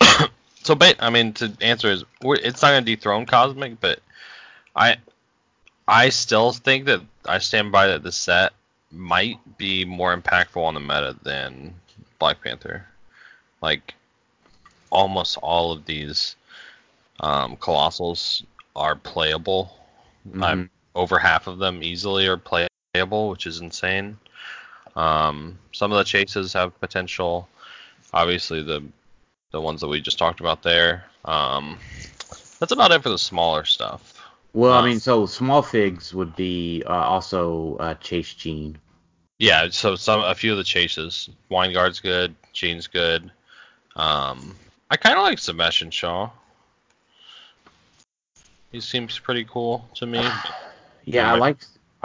[0.62, 4.00] so, ba- I mean, to answer is, we're, it's not gonna dethrone Cosmic, but
[4.74, 4.96] I,
[5.86, 8.52] I still think that I stand by that the set
[8.90, 11.74] might be more impactful on the meta than
[12.18, 12.86] Black Panther.
[13.60, 13.94] Like,
[14.90, 16.36] almost all of these
[17.20, 18.44] um, colossals
[18.76, 19.76] are playable.
[20.28, 20.42] Mhm.
[20.44, 22.36] I'm over half of them easily are
[22.94, 24.16] playable, which is insane.
[24.96, 27.48] Um, some of the chases have potential.
[28.12, 28.82] Obviously, the
[29.50, 31.04] the ones that we just talked about there.
[31.24, 31.78] Um,
[32.60, 34.12] that's about it for the smaller stuff.
[34.52, 38.78] Well, Uh, I mean, so small figs would be uh, also uh, Chase Jean.
[39.38, 41.28] Yeah, so some a few of the chases.
[41.50, 42.34] Wyngarde's good.
[42.52, 43.30] Jean's good.
[43.96, 44.56] Um,
[44.90, 46.30] I kind of like Sebastian Shaw.
[48.70, 50.24] He seems pretty cool to me.
[51.06, 51.58] Yeah, I like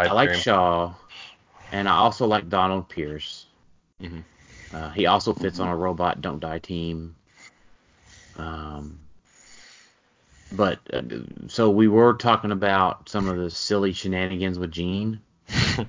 [0.08, 0.42] I like dream.
[0.42, 0.94] Shaw,
[1.72, 3.46] and I also like Donald Pierce.
[4.02, 4.24] Mhm.
[4.74, 7.16] Uh, he also fits on a robot don't die team.
[8.38, 9.00] Um,
[10.52, 11.02] but uh,
[11.48, 15.20] so we were talking about some of the silly shenanigans with Jean.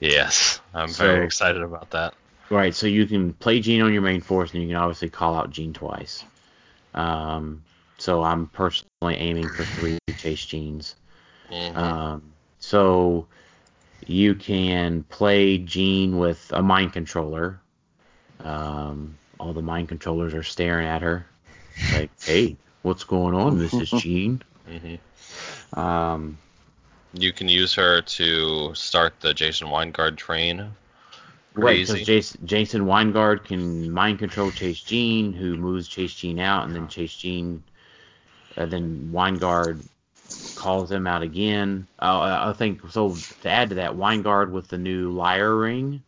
[0.00, 2.14] Yes, I'm So- very excited about that.
[2.50, 5.36] Right, so you can play Jean on your main force, and you can obviously call
[5.36, 6.24] out Jean twice.
[6.92, 7.62] Um,
[7.98, 10.96] so I'm personally aiming for three chase Jeans.
[11.50, 11.76] Mhm.
[11.76, 12.31] Um,
[12.62, 13.26] so
[14.06, 17.60] you can play Jean with a mind controller.
[18.40, 21.26] Um, all the mind controllers are staring at her,
[21.92, 24.00] like, "Hey, what's going on, Mrs.
[24.00, 25.78] Jean?" Mhm.
[25.78, 26.38] Um,
[27.14, 30.70] You can use her to start the Jason Wyngarde train.
[31.54, 36.64] right, because Jason, Jason Wyngarde can mind control Chase Jean, who moves Chase Jean out,
[36.66, 37.62] and then Chase Jean,
[38.56, 39.82] uh, then Wyngarde
[40.54, 41.86] calls him out again.
[42.00, 43.22] Uh, I I think so.
[43.40, 46.02] To add to that, Wyngarde with the new liar ring,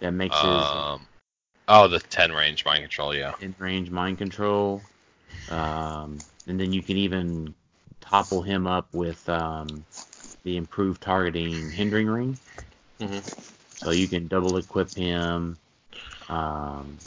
[0.00, 1.06] that makes his Um,
[1.68, 3.34] oh, the 10 range mind control, yeah.
[3.40, 4.82] in range mind control.
[5.48, 7.54] Um, and then you can even
[8.00, 9.84] topple him up with um,
[10.44, 12.38] the improved targeting hindering ring.
[13.00, 13.22] Mhm.
[13.76, 15.58] So you can double equip him.
[16.28, 16.98] Um,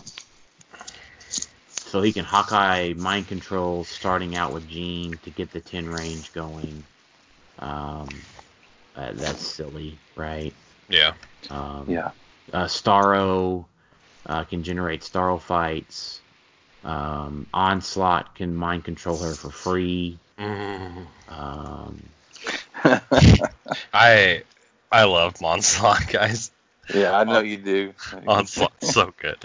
[1.85, 6.31] so he can Hawkeye mind control starting out with Jean to get the 10 range
[6.33, 6.83] going.
[7.59, 8.25] Um,
[8.95, 10.55] uh, that's silly, right?
[10.89, 11.13] Yeah.
[11.49, 12.11] Um, Yeah.
[12.51, 13.65] uh, Starro
[14.25, 16.21] uh, can generate Starro fights.
[16.83, 20.19] Um, Onslaught can mind control her for free.
[21.27, 22.09] Um,
[23.93, 24.43] I
[24.91, 26.51] I love Monslaught, guys.
[26.93, 27.93] yeah, I know you do.
[28.27, 29.43] Onslaught's so good.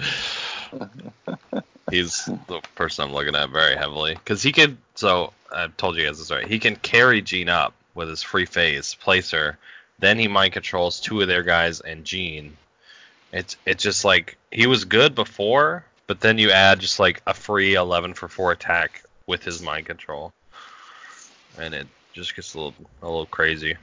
[1.91, 4.77] He's the person I'm looking at very heavily because he could.
[4.95, 6.47] So I've told you guys this right.
[6.47, 9.59] He can carry Jean up with his free phase, place her.
[9.99, 12.57] Then he mind controls two of their guys and Jean.
[13.33, 17.35] It's it's just like he was good before, but then you add just like a
[17.35, 20.33] free 11 for four attack with his mind control,
[21.59, 23.77] and it just gets a little a little crazy.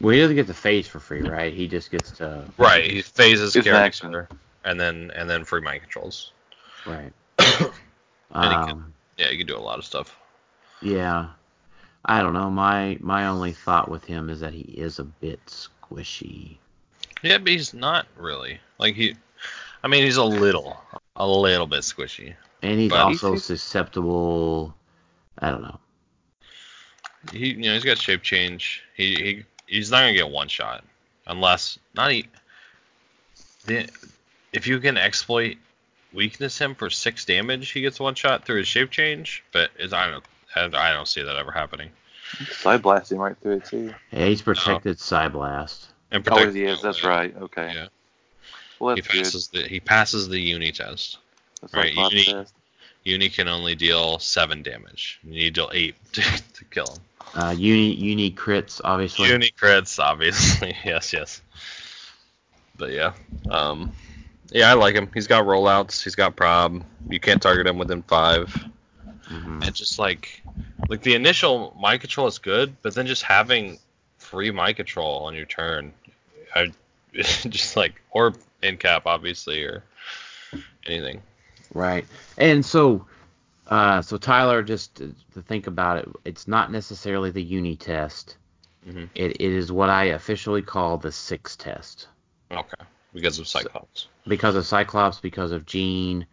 [0.00, 1.52] well, he doesn't get the phase for free, right?
[1.52, 2.44] He just gets to.
[2.56, 4.28] Right, he phases It's an character,
[4.66, 6.32] and then and then free mind controls.
[6.86, 7.12] Right.
[8.32, 10.14] And he Um, Yeah, you can do a lot of stuff.
[10.82, 11.28] yeah.
[12.08, 12.50] I don't know.
[12.50, 16.58] My my only thought with him is that he is a bit squishy.
[17.22, 18.60] Yeah, but he's not really.
[18.78, 19.16] Like he,
[19.82, 20.76] I mean, he's a little,
[21.16, 22.34] a little bit squishy.
[22.62, 24.74] And he's also he's- susceptible.
[25.40, 25.80] I don't know.
[27.32, 28.82] He, you know, he's got shape change.
[28.96, 30.84] He, he he's not gonna get one shot
[31.26, 32.26] unless not he.
[33.64, 33.88] The,
[34.56, 35.56] if you can exploit
[36.12, 39.44] weakness him for six damage, he gets one shot through his shape change.
[39.52, 41.90] But it's, I don't, I don't see that ever happening.
[42.36, 43.94] Psyblasting right through it too.
[44.10, 45.86] Yeah, he's protected Psyblast.
[46.10, 46.82] And Oh, protect- he is.
[46.82, 47.34] That's right.
[47.36, 47.72] Okay.
[47.74, 47.88] Yeah.
[48.78, 49.22] Well, He that's good.
[49.24, 51.18] passes the he passes the uni test.
[51.60, 52.54] That's right, like you test.
[53.04, 55.20] Uni can only deal seven damage.
[55.22, 57.00] You need to deal eight to, to kill him.
[57.34, 59.28] Uh, uni uni crits, obviously.
[59.28, 60.76] Uni crits, obviously.
[60.84, 61.40] yes, yes.
[62.76, 63.12] But yeah,
[63.50, 63.92] um,
[64.50, 65.10] Yeah, I like him.
[65.12, 66.02] He's got rollouts.
[66.02, 66.82] He's got prob.
[67.08, 68.48] You can't target him within five.
[69.28, 69.66] Mhm.
[69.66, 70.42] And just like,
[70.88, 73.78] like the initial mind control is good, but then just having
[74.18, 75.92] free mind control on your turn,
[76.54, 76.72] I
[77.12, 79.82] just like or in cap obviously or
[80.86, 81.22] anything.
[81.74, 82.06] Right.
[82.38, 83.04] And so,
[83.66, 88.36] uh, so Tyler, just to, to think about it, it's not necessarily the uni test.
[88.86, 89.04] Mm-hmm.
[89.16, 92.06] It, it is what I officially call the six test
[92.50, 92.84] Okay,
[93.16, 94.08] because of Cyclops.
[94.28, 96.26] because of Cyclops, because of Jean,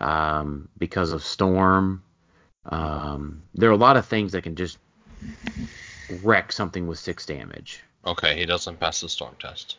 [0.00, 2.02] um, because of Storm.
[2.64, 4.78] Um, there are a lot of things that can just
[6.22, 7.82] wreck something with six damage.
[8.06, 9.76] Okay, he doesn't pass the storm test.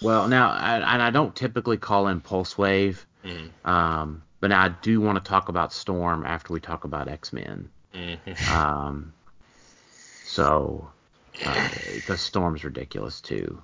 [0.00, 3.50] Well, now, I, and I don't typically call in Pulse Wave, Mhm.
[3.64, 7.32] um, but now I do want to talk about Storm after we talk about X
[7.32, 7.68] Men.
[7.94, 8.18] Mhm.
[8.54, 9.12] Um,
[10.24, 10.90] so,
[11.44, 13.60] uh, because Storm's ridiculous too.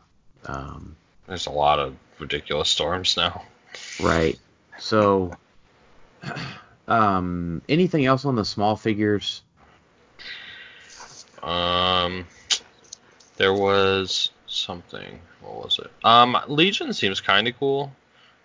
[0.47, 3.43] Um, There's a lot of ridiculous storms now.
[4.03, 4.39] right.
[4.79, 5.33] So,
[6.89, 9.43] um, anything else on the small figures?
[11.43, 12.27] Um,
[13.37, 15.21] there was something.
[15.41, 15.91] What was it?
[16.05, 17.93] Um, Legion seems kind of cool.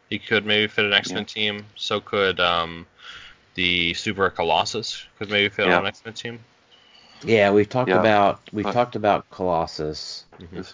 [0.09, 1.25] He could maybe fit an X Men Yeah.
[1.51, 1.65] team.
[1.75, 2.85] So could um,
[3.55, 5.75] the Super Colossus could maybe fit Yeah.
[5.77, 6.39] on an X Men team.
[7.23, 7.99] Yeah, we've talked Yeah.
[7.99, 10.25] about we've But- talked about Colossus.
[10.51, 10.73] This-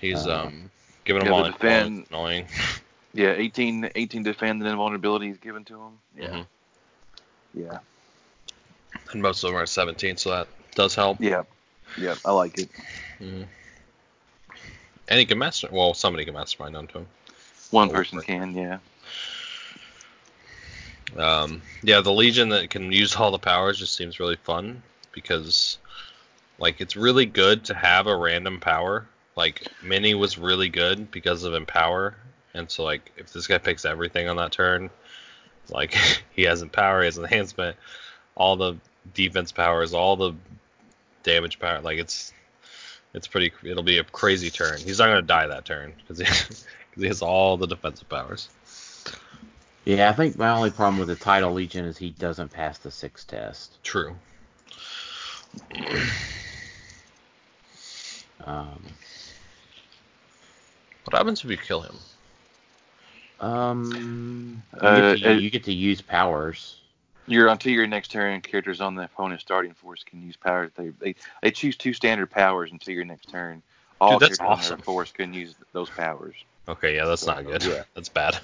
[0.00, 0.70] He's Uh, um
[1.06, 2.46] giving yeah, all defend- annoying.
[3.14, 5.98] Yeah, 18, 18 defend and invulnerability is given to them.
[6.18, 6.28] Yeah.
[6.28, 6.46] Mhm.
[7.54, 7.78] Yeah.
[9.12, 11.18] And most of them are 17, so that does help.
[11.18, 11.44] Yeah.
[11.96, 12.16] Yeah.
[12.26, 12.68] I like it.
[13.18, 13.46] Mhm.
[15.08, 15.68] And he can master.
[15.72, 17.06] Well, somebody can mastermind onto him.
[17.70, 18.54] One Oh, person can.
[18.54, 18.78] Yeah.
[21.16, 24.82] Um, yeah, the Legion that can use all the powers just seems really fun
[25.12, 25.78] because,
[26.58, 29.06] like, it's really good to have a random power.
[29.36, 32.16] Like, Mini was really good because of Empower,
[32.54, 34.90] and so like, if this guy picks everything on that turn,
[35.68, 35.94] like,
[36.30, 37.76] he has Empower, he has Enhancement,
[38.34, 38.76] all the
[39.14, 40.34] defense powers, all the
[41.22, 41.80] damage power.
[41.80, 42.32] Like, it's
[43.14, 43.52] it's pretty.
[43.62, 44.78] It'll be a crazy turn.
[44.78, 46.66] He's not gonna die that turn because he, 'cause
[46.96, 48.48] he has all the defensive powers.
[49.84, 52.90] Yeah, I think my only problem with the title Legion is he doesn't pass the
[52.90, 53.82] six test.
[53.84, 54.16] True.
[58.44, 58.82] Um,
[61.06, 61.94] What happens if you kill him?
[63.38, 66.76] um, you, Uh, get to, uh, you get to use powers.
[67.28, 70.70] Your until your next turn, characters on the opponent's starting force can use powers.
[70.76, 73.62] They they, they choose two standard powers until your next turn.
[74.00, 76.34] All Dude, that's characters on their force can use those powers.
[76.68, 77.62] Okay, yeah, that's not good.
[77.64, 77.84] Yeah.
[77.94, 78.38] That's bad.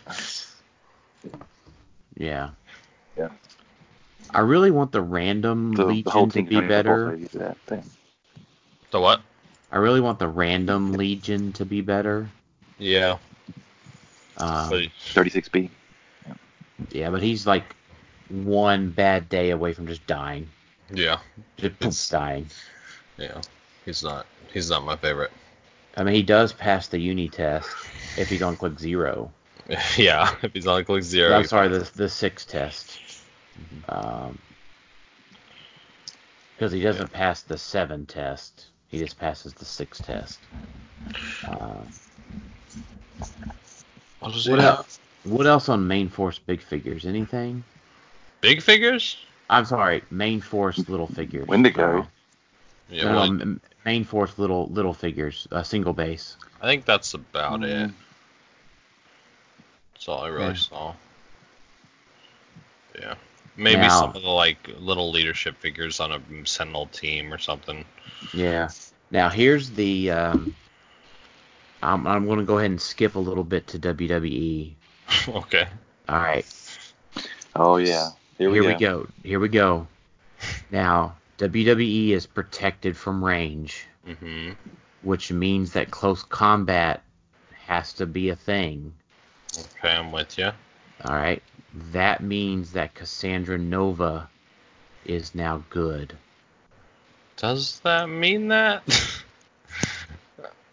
[2.17, 2.51] Yeah.
[3.19, 3.29] Yeah.
[4.33, 7.07] I really want the random The, Legion the to be can better.
[7.07, 7.91] also use that thing.
[8.93, 9.21] The what?
[9.73, 12.29] I really want the random Legion to be better.
[12.83, 13.19] Yeah.
[14.39, 14.71] Um,
[15.13, 15.71] Thirty six B.
[16.91, 17.65] yeah, but he's like
[18.29, 20.49] one bad day away from just dying.
[20.93, 21.19] yeah,
[21.59, 22.47] Just It's- dying.
[23.19, 23.41] yeah.
[23.85, 24.27] He's not.
[24.53, 25.31] He's not my favorite.
[25.97, 27.69] I mean, he does pass the uni test
[28.17, 29.31] if he's on click zero.
[29.97, 31.37] yeah, if he's on click zero.
[31.37, 32.99] I'm sorry, the the six test.
[33.89, 34.39] Um,
[36.57, 40.39] because he doesn't pass the seven test, he just passes the six test.
[41.49, 41.89] Um,
[44.21, 44.99] What was what else?
[45.25, 47.07] What else on main force big figures?
[47.07, 47.65] Anything?
[48.41, 49.17] Big figures?
[49.51, 51.47] I'm sorry, main force little figures.
[51.47, 52.01] Wendigo.
[52.01, 52.07] Uh,
[52.91, 53.05] Yeah.
[53.05, 56.37] no, well, no, main force little little figures, uh, single base.
[56.61, 57.89] I think that's about it.
[57.89, 57.93] Mm.
[59.95, 60.55] That's all I really Yeah.
[60.55, 60.95] saw.
[62.99, 63.15] Yeah.
[63.57, 67.85] Maybe Now- some of the like little leadership figures on a Sentinel team or something.
[68.33, 68.71] Yeah.
[69.11, 70.11] Now here's the.
[70.11, 70.55] Um,
[71.83, 74.73] I'm I'm going to go ahead and skip a little bit to WWE.
[75.29, 75.69] okay.
[76.09, 76.47] All right.
[77.57, 78.11] Oh yeah.
[78.39, 78.69] Here we Here go.
[78.69, 79.07] we go.
[79.23, 79.87] Here we go.
[80.71, 84.57] Now, WWE is protected from range, Mhm.
[85.03, 87.03] which means that close combat
[87.67, 88.93] has to be a thing.
[89.59, 90.51] Okay, I'm with you.
[91.05, 91.43] All right.
[91.93, 94.29] That means that Cassandra Nova
[95.05, 96.17] is now good.
[97.37, 98.83] Does that mean that?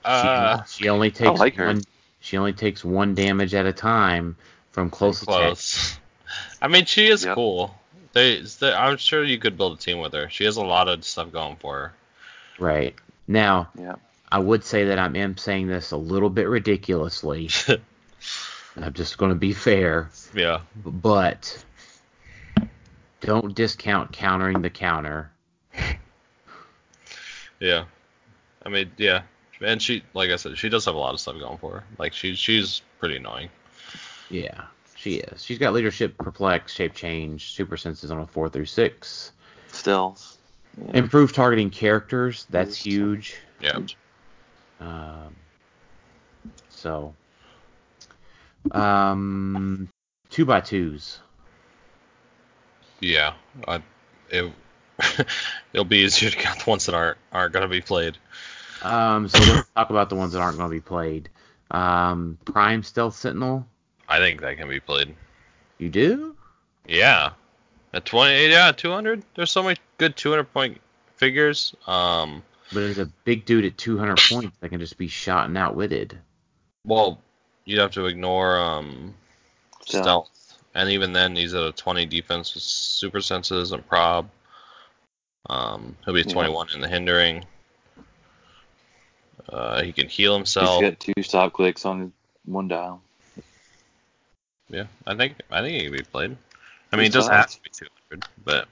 [0.04, 1.68] She, uh, she only takes like her.
[1.68, 1.82] one.
[2.22, 4.36] She only takes one damage at a time
[4.72, 5.36] from close, attack.
[5.36, 6.00] close.
[6.62, 7.36] I mean, she is Yep.
[7.36, 7.76] cool.
[8.14, 10.30] They, they, I'm sure you could build a team with her.
[10.30, 11.94] She has a lot of stuff going for her.
[12.58, 12.96] Right.
[13.28, 13.96] Now, Yeah.
[14.32, 17.50] I would say that I am saying this a little bit ridiculously.
[18.78, 20.10] I'm just going to be fair.
[20.36, 20.62] yeah.
[20.86, 21.64] but
[23.22, 25.32] don't discount countering the counter.
[27.60, 27.86] Yeah.
[28.66, 29.24] I mean, yeah.
[29.62, 31.84] And she, like I said, she does have a lot of stuff going for her.
[31.98, 33.50] Like she, she's pretty annoying.
[34.30, 35.44] Yeah, she is.
[35.44, 39.32] She's got leadership, perplex, shape change, super senses on a four through six.
[39.72, 40.38] Stealth.
[40.78, 41.00] Yeah.
[41.00, 42.46] Improved targeting characters.
[42.50, 43.36] That's huge.
[43.60, 43.80] Yeah.
[44.80, 45.36] Um,
[46.70, 47.14] so,
[48.72, 49.90] um,
[50.30, 51.20] two by twos.
[53.02, 53.34] Yeah.
[53.68, 53.82] I,
[54.30, 54.52] it,
[55.74, 58.18] it'll be easier to count the ones that aren't aren't gonna be played.
[58.82, 61.30] Um, so let's talk about the ones that aren't going to be played.
[61.72, 63.66] Um, Prime Stealth Sentinel.
[64.08, 65.16] I think that can be played.
[65.78, 66.36] You do?
[66.88, 67.32] Yeah.
[67.94, 69.24] At 20, yeah, 200.
[69.36, 70.80] There's so many good 200 point
[71.18, 71.76] figures.
[71.88, 75.58] Um, But there's a big dude at 200 points that can just be shot and
[75.58, 76.18] outwitted.
[76.86, 77.20] well,
[77.66, 79.14] you'd have to ignore um
[79.86, 80.04] Stealth.
[80.04, 84.30] stealth, and even then, he's at a 20 defense with super senses and prob.
[85.50, 86.34] Um, he'll be Yeah.
[86.34, 87.46] 21 in the hindering.
[89.48, 90.82] Uh, he can heal himself.
[90.82, 92.12] He's got two stop clicks on
[92.46, 93.02] one dial.
[94.70, 96.38] Yeah, I think I think he can be played.
[96.92, 98.68] I mean, it doesn't have to be 200, but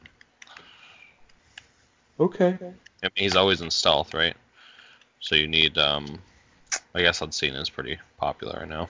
[2.20, 2.58] Okay.
[2.62, 2.66] I
[3.04, 4.36] mean, he's always in stealth, right?
[5.20, 6.20] So you need, um,
[6.96, 8.88] I guess Unseen is pretty popular right now.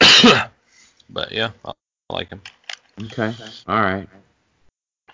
[1.10, 1.72] but yeah, I
[2.10, 2.42] I like him.
[3.04, 3.34] Okay.
[3.66, 4.08] All right.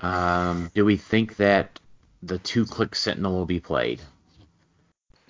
[0.00, 1.78] Um, do we think that
[2.22, 4.00] the two click Sentinel will be played?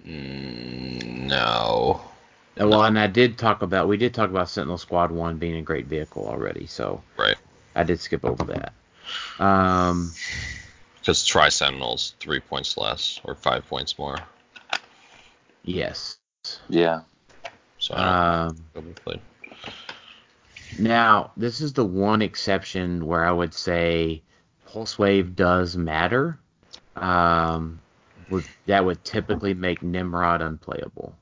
[0.08, 2.00] Mm, no.
[2.60, 5.56] Uh, Well, and I did talk about we did talk about Sentinel Squad One being
[5.56, 7.36] a great vehicle already, so Right.
[7.74, 8.72] I did skip over that.
[9.44, 10.12] Um,
[11.00, 14.16] Because Tri Sentinel's three points less or five points more.
[15.64, 16.18] yes.
[16.68, 17.00] Yeah.
[17.78, 19.20] So I don't Um, think he'll be played.
[20.78, 24.22] now this is the one exception where I would say
[24.66, 26.38] Pulse Wave does matter.
[26.96, 27.80] Um,
[28.30, 31.14] would that would typically make Nimrod unplayable.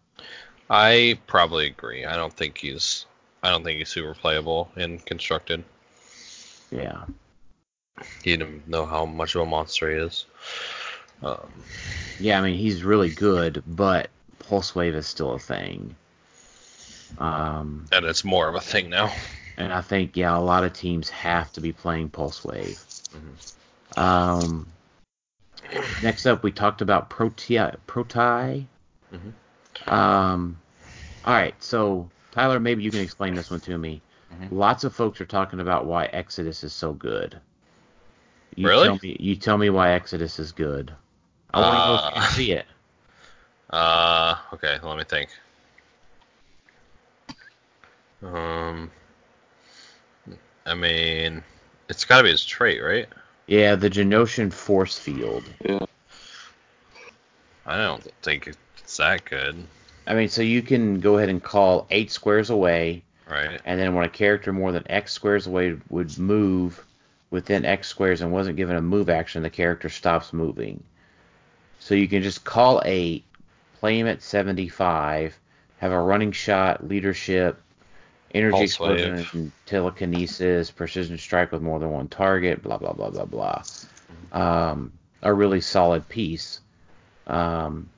[0.69, 2.05] I probably agree.
[2.05, 3.07] I don't think he's
[3.43, 5.63] I don't think he's super playable in constructed.
[6.71, 7.05] Yeah.
[8.25, 10.27] You don't know how much of a monster he is.
[11.23, 11.49] Um,
[12.19, 15.95] Yeah, I mean he's really good, but Pulse Wave is still a thing.
[17.19, 19.13] Um, and it's more of a thing now.
[19.57, 22.83] and I think yeah, a lot of teams have to be playing Pulse Wave.
[23.15, 23.99] Mhm.
[23.99, 24.67] Um,
[26.03, 27.59] next up, we talked about Proti.
[27.87, 28.67] Proti.
[29.13, 29.33] Mhm.
[29.87, 30.59] Um,
[31.25, 34.01] all right, so Tyler, maybe you can explain this one to me.
[34.33, 34.49] Mhm.
[34.51, 37.41] Lots of folks are talking about why Exodus is so good.
[38.55, 38.87] You Really?
[38.87, 40.93] Tell me, you tell me why Exodus is good.
[41.53, 42.67] I want to know if you Uh, see it.
[43.71, 45.31] Uh, okay, let me think.
[48.23, 48.91] Um,
[50.65, 51.43] I mean,
[51.89, 53.09] it's got to be his trait, right?
[53.47, 55.45] Yeah, the Genosian force field.
[55.65, 55.87] Yeah.
[57.65, 59.67] I don't think it's that good,
[60.07, 63.61] I mean, so you can go ahead and call eight squares away, right?
[63.65, 66.85] and then when a character more than X squares away would move
[67.31, 70.83] within X squares and wasn't given a move action, the character stops moving.
[71.81, 73.25] So you can just call eight,
[73.81, 75.37] play him at 75,
[75.79, 77.61] have a running shot, leadership,
[78.37, 83.63] energy explosion, telekinesis, precision strike with more than one target, blah blah blah blah blah.
[84.33, 86.61] Um, a really solid piece.
[87.27, 87.89] Um,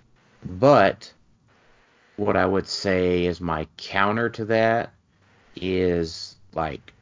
[0.44, 1.12] but
[2.16, 4.92] what I would say is my counter to that
[5.56, 6.92] is like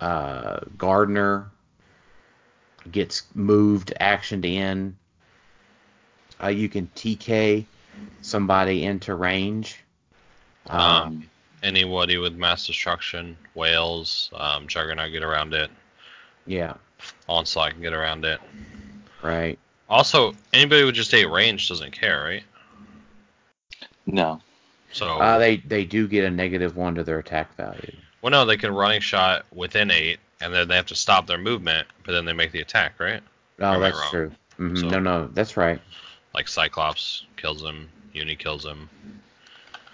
[0.00, 1.50] uh, Gardener
[2.90, 4.96] gets moved, actioned in.
[6.42, 7.64] Uh, you can TK
[8.20, 9.82] somebody into range.
[10.66, 11.30] Um, Um,
[11.64, 15.70] anybody with mass destruction, whales, um, Juggernaut get around it.
[16.46, 16.74] yeah,
[17.28, 18.40] Onslaught can get around it.
[19.22, 19.58] right.
[19.88, 22.42] Also, anybody with just eight range doesn't care, right?
[24.06, 24.40] No.
[24.92, 27.96] So, Uh, they they do get a negative one to their attack value.
[28.22, 31.38] well, no, they can running shot within eight, and then they have to stop their
[31.38, 33.22] movement, but then they make the attack, right?
[33.60, 34.10] Oh, Am that's wrong?
[34.10, 34.32] true.
[34.56, 35.80] hmm So- no, no, that's right.
[36.34, 38.88] Like Cyclops kills him, Uni kills him.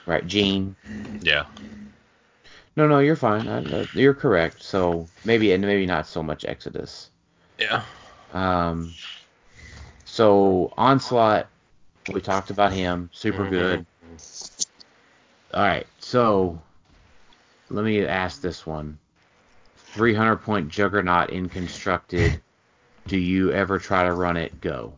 [0.06, 0.76] Right, Gene.
[1.20, 1.44] Yeah.
[2.76, 3.46] No, no, you're fine.
[3.48, 4.62] I, uh, you're correct.
[4.62, 7.10] So maybe and maybe not so much Exodus.
[7.58, 7.82] Yeah.
[8.32, 8.94] Um,
[10.04, 11.48] so onslaught,
[12.12, 13.10] we talked about him.
[13.12, 13.50] Super Mhm.
[13.50, 13.86] good.
[15.52, 16.60] All right, so
[17.70, 18.98] let me ask this one:
[19.76, 22.40] 300 point juggernaut in constructed.
[23.08, 24.60] Do you ever try to run it?
[24.60, 24.92] Go.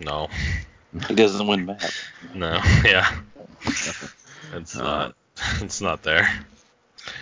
[0.00, 0.28] No.
[1.08, 1.82] He doesn't win map.
[2.34, 2.58] No.
[2.84, 3.06] Yeah.
[4.54, 5.14] It's Uh, not.
[5.62, 6.28] It's not there.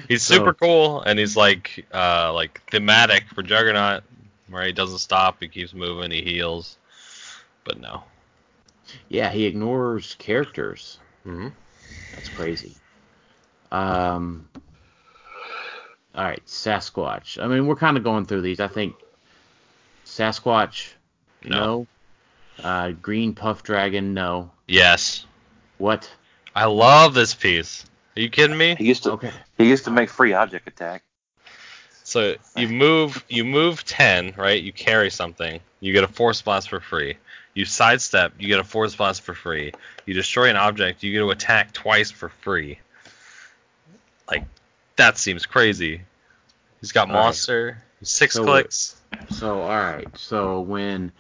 [0.09, 4.03] He's So- super cool, and he's like, uh, like thematic for Juggernaut,
[4.49, 6.77] where he doesn't stop, he keeps moving, he heals.
[7.65, 8.05] But no.
[9.09, 10.99] Yeah, he ignores characters.
[11.25, 11.49] hmm
[12.15, 12.75] That's crazy.
[13.71, 14.49] Um.
[16.15, 17.43] All right, Sasquatch.
[17.43, 18.59] I mean, we're kind of going through these.
[18.61, 18.95] I think
[20.07, 20.93] Sasquatch,
[21.45, 21.87] No.
[22.59, 22.65] no.
[22.65, 24.51] Uh, Green Puff Dragon, no.
[24.67, 25.27] Yes.
[25.79, 26.11] What?
[26.57, 27.85] I love this piece.
[28.17, 28.75] Are you kidding me?
[28.77, 29.31] He used to Okay.
[29.59, 31.03] he used to make free object attack.
[32.03, 34.61] So you move you move ten, right?
[34.63, 37.19] You carry something, you get a force blast for free.
[37.53, 39.73] You sidestep, you get a force blast for free.
[40.07, 42.79] You destroy an object, you get to attack twice for free.
[44.31, 44.45] Like
[44.97, 46.01] that seems crazy.
[46.81, 47.23] He's got All right.
[47.23, 48.97] monster, six So- clicks.
[49.31, 50.09] So, all right.
[50.17, 51.13] So when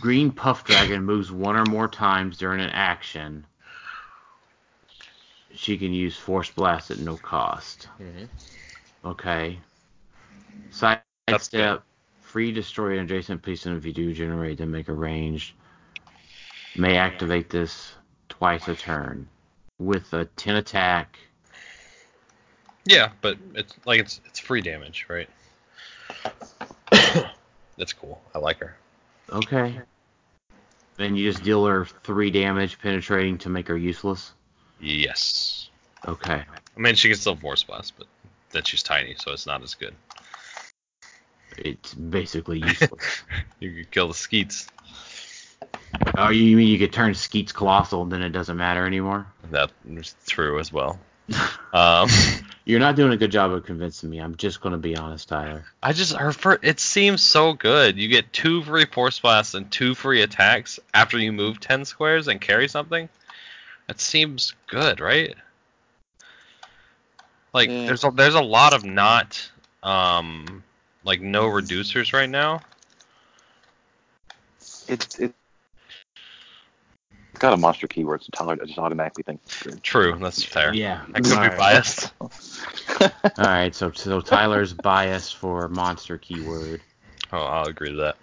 [0.00, 3.44] Green Puff Dragon moves one or more times during an action,
[5.54, 7.88] she can use Force Blast at no cost.
[8.00, 8.28] Mhm.
[9.04, 9.58] Okay.
[11.26, 11.82] That's Sidestep,
[12.20, 15.54] free destroy an adjacent piece, and if you do generate, then make a ranged.
[16.76, 17.92] May activate this
[18.28, 19.28] twice a turn
[19.78, 21.18] with a 10 attack.
[22.84, 25.28] Yeah, but it's like it's it's free damage, right?
[27.76, 28.20] That's cool.
[28.34, 28.76] I like her.
[29.30, 29.80] Okay.
[30.96, 34.32] Then you just deal her three damage penetrating to make her useless.
[34.82, 35.70] Yes.
[36.06, 36.42] Okay.
[36.76, 38.08] I mean, she can still force blast, but
[38.50, 39.94] then she's tiny, so it's not as good.
[41.56, 43.22] It's basically useless.
[43.60, 44.66] You could kill the skeets.
[46.18, 49.26] oh, you mean you could turn Skeets colossal and then it doesn't matter anymore?
[49.50, 50.98] That is true as well.
[51.74, 52.10] Um,
[52.66, 54.18] You're not doing a good job of convincing me.
[54.18, 55.64] I'm just going to be honest, Tyler.
[55.82, 57.96] I just her fir- it seems so good.
[57.96, 62.28] You get two free force blasts and two free attacks after you move ten squares
[62.28, 63.08] and carry something.
[63.88, 65.34] That seems good, right?
[67.52, 67.86] Like Yeah.
[67.86, 69.50] there's a there's a lot of not
[69.82, 70.62] um
[71.04, 72.62] like no reducers right now.
[74.88, 75.34] It's it.
[77.34, 79.82] It's got a monster keyword, so Tyler just automatically thinks it's good.
[79.82, 80.74] True, that's fair.
[80.74, 81.02] Yeah.
[81.14, 81.58] I could be Alright.
[81.58, 82.12] biased.
[82.20, 86.82] All right, so so Tyler's bias for monster keyword.
[87.32, 88.16] Oh, I'll agree to that.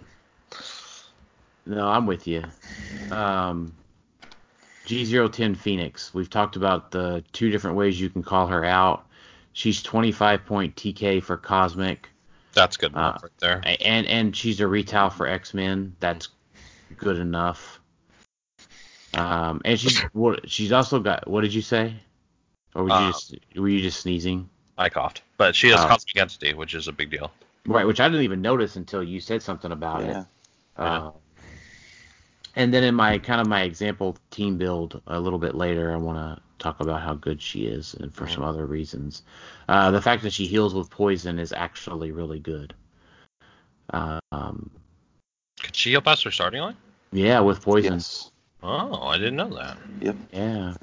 [1.66, 2.44] No, I'm with you.
[3.10, 3.74] Um,
[4.90, 6.12] G010 Phoenix.
[6.12, 9.06] We've talked about the two different ways you can call her out.
[9.52, 12.08] She's 25 point TK for Cosmic,
[12.54, 13.62] That's good Uh, enough right there.
[13.80, 15.94] and and she's a retail for X Men.
[16.00, 16.28] That's
[16.96, 17.80] good enough.
[19.14, 20.50] Um, and she's what?
[20.50, 21.28] She's also got.
[21.28, 21.94] What did you say?
[22.74, 24.48] Or were you Um, just were you just sneezing?
[24.78, 25.88] I coughed, but she has Oh.
[25.88, 27.30] cosmic entity, which is a big deal.
[27.66, 30.20] Right, which I didn't even notice until you said something about Yeah.
[30.22, 30.26] it.
[30.78, 30.96] Yeah.
[31.06, 31.12] Um,
[32.56, 35.96] and then in my kind of my example team build a little bit later, I
[35.96, 39.22] want to talk about how good she is and for some other reasons.
[39.68, 42.74] Uh, the fact that she heals with poison is actually really good.
[43.92, 44.70] Um,
[45.62, 46.76] Could she heal past her starting line?
[47.12, 47.94] yeah, with poison.
[47.94, 48.30] Yes.
[48.62, 49.76] Oh, I didn't know that.
[50.00, 50.16] Yep.
[50.32, 50.74] Yeah.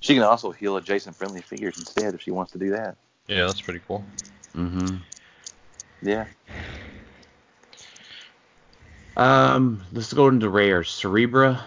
[0.00, 2.96] She can also heal adjacent friendly figures instead if she wants to do that.
[3.26, 4.04] Yeah, that's pretty cool.
[4.54, 4.96] Mm-hmm.
[6.02, 6.26] Yeah.
[9.16, 10.88] Um, let's go into rares.
[10.88, 11.60] Cerebra.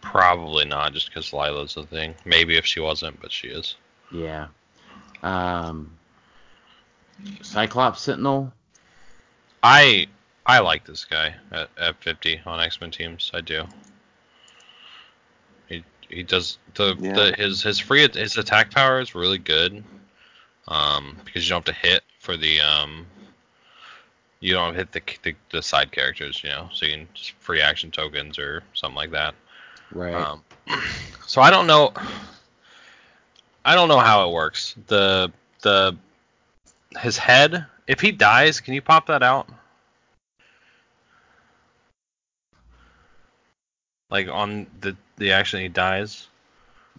[0.00, 2.14] Probably not, just because Lila's a thing.
[2.24, 3.76] Maybe if she wasn't, but she is.
[4.12, 4.48] Yeah.
[5.22, 5.90] Um,
[7.42, 8.52] Cyclops Sentinel.
[9.62, 10.08] I
[10.44, 13.30] I like this guy at, at 50 on X Men teams.
[13.32, 13.64] I do.
[15.68, 17.12] He he does the, Yeah.
[17.14, 19.82] the his his free his attack power is really good.
[20.68, 23.06] Um, because you don't have to hit for the um.
[24.44, 27.62] You don't hit the, the the side characters, you know, so you can just free
[27.62, 29.34] action tokens or something like that.
[29.90, 30.12] Right.
[30.14, 30.42] Um,
[31.26, 31.94] so I don't know.
[33.64, 34.74] I don't know how it works.
[34.88, 35.96] The the
[37.00, 37.64] his head.
[37.86, 39.48] If he dies, can you pop that out?
[44.10, 46.28] Like on the the action he dies.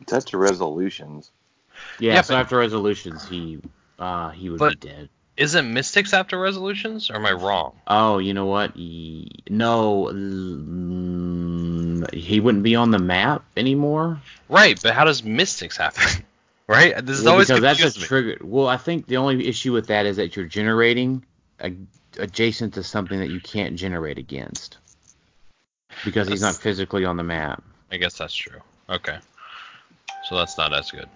[0.08, 1.30] That's to resolutions.
[2.00, 3.60] yeah, yeah, So but- after resolutions, he
[4.00, 5.10] uh he would But- be dead.
[5.38, 7.74] Isn't Mystics after resolutions, or am I wrong?
[7.88, 8.78] Oh, you know what?
[8.78, 14.22] No, mm, he wouldn't be on the map anymore.
[14.48, 16.24] Right, but how does Mystics happen?
[16.68, 18.06] right, this is Well, always because that's a me.
[18.06, 18.38] trigger.
[18.42, 21.26] Well, I think the only issue with that is that you're generating
[21.60, 21.74] a,
[22.18, 24.78] adjacent to something that you can't generate against
[26.06, 27.62] because he's not physically on the map.
[27.92, 28.62] I guess that's true.
[28.90, 29.18] Okay,
[30.24, 31.10] so that's not as good.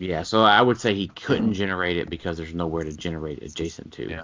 [0.00, 3.92] Yeah, so I would say he couldn't generate it because there's nowhere to generate adjacent
[3.92, 4.08] to.
[4.08, 4.22] Yeah.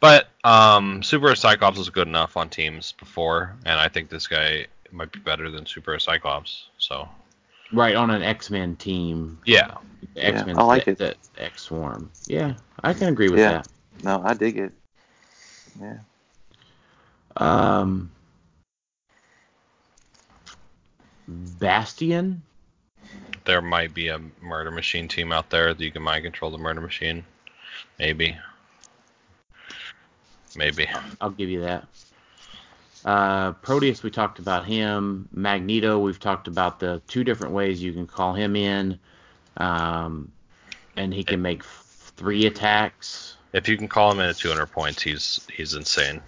[0.00, 4.66] But um, Super Cyclops was good enough on teams before, and I think this guy
[4.90, 6.66] might be better than Super Cyclops.
[6.78, 7.08] So
[7.72, 9.76] Right on an X Men team, yeah,
[10.16, 10.98] X Men I like that, it.
[10.98, 12.10] that X Swarm.
[12.26, 13.52] Yeah, I can agree with Yeah.
[13.52, 13.68] that.
[14.02, 14.72] No, I dig it.
[15.80, 15.98] Yeah.
[17.36, 18.10] Um,
[21.28, 22.42] Bastion.
[23.44, 26.58] There might be a murder machine team out there that you can mind control the
[26.58, 27.24] murder machine.
[27.98, 28.36] Maybe.
[30.56, 30.88] Maybe.
[31.20, 31.86] I'll give you that.
[33.04, 35.28] Uh, Proteus, we talked about him.
[35.32, 38.98] Magneto, we've talked about the two different ways you can call him in.
[39.58, 40.32] Um,
[40.96, 43.36] and he can make f- three attacks.
[43.52, 46.20] If you can call him in at 200 points, he's he's insane.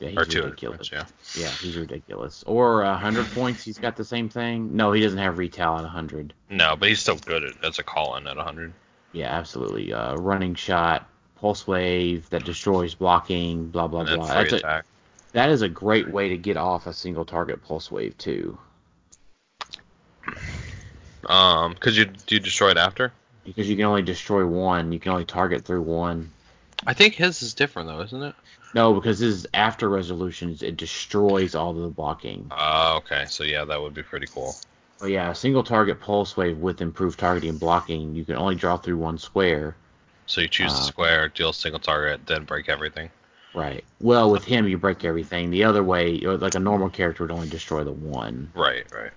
[0.00, 0.88] Yeah, he's or 200 ridiculous.
[0.88, 1.04] points, yeah.
[1.38, 2.44] Yeah, he's ridiculous.
[2.46, 4.76] Or a hundred points, he's got the same thing.
[4.76, 6.34] No, he doesn't have retail at a hundred.
[6.50, 8.72] No, but he's still good at, as a call-in at 100.
[9.12, 9.92] Yeah, absolutely.
[9.92, 11.08] Uh, running shot,
[11.40, 14.26] pulse wave that destroys blocking, blah blah blah.
[14.26, 14.84] free That's a, attack.
[15.32, 18.58] that is a great way to get off a single target pulse wave too,
[21.26, 23.12] Um, cause you do you destroy it after?
[23.44, 24.92] because you can only destroy one.
[24.92, 26.30] You can only target through one.
[26.86, 28.34] I think his is different though, isn't it?
[28.74, 30.62] No, because this is after resolutions.
[30.62, 32.50] It destroys all of the blocking.
[32.50, 33.26] Oh, okay.
[33.28, 34.56] So yeah, that would be pretty cool.
[34.98, 38.14] But yeah, a single target pulse wave with improved targeting and blocking.
[38.14, 39.76] You can only draw through one square.
[40.26, 43.10] So you choose the Uh, square, deal single target, then break everything.
[43.54, 43.84] Right.
[44.00, 45.50] Well, with him, you break everything.
[45.50, 48.50] The other way, like a normal character would only destroy the one.
[48.54, 49.10] Right, right.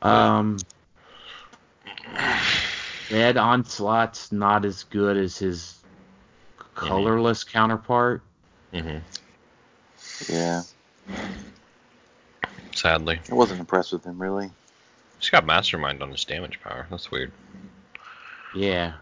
[0.00, 0.58] Um,
[3.10, 5.81] Ed Onslaught's not as good as his
[6.74, 8.22] colorless counterpart.
[8.72, 8.98] Mm-hmm.
[10.32, 10.62] Yeah,
[12.74, 14.50] Sadly, I wasn't impressed with him really.
[15.18, 16.86] he's got mastermind on his damage power.
[16.90, 17.32] That's weird.
[18.54, 18.94] Yeah.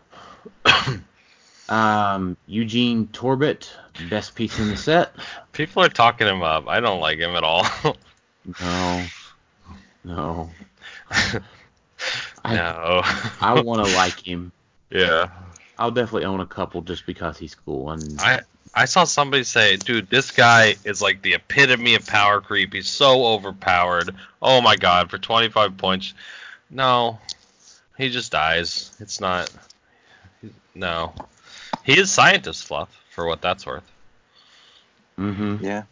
[1.69, 3.69] um, Eugene Torbett,
[4.09, 5.15] best piece in the set.
[5.53, 6.69] People are talking him up.
[6.69, 7.67] I don't like him at all.
[8.59, 9.05] No.
[10.03, 10.51] No.
[12.45, 13.03] I no.
[13.41, 14.51] I want to like him.
[14.89, 15.29] yeah.
[15.81, 17.91] I'll definitely own a couple just because he's cool.
[17.91, 18.43] And I
[18.75, 22.75] I saw somebody say, dude, this guy is like the epitome of power creep.
[22.75, 24.15] He's so overpowered.
[24.43, 26.13] Oh my god, for 25 points.
[26.69, 27.19] No,
[27.97, 28.93] he just dies.
[29.01, 29.51] It's not.
[30.75, 31.15] No,
[31.83, 33.91] he is scientist fluff for what that's worth.
[35.17, 35.85] hmm Yeah,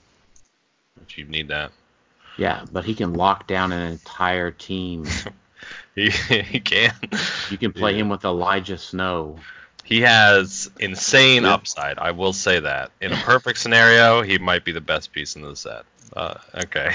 [1.03, 1.73] If you need that,
[2.37, 5.07] Yeah, but he can lock down an entire team.
[5.95, 6.95] he he can.
[7.51, 8.01] You can play Yeah.
[8.01, 9.39] him with Elijah Snow.
[9.89, 11.55] He has insane Yeah.
[11.55, 11.99] upside.
[11.99, 12.91] I will say that.
[13.01, 15.85] In a perfect scenario, he might be the best piece in the set.
[16.15, 16.95] Uh, okay.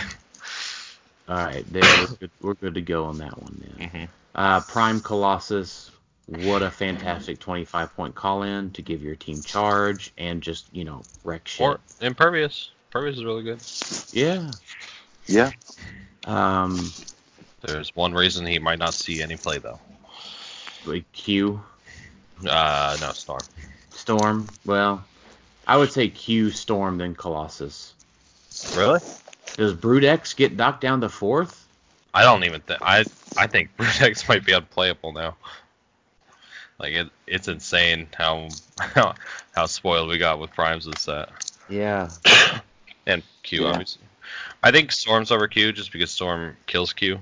[1.28, 3.90] All right, there we're good, we're good to go on that one then.
[3.90, 4.04] hmm
[4.36, 5.90] Uh, Prime Colossus,
[6.28, 10.84] what a fantastic 25 point call in to give your team charge and just you
[10.84, 11.66] know wreck shit.
[11.66, 12.70] Or impervious.
[12.90, 13.60] Impervious is really good.
[14.12, 14.52] yeah.
[15.26, 15.52] yeah.
[16.26, 16.92] Um,
[17.62, 19.80] There's one reason he might not see any play though.
[20.86, 21.60] like Q
[22.48, 23.42] Uh, no, Storm.
[23.92, 24.48] Storm.
[24.66, 25.04] Well,
[25.68, 27.94] I would say Q Storm then Colossus.
[28.76, 29.00] Really?
[29.56, 31.68] Does Brood-X get knocked down to fourth?
[32.14, 33.06] I don't even think I
[33.38, 35.36] I think Brutex might be unplayable now.
[36.80, 39.16] Like it, it's insane how how
[39.56, 41.30] how spoiled we got with primes this set
[41.70, 42.10] Yeah.
[43.08, 43.70] and Q Yeah.
[43.70, 44.04] obviously.
[44.64, 47.20] I think Storm's over Q just because Storm kills Q.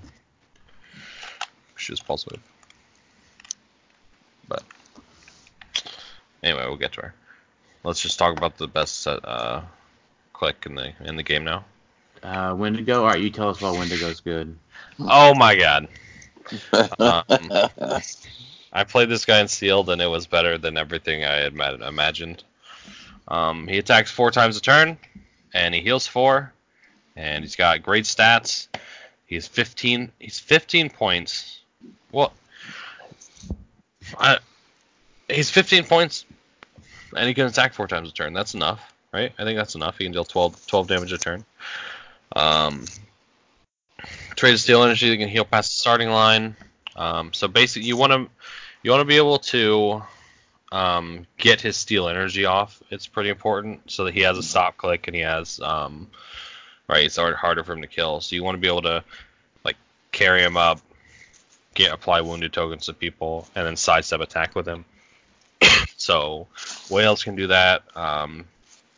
[1.75, 2.39] Which is pulse wave.
[4.47, 4.63] But
[6.43, 7.13] anyway, we'll get to her.
[7.83, 9.61] Let's just talk about the best set uh
[10.33, 11.65] click in the in the game now.
[12.23, 13.01] Uh, Wendigo.
[13.01, 14.57] All right, you tell us why Wendigo's good.
[14.99, 15.87] Oh my god.
[16.99, 17.23] Um,
[18.73, 22.43] I played this guy in sealed and it was better than everything I had imagined.
[23.27, 24.97] Um, he attacks four times a turn,
[25.53, 26.51] and he heals four,
[27.15, 28.67] and he's got great stats.
[29.25, 30.11] He's 15.
[30.19, 31.61] He's 15 points.
[32.11, 32.33] Well,
[34.19, 34.39] I,
[35.31, 36.25] he's 15 points,
[37.15, 38.33] and he can attack four times a turn.
[38.33, 39.31] That's enough, right?
[39.37, 39.97] I think that's enough.
[39.97, 41.45] He can deal 12, 12 damage a turn.
[42.35, 42.85] Um,
[44.35, 46.55] trade steel energy that can heal past the starting line.
[46.95, 48.27] Um, so basically, you want to
[48.83, 50.01] you want to be able to
[50.71, 52.81] um, get his steel energy off.
[52.89, 56.07] It's pretty important so that he has a stop click and he has um,
[56.87, 57.05] right.
[57.05, 58.21] It's hard- harder for him to kill.
[58.21, 59.03] So you want to be able to
[59.63, 59.77] like
[60.11, 60.79] carry him up,
[61.73, 64.85] get apply wounded tokens to people, and then sidestep attack with him.
[66.01, 66.47] So
[66.89, 67.83] whales can do that.
[67.95, 68.45] Um,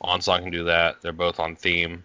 [0.02, 1.02] can do that.
[1.02, 2.04] They're both on theme.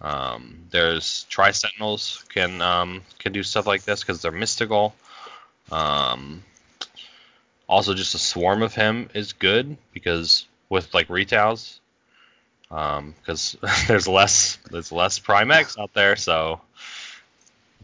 [0.00, 4.94] Um, there's Tri Sentinels can um, can do stuff like this because they're mystical.
[5.72, 6.44] Um,
[7.68, 11.80] also, just a swarm of him is good because with like retails,
[12.68, 13.56] because
[13.88, 16.60] there's less there's less Prime X out there, so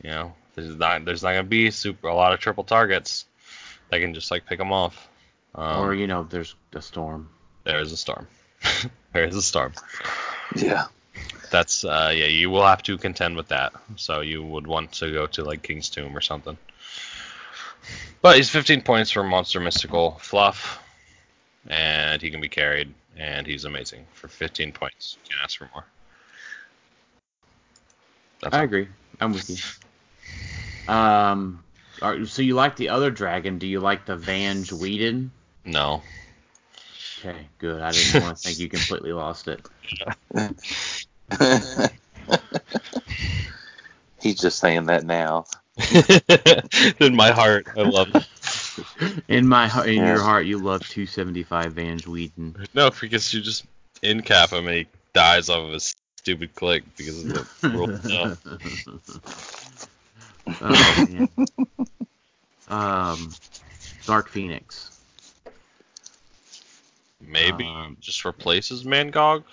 [0.02, 3.24] you know there's not there's not gonna be super a lot of triple targets.
[3.90, 5.09] They can just like pick them off.
[5.55, 7.29] Um, or you know, there's a Storm.
[7.65, 8.27] there is a storm.
[9.12, 9.73] there is a storm.
[10.57, 10.87] yeah.
[11.51, 13.73] that's uh, yeah, you will have to contend with that.
[13.97, 16.57] So you would want to go to like King's Tomb or something.
[18.23, 20.81] But he's 15 points for Monster Mystical Fluff,
[21.66, 25.16] and he can be carried, and he's amazing for 15 points.
[25.24, 25.85] You Can't ask for more.
[28.41, 28.65] That's I all.
[28.65, 28.89] agree.
[29.20, 30.93] I'm with you.
[30.93, 31.62] Um,
[32.01, 33.59] are, so you like the other dragon?
[33.59, 35.31] Do you like the Vange Whedon?
[35.64, 36.02] No.
[37.18, 37.80] Okay, good.
[37.80, 39.60] I didn't want to think you completely lost it.
[44.20, 45.47] He's just saying that now.
[47.01, 48.24] In my heart, I love it.
[49.28, 50.06] In my heart, in Yeah.
[50.09, 52.56] your heart, you love 275 Vange Whedon.
[52.74, 53.64] No, because you just
[54.02, 57.89] in cap him and he dies off of a stupid click because of the rule
[58.02, 58.39] stuff.
[60.62, 61.28] oh man.
[62.68, 63.30] Um,
[64.06, 64.91] Dark Phoenix.
[67.27, 69.44] Maybe Um, just replaces Mangog.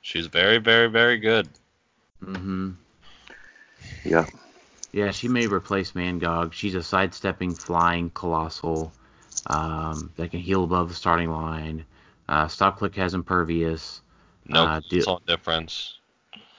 [0.00, 1.48] She's very, very, very good.
[2.22, 2.72] Mm-hmm.
[4.04, 4.26] Yeah.
[4.92, 6.52] Yeah, she may replace Mangog.
[6.52, 8.92] She's a sidestepping, flying colossal
[9.46, 11.84] um, that can heal above the starting line.
[12.28, 14.00] Uh, stop click has impervious.
[14.46, 15.94] No Uh, do- consult difference.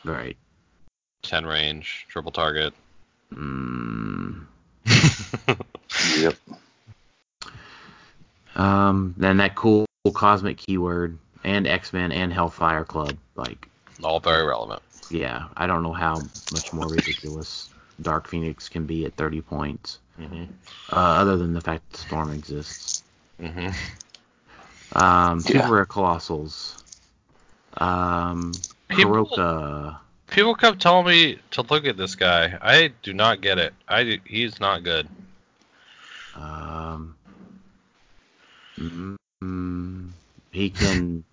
[0.03, 0.37] Right.
[1.23, 2.73] 10 range, triple target.
[3.33, 4.45] Mm,
[6.17, 6.35] Yep.
[8.55, 13.17] um, then that cool cosmic keyword and X Men and Hellfire Club.
[13.35, 13.67] Like,
[14.03, 14.81] All very relevant.
[15.09, 17.69] yeah, I don't know how much more ridiculous
[18.01, 19.99] Dark Phoenix can be at 30 points.
[20.17, 20.43] hmm
[20.91, 23.03] Uh, other than the fact that Storm exists.
[23.39, 23.69] hmm
[24.93, 25.69] Um, super Yeah.
[25.69, 26.75] rare colossals.
[27.77, 29.99] Um, People- Krakoa.
[30.27, 32.57] People kept telling me to look at this guy.
[32.61, 33.73] I do not get it.
[33.87, 35.07] I he's not good.
[36.33, 37.15] Um,
[39.45, 40.09] mm,
[40.51, 41.23] he can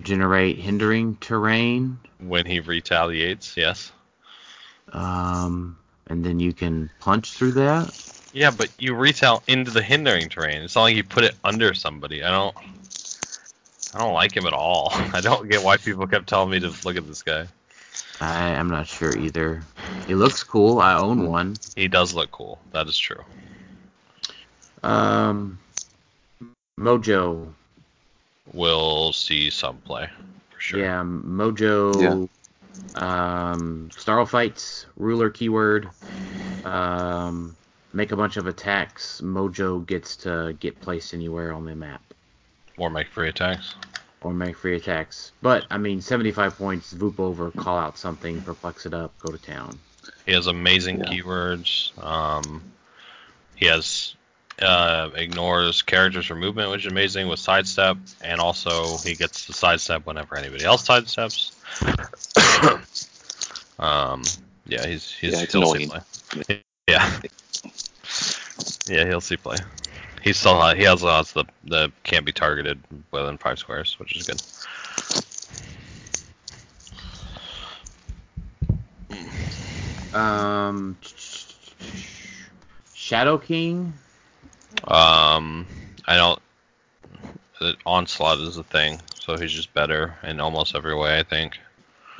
[0.00, 1.98] generate hindering terrain.
[2.18, 3.90] When he retaliates, yes.
[4.92, 5.76] Um,
[6.06, 7.92] and then you can punch through that.
[8.32, 10.62] Yeah, but you retail into the hindering terrain.
[10.62, 12.22] It's not like you put it under somebody.
[12.22, 12.56] I don't.
[13.94, 14.88] I don't like him at all.
[14.92, 17.46] I don't get why people kept telling me to look at this guy.
[18.20, 19.62] I, I'm not sure either.
[20.06, 20.80] He looks cool.
[20.80, 21.56] I own one.
[21.76, 22.58] He does look cool.
[22.72, 23.22] That is true.
[24.82, 25.58] Um,
[26.78, 27.52] Mojo.
[28.52, 30.08] We'll see some play
[30.52, 30.80] for sure.
[30.80, 32.28] Yeah, Mojo.
[32.94, 35.88] Um, Starro fights ruler keyword.
[36.64, 37.56] Um,
[37.92, 39.20] make a bunch of attacks.
[39.22, 42.02] Mojo gets to get placed anywhere on the map
[42.78, 43.74] Or make free attacks.
[44.22, 45.32] or make free attacks.
[45.42, 46.92] But I mean, 75 points.
[46.94, 49.78] Voop over, call out something, perplex it up, go to town.
[50.26, 51.04] He has amazing Yeah.
[51.06, 51.96] keywords.
[52.02, 52.62] Um,
[53.56, 54.14] he has
[54.62, 59.52] uh, ignores characters for movement, which is amazing with sidestep, and also he gets the
[59.52, 61.52] sidestep whenever anybody else sidesteps.
[63.78, 64.22] um,
[64.66, 66.00] yeah, he's he's Yeah, it's he'll see play.
[66.88, 67.20] Yeah,
[68.88, 69.56] yeah, he'll see play.
[70.22, 72.80] He's still ha- he also has the the can't be targeted
[73.10, 74.42] within five squares, which is good.
[80.14, 80.96] Um,
[82.94, 83.94] Shadow King.
[84.84, 85.66] Um,
[86.06, 86.38] I don't.
[87.60, 91.58] The onslaught is a thing, so he's just better in almost every way, I think.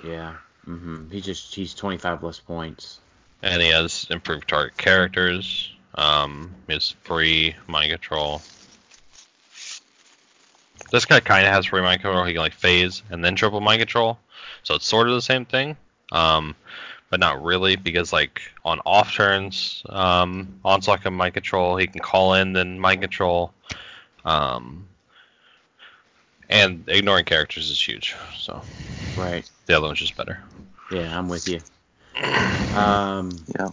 [0.04, 0.34] Yeah.
[0.64, 3.00] hmm He just he's 25 less points.
[3.42, 5.72] And he has improved target characters.
[5.96, 8.40] Um, he has free mind control.
[10.92, 12.24] This guy kind of has free mind control.
[12.24, 14.18] He can like phase and then triple mind control,
[14.62, 15.76] so it's sort of the same thing,
[16.12, 16.54] um,
[17.12, 21.76] but not really because like on off turns, um, onslaught can mind control.
[21.76, 23.52] He can call in then mind control.
[24.24, 24.88] Um,
[26.48, 28.16] and ignoring characters is huge.
[28.38, 28.62] So
[29.14, 29.48] Right.
[29.66, 30.42] the other one's just better.
[30.90, 31.60] Yeah, I'm with you.
[32.74, 33.68] Um, Yeah.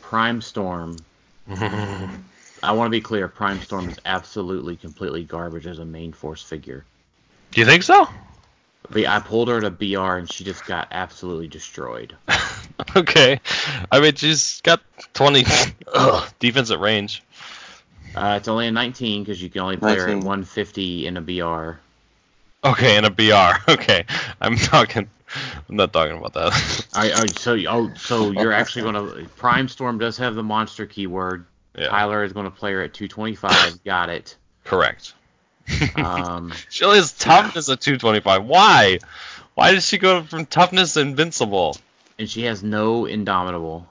[0.00, 0.96] Prime Storm.
[1.50, 3.26] I want to be clear.
[3.26, 6.84] Prime Storm is absolutely, completely garbage as a main force figure.
[7.50, 8.06] Do you think so?
[8.90, 12.16] But I pulled her to BR and she just got absolutely destroyed.
[12.96, 13.40] okay.
[13.90, 14.80] I mean, she's got
[15.14, 15.44] 20
[15.94, 17.22] ugh, defensive range.
[18.14, 21.20] Uh, it's only a 19 because you can only play her at 150 in a
[21.20, 21.78] BR.
[22.64, 23.58] Okay, in a BR.
[23.72, 24.04] Okay,
[24.40, 25.08] I'm talking.
[25.68, 26.86] I'm not talking about that.
[26.94, 30.86] I, I, so oh, so you're actually going to Prime Storm does have the monster
[30.86, 31.46] keyword.
[31.76, 33.84] yeah, Tyler is going to play her at 225.
[33.84, 34.36] Got it.
[34.64, 35.14] correct.
[35.96, 38.44] Um, She only has toughness at 225.
[38.44, 38.98] Why?
[39.54, 41.76] Why did she go from toughness to invincible?
[42.18, 43.86] and she has no indomitable.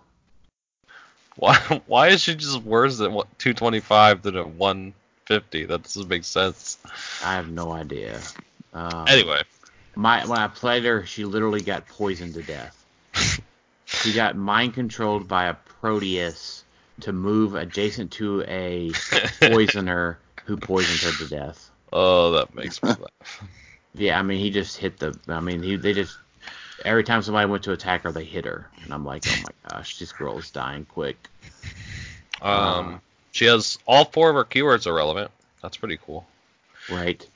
[1.36, 1.56] Why?
[1.88, 5.66] Why is she just worse at 225 than at 150?
[5.66, 6.78] That doesn't make sense.
[7.24, 8.20] I have no idea.
[8.74, 9.42] Um, Anyway,
[9.96, 12.84] My when I played her, she literally got poisoned to death.
[13.86, 16.64] she got mind controlled by a Proteus
[17.02, 18.92] to move adjacent to a
[19.42, 21.70] poisoner who poisoned her to death.
[21.92, 23.44] Oh, that makes me laugh.
[23.94, 25.18] Yeah, I mean he just hit the.
[25.28, 26.18] I mean he they just
[26.84, 29.70] every time somebody went to attack her, they hit her, and I'm like, oh my
[29.70, 31.30] gosh, this girl is dying quick.
[32.42, 33.02] Um,
[33.32, 35.32] she has all four of her keywords are relevant.
[35.62, 36.28] That's pretty cool.
[36.92, 37.28] Right.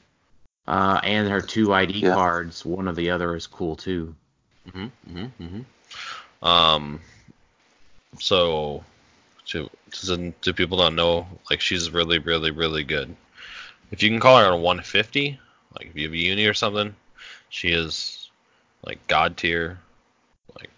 [0.67, 2.13] Uh, and her two ID Yeah.
[2.13, 4.13] cards, one or the other is cool too.
[4.67, 6.45] Mm-hmm, mm-hmm, mm-hmm.
[6.45, 6.99] Um,
[8.19, 8.83] so
[9.47, 13.15] to to, to people don't know, like she's really, really, really good.
[13.91, 15.39] If you can call her a 150,
[15.77, 16.95] like if you have a uni or something,
[17.49, 18.29] she is
[18.85, 19.79] like god tier,
[20.57, 20.69] like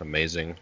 [0.00, 0.56] amazing.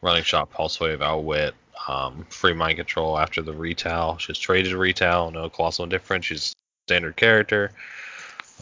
[0.00, 1.54] Running shot, pulse wave, outwit,
[1.88, 4.18] um, free mind control after the retail.
[4.18, 6.26] She's traded retail, no colossal indifference.
[6.26, 6.54] She's
[6.86, 7.70] standard character.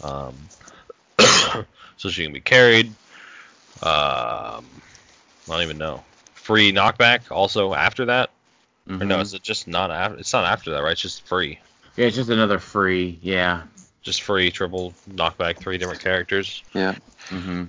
[0.02, 0.34] Um,
[1.96, 2.88] so she can be carried.
[3.82, 4.66] Um,
[5.48, 6.04] I don't even know.
[6.50, 8.30] Free knockback also after that,
[8.88, 9.18] or no?
[9.18, 9.22] Mhm.
[9.22, 10.18] Is it just not after?
[10.18, 10.90] It's not after that, right?
[10.90, 11.60] It's just free,
[11.96, 13.20] Yeah, it's just another free.
[13.22, 13.62] Yeah.
[14.02, 16.64] just free triple knockback, three different characters.
[16.74, 16.96] Yeah.
[17.28, 17.66] hmm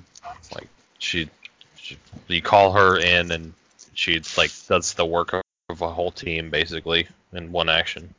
[0.52, 0.68] Like
[0.98, 1.30] she,
[1.76, 1.96] she
[2.28, 3.54] you call her in and
[3.94, 5.32] she like does the work
[5.70, 8.16] of a whole team basically in one action.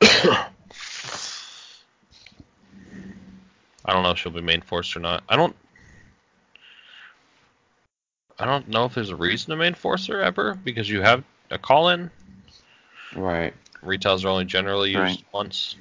[0.00, 0.46] I
[3.86, 5.24] don't know if she'll be main force or not.
[5.28, 5.54] I don't.
[8.40, 11.22] I don't know if there's a reason to main force her ever because you have
[11.50, 12.10] a call in.
[13.14, 13.52] Right.
[13.82, 15.24] Retails are only generally used Right.
[15.32, 15.76] once.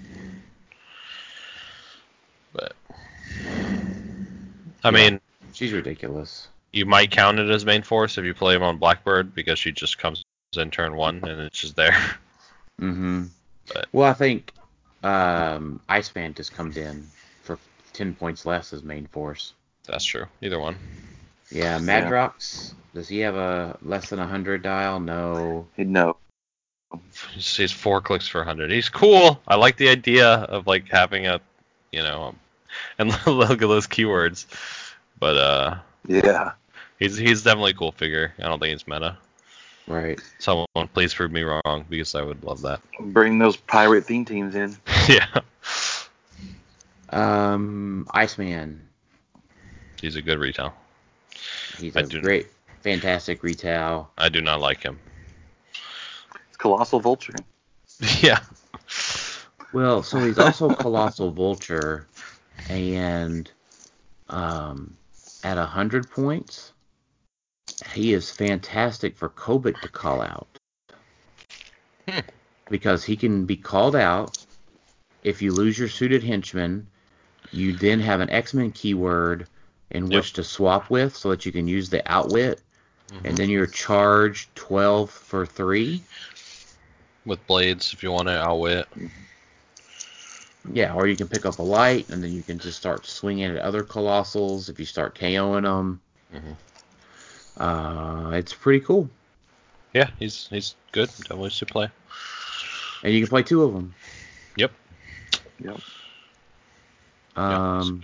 [2.53, 2.73] But
[4.83, 4.91] I Yeah.
[4.91, 5.21] mean,
[5.53, 6.49] She's ridiculous.
[6.73, 9.71] you might count it as main force if you play him on Blackbird because she
[9.71, 10.23] just comes
[10.57, 11.95] in turn one and it's just there.
[12.81, 13.25] Mm-hmm.
[13.73, 14.53] But- Well, I think
[15.03, 17.05] um, Iceman just comes in
[17.43, 17.59] for
[17.91, 19.51] ten points less as main force.
[19.85, 20.27] That's true.
[20.41, 20.77] Either one.
[21.51, 22.73] Yeah, Madrox.
[22.93, 24.99] Does he have a less than hundred dial?
[24.99, 25.67] No.
[25.77, 26.17] No.
[27.33, 28.71] He's, he's four clicks for 100.
[28.71, 29.39] He's cool.
[29.47, 31.39] I like the idea of like having a,
[31.91, 32.39] you know, um,
[32.99, 34.45] and look at those keywords.
[35.19, 35.77] But uh,
[36.07, 36.53] Yeah.
[36.99, 38.33] he's he's definitely a cool figure.
[38.39, 39.17] I don't think it's meta.
[39.87, 40.19] Right.
[40.37, 42.79] Someone please prove me wrong because I would love that.
[42.99, 44.77] Bring those pirate theme teams in.
[45.09, 45.25] yeah,
[47.09, 48.81] Um, Iceman.
[49.99, 50.73] he's a good retail.
[51.77, 52.47] He's I a do- great,
[52.81, 54.09] fantastic retail.
[54.17, 54.99] I do not like him.
[56.47, 57.35] It's Colossal Vulture.
[58.21, 58.39] yeah.
[59.73, 62.07] Well, so he's also Colossal Vulture,
[62.69, 63.49] and
[64.29, 64.95] um,
[65.43, 66.73] at a hundred points,
[67.93, 70.47] he is fantastic for Kobik to call out
[72.07, 72.19] Hmm.
[72.69, 74.37] because he can be called out.
[75.23, 76.87] If you lose your suited henchman,
[77.51, 79.47] you then have an X-Men keyword
[79.91, 80.17] in Yep.
[80.19, 82.61] which to swap with, so that you can use the outwit,
[83.11, 83.25] Mhm.
[83.25, 86.03] and then you're charged twelve for three.
[87.25, 88.87] With blades, if you want to outwit.
[90.71, 93.45] Yeah, or you can pick up a light, and then you can just start swinging
[93.45, 96.01] at other colossals if you start KOing them.
[96.33, 97.61] Mm-hmm.
[97.61, 99.09] Uh, it's pretty cool,
[99.93, 101.09] Yeah, he's he's good.
[101.09, 101.89] Definitely should play.
[103.03, 103.93] and you can play two of them.
[104.57, 104.71] Yep.
[105.63, 105.79] Yep.
[107.35, 107.77] Yeah.
[107.79, 108.03] Um,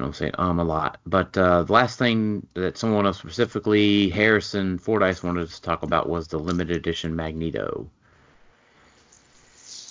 [0.00, 4.08] I don't say um a lot, but uh, the last thing that someone else specifically
[4.08, 7.86] Harrison Fordyce wanted us to talk about was the limited edition Magneto.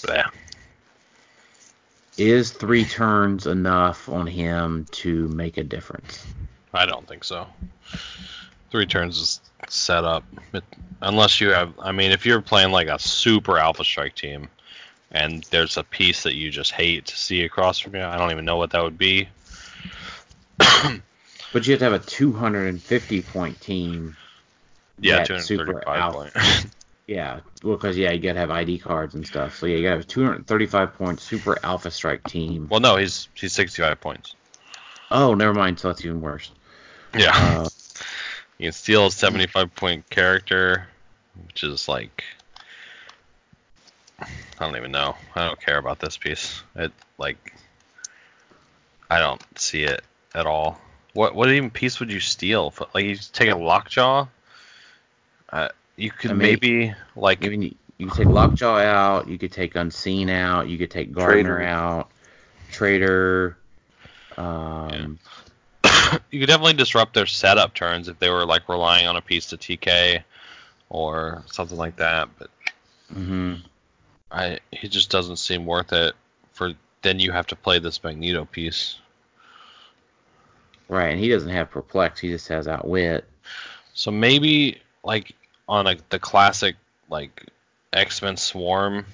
[0.08, 0.30] Yeah.
[2.18, 6.26] Is three turns enough on him to make a difference?
[6.74, 7.46] I don't think so.
[8.72, 10.24] Three turns is set up.
[10.54, 10.64] It,
[11.04, 14.50] unless you have, I mean, if you're playing like a super Alpha Strike team,
[15.12, 18.32] and there's a piece that you just hate to see across from you, I don't
[18.32, 19.30] even know what that would be.
[21.52, 24.16] But you have to have a 250 point team.
[25.00, 26.66] Yeah, that super 235 point.
[27.08, 29.58] Yeah, well, because yeah, you gotta have ID cards and stuff.
[29.58, 32.68] So yeah, you gotta have a 235 point super Alpha Strike team.
[32.70, 34.36] well, no, he's he's 65 points.
[35.10, 35.80] Oh, never mind.
[35.80, 36.52] So that's even worse.
[37.18, 37.32] Yeah.
[37.36, 37.70] Uh,
[38.60, 40.86] You can steal a 75 point character,
[41.48, 42.24] which is like.
[44.22, 44.28] I
[44.60, 45.16] don't even know.
[45.34, 46.62] I don't care about this piece.
[46.76, 47.56] It like.
[49.10, 50.04] I don't see it
[50.36, 50.80] at all.
[51.14, 52.74] What what even piece would you steal?
[52.94, 54.28] Like you take a lockjaw.
[55.52, 59.28] Uh, you could I mean, maybe like I mean, you, you could take Lockjaw out.
[59.28, 60.70] You could take Unseen out.
[60.70, 62.10] You could take Gardener out.
[62.72, 63.58] Trader.
[64.38, 65.20] Um,
[66.32, 69.48] you could definitely disrupt their setup turns if they were like relying on a piece
[69.48, 70.24] to TK
[70.90, 72.30] or something like that.
[72.40, 72.50] But
[73.12, 73.56] hmm
[74.32, 76.14] I he just doesn't seem worth it
[76.54, 79.00] for then you have to play this Magneto piece.
[80.90, 82.20] Right, and he doesn't have perplex.
[82.20, 83.24] He just has outwit.
[83.94, 85.36] So maybe like
[85.68, 86.76] on a, the classic
[87.10, 87.46] like
[87.94, 89.06] X Men Swarm,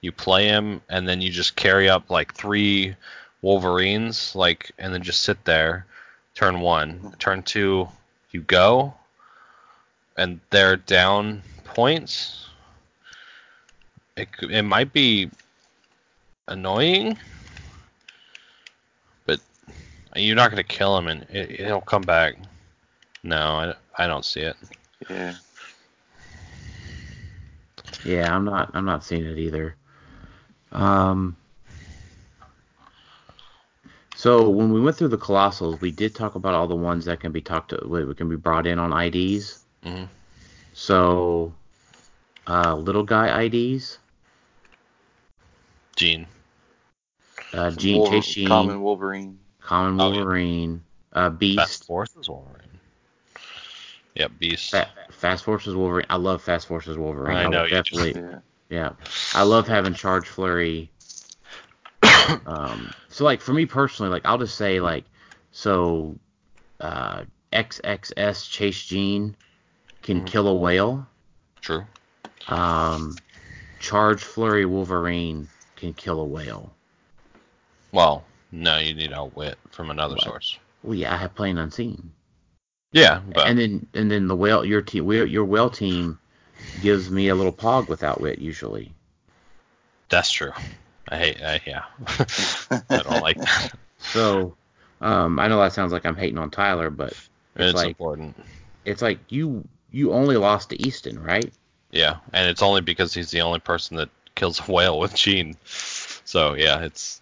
[0.00, 2.94] you play him and then you just carry up like three
[3.42, 5.86] Wolverines, like and then just sit there.
[6.34, 7.88] Turn one, turn two,
[8.32, 8.94] you go,
[10.16, 12.48] and they're down points.
[14.16, 15.30] It it might be
[16.48, 17.18] annoying,
[20.14, 22.36] you're not gonna kill him and it, it'll come back.
[23.22, 23.74] No, I,
[24.04, 24.56] I don't see it.
[25.08, 25.34] Yeah.
[28.04, 28.70] Yeah, I'm not.
[28.74, 29.76] I'm not seeing it either.
[30.72, 31.36] Um.
[34.16, 37.20] So when we went through the colossals, we did talk about all the ones that
[37.20, 39.64] can be talked to, we can be brought in on IDs.
[39.84, 40.08] Mhm.
[40.72, 41.52] So,
[42.46, 43.98] uh, little guy IDs,
[45.96, 46.26] Jean.
[47.52, 48.82] uh, Jean, Wolver- Chase Jean, Common
[49.64, 50.82] common, Wolverine.
[51.12, 51.26] Oh, yeah.
[51.26, 52.60] uh, Fast Beast, Forces Wolverine.
[54.14, 54.70] Yep, Beast.
[54.70, 56.06] Fa- Fast Forces Wolverine.
[56.10, 57.36] I love Fast Forces Wolverine.
[57.36, 57.70] I know do.
[57.70, 58.20] definitely.
[58.20, 58.38] Yeah.
[58.70, 58.92] Yeah,
[59.34, 60.90] I love having charge flurry.
[62.46, 65.04] um, so like for me personally, like I'll just say like,
[65.52, 66.16] so,
[66.80, 69.36] uh, XXS Chase Jean
[70.02, 70.26] can Mhm.
[70.26, 71.06] kill a whale.
[71.60, 71.84] True.
[72.48, 73.14] Um,
[73.78, 76.74] charge flurry Wolverine can kill a whale.
[77.92, 78.24] Well,
[78.54, 80.24] no, you need outwit from another What?
[80.24, 80.58] source.
[80.82, 82.12] Well, yeah, I have plain unseen.
[82.92, 86.18] Yeah, but and then and then the whale your team your whale team
[86.80, 88.92] gives me a little pog with outwit usually.
[90.08, 90.52] that's true.
[91.08, 91.42] I hate.
[91.42, 91.84] I, yeah,
[92.90, 93.72] I don't like that.
[94.06, 94.56] So,
[95.00, 97.14] um, I know that sounds like I'm hating on Tyler, but
[97.56, 98.36] It's, it's like important.
[98.84, 101.52] it's like you you only lost to Easton, right?
[101.90, 105.56] Yeah, and it's only because he's the only person that kills a whale with Jean.
[105.64, 107.20] So yeah, it's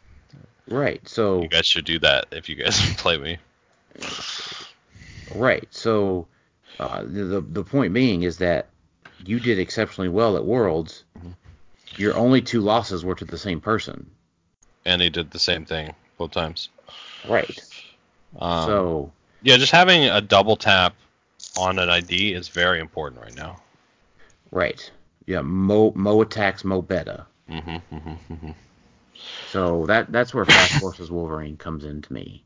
[0.73, 1.07] Right.
[1.07, 3.37] So you guys should do that if you guys play me.
[5.35, 5.69] right.
[5.71, 6.27] So
[6.81, 8.69] uh, the the- point being is that
[9.25, 11.05] you did exceptionally well at Worlds.
[11.99, 14.11] Your only two losses were to the same person.
[14.87, 16.71] And he did the same thing both times.
[17.29, 17.63] Right.
[18.39, 19.13] Um, so
[19.43, 20.95] yeah, just having a double tap
[21.59, 23.61] on an ID is very important right now.
[24.51, 24.91] right.
[25.27, 25.43] Yeah.
[25.43, 27.27] Mo Mo attacks Mo beta.
[27.47, 28.51] hmm hmm hmm
[29.51, 32.45] So that that's where Fast Forces Wolverine comes into me.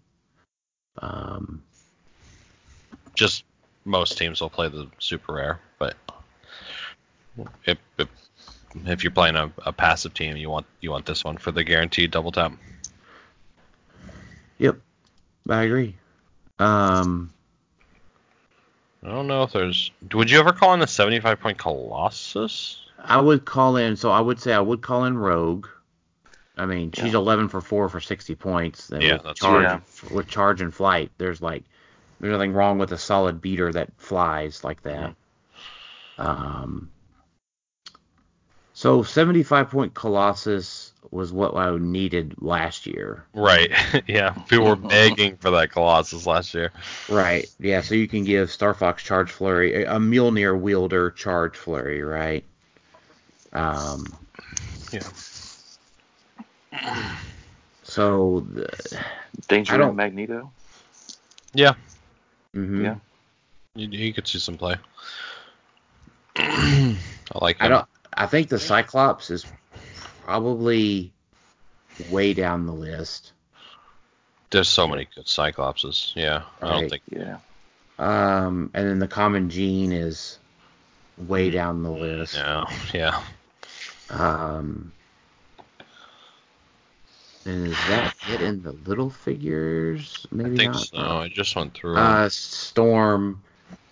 [0.99, 1.63] Um,
[3.15, 3.45] Just
[3.85, 5.95] most teams will play the super rare, but
[7.65, 8.09] if if,
[8.85, 11.65] if you're playing a, a passive team, you want you want this one for the
[11.65, 12.53] guaranteed double tap.
[14.59, 14.79] yep,
[15.49, 15.95] I agree.
[16.59, 17.33] Um,
[19.05, 19.91] I don't know if there's.
[20.13, 22.81] Would you ever call in the 75 point Colossus?
[22.99, 23.97] I would call in.
[23.97, 25.67] So I would say I would call in Rogue.
[26.57, 27.19] I mean, she's Yeah.
[27.19, 28.87] 11 for four for 60 points.
[28.89, 30.11] Then Yeah, with that's charge, right.
[30.13, 31.65] with charge and flight, there's like
[32.21, 35.15] there's nothing wrong with a solid beater that flies like that.
[36.19, 36.91] Um,
[38.73, 43.25] so 75 point Colossus was what I needed last year.
[43.35, 43.71] Right.
[44.07, 44.31] yeah.
[44.49, 46.73] People were begging for that Colossus last year.
[47.09, 47.47] Right.
[47.59, 47.83] Yeah.
[47.83, 52.45] So you can give Star Fox Charge Flurry, a a Mjolnir wielder Charge Flurry, right?
[53.53, 54.07] Um.
[54.93, 55.01] Yeah.
[57.89, 58.41] So.
[58.53, 58.69] The,
[59.49, 60.51] Danger I don't- and Magneto.
[61.55, 61.75] Yeah.
[62.55, 62.83] mhm.
[62.83, 62.97] Yeah.
[63.77, 64.75] You, you could see some play.
[66.37, 66.97] I
[67.41, 67.67] like him.
[67.67, 67.87] I don't.
[68.13, 69.47] I think the Cyclops is
[70.25, 71.13] probably
[72.11, 73.33] way down the list.
[74.51, 76.13] There's so many good Cyclopses.
[76.17, 76.43] Yeah.
[76.61, 77.03] I don't think.
[77.11, 77.39] Yeah.
[77.99, 78.71] Um.
[78.75, 80.39] And then the Common Jean is
[81.19, 82.35] way down the list.
[82.35, 82.65] Yeah.
[82.93, 83.23] Yeah.
[84.11, 84.93] Um.
[87.47, 90.27] And is that it in the little figures?
[90.33, 90.83] Maybe I think not.
[90.87, 90.99] so.
[90.99, 91.97] I just went through.
[91.97, 93.41] Uh, Storm.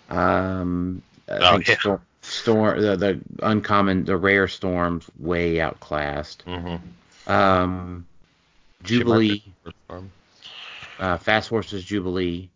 [0.09, 1.75] Um, I Oh, think yeah.
[1.79, 6.43] Storm, Storm, the, the uncommon, the rare Storms way outclassed.
[6.45, 7.31] Mm-hmm.
[7.31, 8.05] Um,
[8.83, 9.41] Jubilee,
[10.99, 12.49] uh, Fast Forces Jubilee.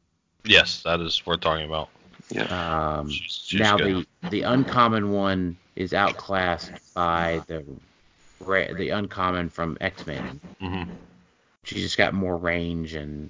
[0.44, 1.90] Yes, that is worth talking about.
[2.30, 2.44] Yeah.
[3.00, 4.06] Um, She's, she's now good.
[4.22, 7.64] the the uncommon one is outclassed by the
[8.40, 10.40] ra- the uncommon from X Men.
[10.60, 10.84] hmm
[11.64, 13.30] She's just got more range and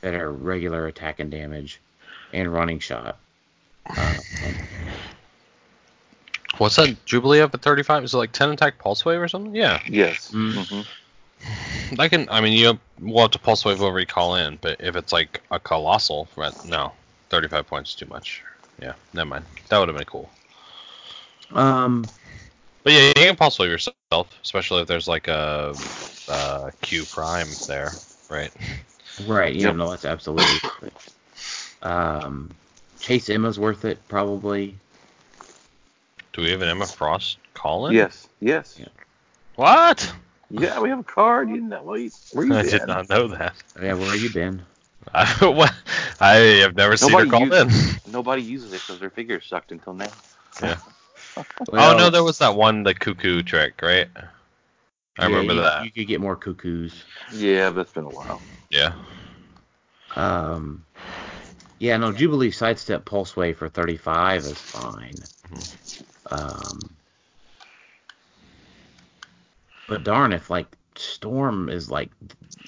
[0.00, 1.80] better regular attack and damage,
[2.32, 3.18] and running shot.
[3.96, 4.14] Uh,
[6.58, 8.04] What's that Jubilee up at 35?
[8.04, 9.54] Is it like 10 attack pulse wave or something?
[9.54, 9.80] Yeah.
[9.88, 10.32] Yes.
[10.32, 10.66] Mm.
[10.66, 12.28] hmm I can.
[12.30, 15.12] I mean, you will have to pulse wave whoever you call in, but if it's
[15.12, 16.92] like a colossal, right, no,
[17.30, 18.42] 35 points is too much.
[18.82, 19.44] Yeah, never mind.
[19.68, 20.28] That would have been cool.
[21.52, 22.08] Um,
[22.86, 25.74] But yeah, you can pulse wave yourself, especially if there's like a,
[26.28, 27.90] a Q prime there,
[28.30, 28.52] right?
[29.26, 29.56] Right.
[29.56, 29.66] Yeah.
[29.66, 29.74] Yep.
[29.74, 30.70] No, that's absolutely.
[31.82, 32.48] um,
[33.00, 34.76] Chase Emma's worth it probably.
[36.32, 37.92] Do we have an Emma Frost calling?
[37.96, 38.76] Yes, yes.
[38.78, 38.86] Yeah.
[39.56, 40.12] What?
[40.48, 41.50] Yeah, we have a card.
[41.50, 42.70] You know, where you, where you I been?
[42.70, 43.56] did not know that.
[43.82, 43.94] Yeah.
[43.94, 44.62] Where have you been?
[45.12, 45.74] I, what?
[46.20, 48.12] I have never seen her Nobody called in.
[48.12, 50.06] Nobody uses it because their figures sucked until now.
[50.62, 50.76] Yeah.
[51.36, 54.08] Well, oh no, there was that one, the cuckoo trick, right?
[54.16, 54.22] I
[55.18, 55.84] yeah, remember you, that.
[55.84, 57.04] You could get more cuckoos.
[57.32, 58.40] Yeah, but it's been a while.
[58.70, 58.92] Yeah.
[60.14, 60.84] Um,
[61.78, 65.22] yeah, no, Jubilee sidestep pulse wave for 35 is fine.
[66.30, 66.90] Um,
[69.86, 72.10] but darn, if like Storm is like,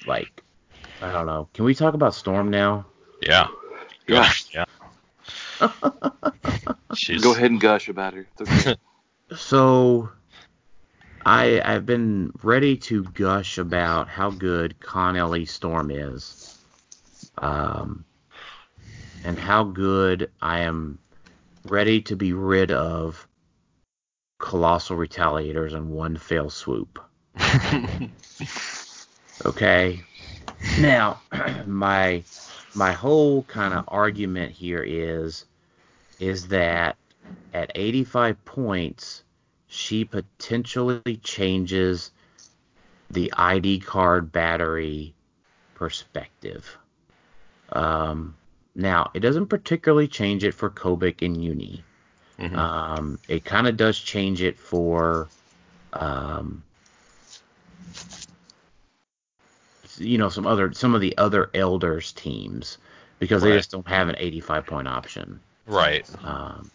[0.05, 0.43] like,
[1.01, 1.47] I don't know.
[1.53, 2.85] Can we talk about Storm now?
[3.21, 3.47] Yeah.
[4.07, 4.15] Yeah.
[4.15, 4.65] Gosh, yeah.
[6.99, 8.27] She's Go ahead and gush about her.
[8.39, 8.75] Okay.
[9.35, 10.09] So,
[11.23, 16.57] I I've been ready to gush about how good Con Le Storm is,
[17.37, 18.05] um,
[19.23, 20.97] and how good I am
[21.63, 23.27] ready to be rid of
[24.39, 26.99] colossal retaliators in one fell swoop.
[29.45, 30.01] Okay.
[30.79, 31.21] Now,
[31.65, 32.23] my
[32.75, 35.45] my whole kind of argument here is
[36.19, 36.97] is that
[37.53, 39.23] at 85 points,
[39.67, 42.11] she potentially changes
[43.09, 45.13] the ID card battery
[45.75, 46.77] perspective.
[47.71, 48.35] Um,
[48.75, 51.83] now, it doesn't particularly change it for Kobik and Uni.
[52.39, 52.55] Mhm.
[52.55, 55.27] Um, it kind of does change it for,
[55.93, 56.63] um,
[59.97, 62.77] you know, some other some of the other Elders teams
[63.19, 65.39] because they just don't have an 85 point option.
[65.69, 66.05] Right.
[66.23, 66.69] Um,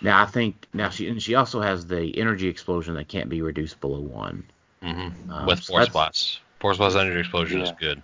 [0.00, 3.42] now I think now she and she also has the energy explosion that can't be
[3.42, 4.44] reduced below one.
[4.82, 6.40] hmm Um, With so Force that's- Blast.
[6.58, 8.02] Force Blast Energy Explosion is good.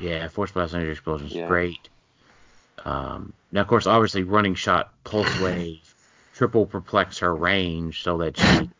[0.00, 1.48] Yeah, force blast energy explosion is Yeah.
[1.48, 1.88] great.
[2.84, 5.80] Um, now of course, obviously, running shot pulse wave
[6.34, 8.70] triple perplex her range so that she,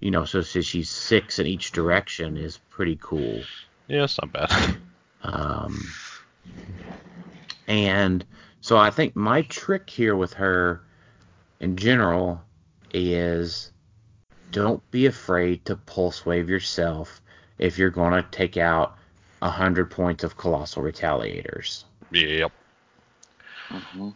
[0.00, 3.40] you know, so, so she's six in each direction is pretty cool.
[3.86, 4.76] Yeah, it's not bad.
[5.22, 5.80] Um,
[7.66, 8.24] and
[8.60, 10.82] so I think my trick here with her
[11.60, 12.42] in general
[12.92, 13.72] is
[14.52, 17.20] don't be afraid to pulse wave yourself
[17.58, 18.96] if you're going to take out
[19.40, 21.84] 100 points of colossal retaliators.
[22.10, 22.52] yep.
[23.70, 24.10] hmm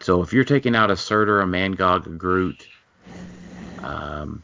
[0.00, 2.66] So if you're taking out a Surtur, a Mangog, a Groot,
[3.82, 4.42] um,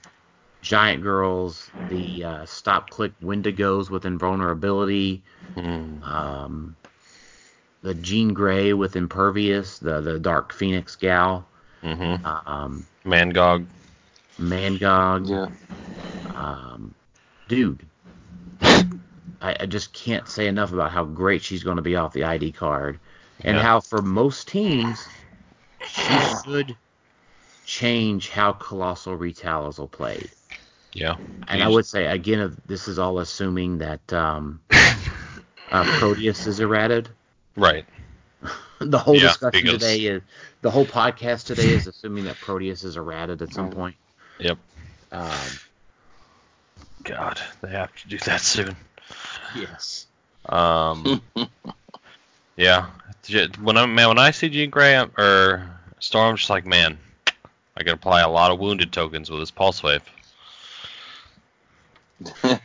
[0.63, 5.23] Giant Girls, the uh, stop click Wendigos with invulnerability,
[5.57, 6.03] Mm.
[6.03, 6.77] um,
[7.83, 11.47] the Jean Grey with Impervious, the the Dark Phoenix gal,
[11.83, 13.67] hmm um, Mangog.
[14.39, 15.47] Mangog, Yeah.
[16.35, 16.95] um,
[17.49, 17.85] dude.
[19.41, 22.25] I, I just can't say enough about how great she's going to be off the
[22.25, 22.99] ID card,
[23.45, 23.63] and Yeah.
[23.63, 25.09] how for most teams
[25.85, 26.77] she should
[27.65, 30.31] change how Colossal Retaliators will play.
[30.95, 31.17] Yeah.
[31.49, 34.61] And I would say again, this is all assuming that um,
[35.73, 37.09] uh, Proteus is errated.
[37.57, 37.85] Right.
[38.81, 40.23] the whole Yeah, discussion because- today is
[40.63, 43.97] the whole podcast today is assuming that Proteus is errated at some point.
[44.39, 44.59] Yep.
[45.11, 45.31] Um,
[47.05, 48.77] God, they have to do that soon.
[49.57, 50.07] yes.
[50.47, 51.21] Um.
[52.57, 52.87] yeah.
[53.61, 55.69] When I man, when I see Jean Grey or
[56.01, 56.99] Storm, I'm just like, man,
[57.77, 60.03] I can apply a lot of wounded tokens with this pulse wave.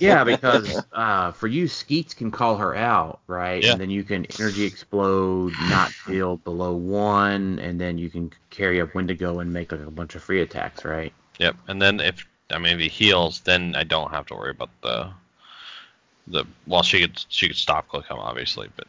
[0.00, 3.62] Yeah, because uh, for you, Skeets can call her out, right?
[3.62, 3.72] Yeah.
[3.72, 8.80] And then you can energy explode, not deal below one, and then you can carry
[8.80, 11.12] up Wendigo and make like a bunch of free attacks, right?
[11.38, 11.56] Yep.
[11.68, 14.70] And then if I mean if he heals, then I don't have to worry about
[14.82, 15.10] the
[16.26, 18.86] the well she could she could stop click him obviously, but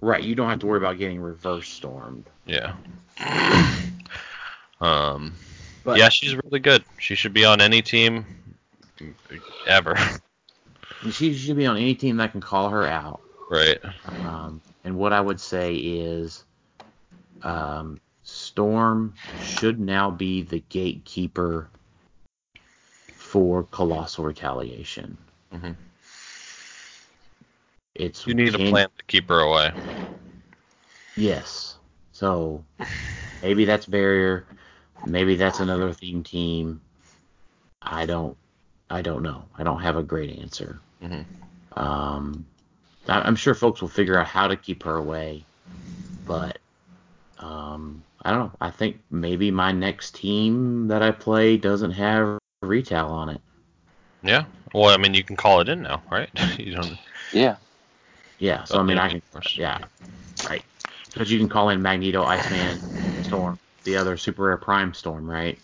[0.00, 0.22] Right.
[0.22, 2.24] You don't have to worry about getting reverse stormed.
[2.46, 2.74] yeah.
[4.80, 5.34] um.
[5.84, 6.84] But yeah, she's really good.
[6.98, 8.26] She should be on any team
[9.66, 9.96] ever.
[11.10, 13.20] she should be on any team that can call her out.
[13.50, 13.78] right.
[14.24, 16.44] Um, and what I would say is,
[17.42, 21.68] um, Storm should now be the gatekeeper
[23.14, 25.16] for Colossal Retaliation.
[25.52, 25.72] Mm-hmm.
[27.94, 29.72] It's You need a can- plan to keep her away.
[31.16, 31.76] Yes.
[32.12, 32.64] So
[33.42, 34.44] maybe that's barrier.
[35.06, 36.80] Maybe that's another theme team.
[37.82, 38.36] I don't.
[38.90, 39.44] I don't know.
[39.56, 40.78] I don't have a great answer.
[41.02, 41.24] Mhm.
[41.76, 42.46] Um,
[43.08, 45.44] I- I'm sure folks will figure out how to keep her away,
[46.26, 46.58] but
[47.38, 48.52] um, I don't know.
[48.60, 53.40] I think maybe my next team that I play doesn't have retail on it.
[54.22, 54.44] Yeah.
[54.74, 56.28] Well, I mean, you can call it in now, right?
[56.58, 56.98] you don't.
[57.32, 57.56] Yeah.
[58.38, 59.54] Yeah, so I mean, yeah, I can, course.
[59.56, 59.78] yeah,
[60.48, 60.62] right.
[61.06, 62.80] Because you can call in Magneto, Iceman,
[63.22, 65.58] Storm, the other super rare Prime Storm, right?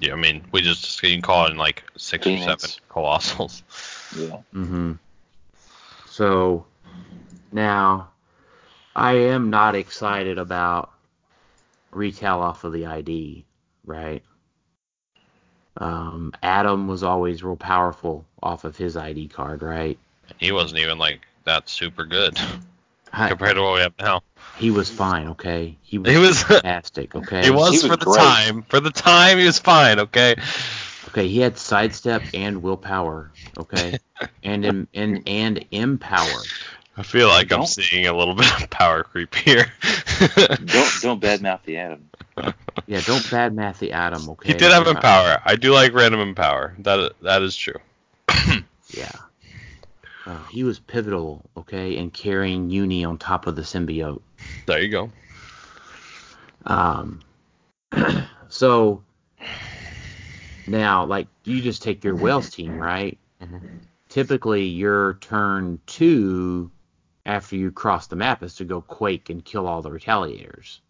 [0.00, 3.62] Yeah, I mean, we just you can call it in like six or seven colossals.
[4.16, 4.38] Yeah.
[4.54, 4.92] Mm-hmm.
[6.06, 6.64] So
[7.52, 8.08] now,
[8.96, 10.92] I am not excited about
[11.90, 13.44] retail off of the ID,
[13.84, 14.22] right?
[15.76, 19.98] Um, Adam was always real powerful off of his ID card, right?
[20.38, 22.38] He wasn't even like that super good
[23.12, 24.22] I- compared to what we have now.
[24.58, 25.76] He was fine, okay?
[25.82, 27.42] He was, He was fantastic, okay?
[27.44, 28.18] he was He was for the great.
[28.18, 28.62] time.
[28.62, 30.00] For the time, he was fine.
[30.00, 30.36] Okay.
[31.08, 33.98] Okay, he had sidestep and willpower, okay?
[34.42, 36.42] and im- and and empower.
[36.96, 39.72] I feel like I'm seeing a little bit of power creep here.
[40.64, 42.10] Don't don't badmouth the Atom.
[42.86, 44.52] Yeah, don't badmouth the Atom, okay?
[44.52, 45.40] he did have empower.
[45.44, 46.74] I do like random empower.
[46.80, 47.78] That that is true.
[48.94, 49.12] Yeah.
[50.28, 54.20] Uh, he was pivotal, okay, in carrying Uni on top of the symbiote.
[54.66, 55.10] There you go.
[56.66, 57.22] Um,
[58.50, 59.02] so
[60.66, 63.16] now, like, you just take your whales team, right?
[63.42, 63.62] Mhm.
[64.10, 66.70] Typically, your turn two
[67.24, 70.80] after you cross the map is to go Quake and kill all the retaliators.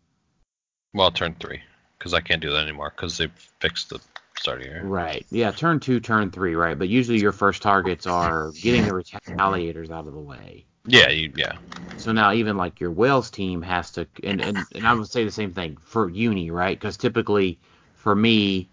[0.95, 1.63] Well, turn three,
[1.97, 4.01] because I can't do that anymore because they've fixed the
[4.39, 4.85] starting area.
[4.85, 5.27] Right.
[5.31, 6.79] Yeah, turn two, turn three, right?
[6.79, 10.67] But usually your first targets are getting the retaliators out of the way.
[10.87, 11.59] Yeah, you, yeah.
[11.97, 15.25] So now even like your whales team has to, and, and, and I would say
[15.25, 16.79] the same thing for Uni, right?
[16.79, 17.59] Because typically
[17.95, 18.69] for me,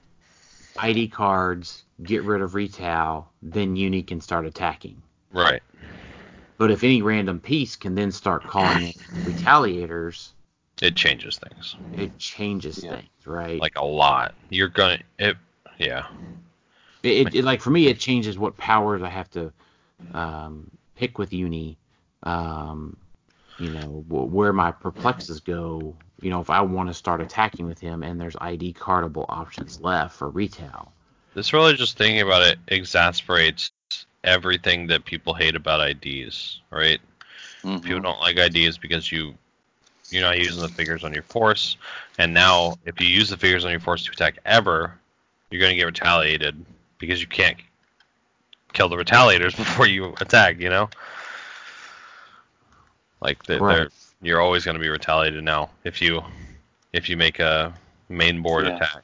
[0.78, 5.02] ID cards get rid of retail, then Uni can start attacking.
[5.34, 5.62] Right.
[6.58, 10.32] But if any random piece can then start calling it retaliators,
[10.82, 12.96] It changes things it changes Yeah.
[12.98, 13.60] things, right?
[13.62, 14.36] like a lot.
[14.50, 15.38] You're gonna it.
[15.78, 16.06] Yeah.
[17.04, 19.52] it, it, it like for me it changes what powers I have to
[20.14, 21.78] um, pick with uni
[22.24, 22.98] um,
[23.58, 27.66] you know wh- where my perplexes go you know if I want to start attacking
[27.68, 30.94] with him and there's ID cardable options left for retail
[31.34, 33.72] This really just thinking about it exasperates
[34.02, 37.00] everything that people hate about IDs, right?
[37.64, 37.82] Mhm.
[37.82, 39.36] People don't like IDs because you
[40.10, 41.78] you're not using the figures on your force,
[42.18, 45.00] and now if you use the figures on your force to attack ever,
[45.56, 46.65] you're gonna get retaliated
[46.99, 47.57] because you can't
[48.73, 50.60] kill the retaliators before you attack.
[50.60, 50.90] You know,
[53.22, 53.76] like they- Right.
[53.77, 53.90] they're
[54.22, 56.22] you're always gonna be retaliated now if you
[56.94, 57.73] if you make a
[58.10, 58.76] main board Yeah.
[58.76, 59.03] attack.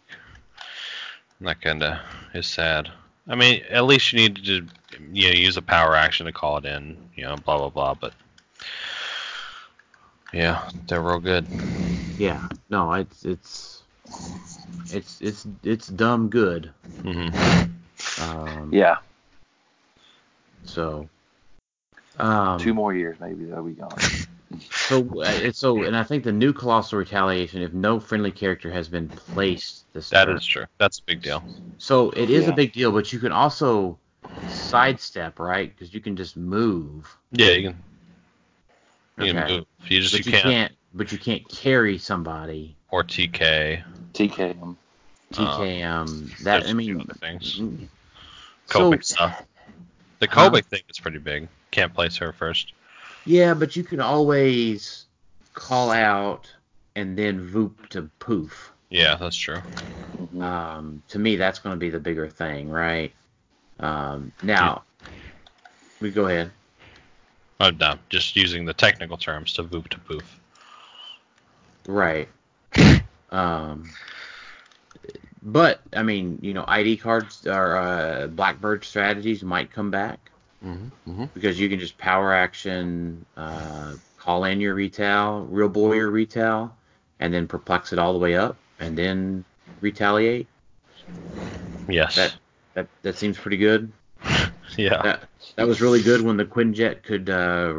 [1.39, 1.99] And that kind of
[2.33, 2.91] is sad.
[3.27, 4.67] I mean, at least you need to
[5.13, 6.97] you know use a power action to call it in.
[7.15, 7.93] You know, blah blah blah.
[7.93, 8.13] But
[10.33, 11.45] yeah, they're real good.
[12.17, 13.80] yeah no it's it's
[14.93, 16.71] it's it's it's dumb good
[17.03, 17.27] hmm
[18.21, 18.97] um, Yeah.
[20.65, 21.07] so
[22.19, 23.97] um, Two more years maybe they'll be gone.
[24.69, 28.89] So, uh, so, and I think the new colossal retaliation, if no friendly character has
[28.89, 30.65] been placed this That turn, is true.
[30.79, 31.41] That's a big deal.
[31.77, 32.51] so it is Yeah.
[32.51, 32.91] a big deal.
[32.91, 33.97] But you can also
[34.49, 35.69] sidestep, right?
[35.73, 37.15] Because you can just move.
[37.31, 37.83] Yeah, you can.
[39.17, 39.47] You Okay.
[39.47, 39.65] can move.
[39.87, 40.71] You just you you can't, can't.
[40.93, 42.75] But you can't carry somebody.
[42.89, 43.81] or TK.
[44.13, 44.75] TKM.
[45.33, 46.43] TKM.
[46.43, 47.01] that there's I a few mean.
[47.01, 47.59] other things.
[47.59, 47.87] mm,
[48.67, 49.45] Kobe So stuff.
[50.19, 50.49] The Huh?
[50.49, 51.47] Kobe thing is pretty big.
[51.71, 52.73] Can't place her first.
[53.25, 55.05] yeah, but you can always
[55.53, 56.51] call out
[56.95, 58.71] and then voop to poof.
[58.89, 59.61] Yeah, that's true.
[60.17, 60.43] Mhm.
[60.43, 63.13] Um, to me, that's going to be the bigger thing, right?
[63.79, 64.83] Um, now,
[66.01, 66.51] we go ahead.
[67.59, 67.99] I'm done.
[68.09, 70.39] Just using the technical terms to voop to poof.
[71.87, 72.27] Right.
[73.31, 73.89] Um,
[75.41, 80.19] but I mean, you know, ID cards or uh, Blackbird strategies might come back
[80.65, 81.09] Mm-hmm.
[81.11, 81.25] Mm-hmm.
[81.33, 86.75] because you can just power action, uh, call in your retail, real boy your retail,
[87.19, 89.43] and then perplex it all the way up, and then
[89.79, 90.47] retaliate.
[91.87, 92.15] Yes.
[92.15, 92.35] That
[92.75, 93.91] that that seems pretty good.
[94.77, 95.01] yeah.
[95.01, 95.23] That
[95.55, 97.73] that was really good when the Quinjet could uh,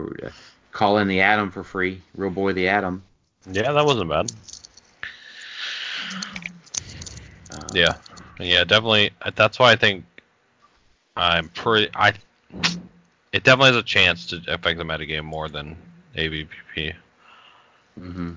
[0.73, 3.05] call in the Atom for free, real boy the Atom.
[3.51, 4.31] Yeah, that wasn't bad.
[7.51, 7.95] Uh, Yeah.
[8.39, 9.11] Yeah, definitely.
[9.35, 10.05] That's why I think
[11.17, 11.91] I'm pretty.
[11.95, 12.13] I.
[13.33, 15.77] It definitely has a chance to affect the metagame more than
[16.17, 16.95] AVPP.
[18.01, 18.33] Mm hmm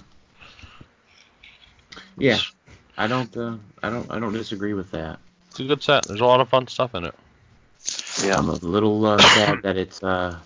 [2.17, 2.39] Yeah,
[2.97, 5.19] I don't, uh, I don't, I don't disagree with that.
[5.49, 6.05] It's a good set.
[6.05, 7.15] There's a lot of fun stuff in it.
[8.23, 8.37] Yeah.
[8.37, 10.37] I'm a little uh, sad that it's, uh,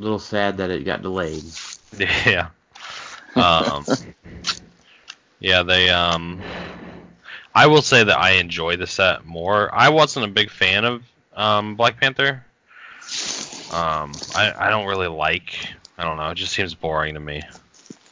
[0.00, 1.44] little sad that it got delayed.
[2.24, 2.48] Yeah.
[3.34, 3.84] Um,
[5.40, 5.90] yeah, they.
[5.90, 6.40] Um,
[7.54, 9.72] I will say that I enjoy the set more.
[9.74, 11.02] I wasn't a big fan of
[11.34, 12.44] um, Black Panther.
[13.72, 15.56] Um, I I don't really like.
[15.98, 16.30] I don't know.
[16.30, 17.42] It just seems boring to me.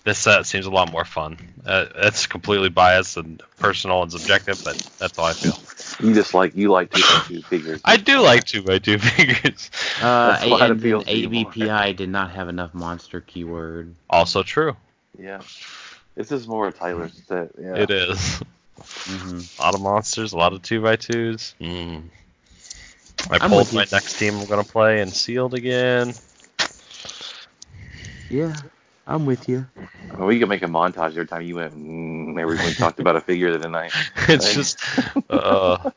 [0.05, 1.39] This set seems a lot more fun.
[1.65, 5.59] Uh, that's completely biased and personal and subjective, but that's how I feel.
[6.01, 7.81] You just like you like two by two figures.
[7.85, 9.71] I do like two by two figures.
[10.01, 11.51] Uh, That's why it and then appeals to you more.
[11.53, 13.95] ABPI did not have enough monster keyword.
[14.09, 14.77] Also true.
[15.19, 15.41] Yeah.
[16.15, 17.51] This is more a Tyler set.
[17.61, 17.75] Yeah.
[17.77, 18.41] It is.
[19.07, 21.55] hmm A lot of monsters, a lot of two by twos.
[21.61, 22.05] Mm.
[23.31, 23.79] I I'm pulled with you.
[23.81, 26.15] my next team I'm gonna play and sealed again.
[28.31, 28.55] Yeah,
[29.07, 29.67] I'm with you.
[30.17, 31.75] Well, we could make a montage every time you went.
[31.75, 32.08] Mm,
[32.39, 33.93] every we talked about a figure of the night.
[34.29, 34.55] it's Right.
[34.55, 34.79] just
[35.31, 35.91] uh,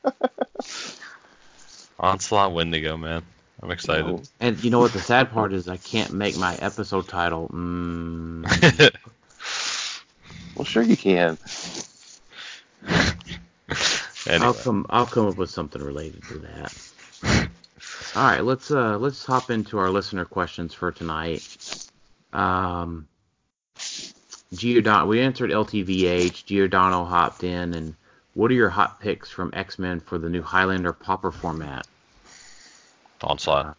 [2.00, 3.24] onslaught Wendigo, man.
[3.64, 4.06] I'm excited.
[4.06, 4.22] Oh.
[4.40, 4.92] And you know what?
[4.94, 7.48] The sad part is I can't make my episode title.
[7.50, 8.92] Mm,
[10.56, 11.38] Well, sure you can.
[14.28, 14.86] I'll come.
[14.90, 16.74] I'll come up with something related to that.
[18.16, 21.88] All right, let's uh let's hop into our listener questions for tonight.
[22.34, 23.08] Um,
[24.54, 26.46] Giordano, we answered LTVH.
[26.46, 27.96] Giordano hopped in, and
[28.34, 31.88] what are your hot picks from X Men for the new Highlander Pauper format?
[33.24, 33.78] onslaught.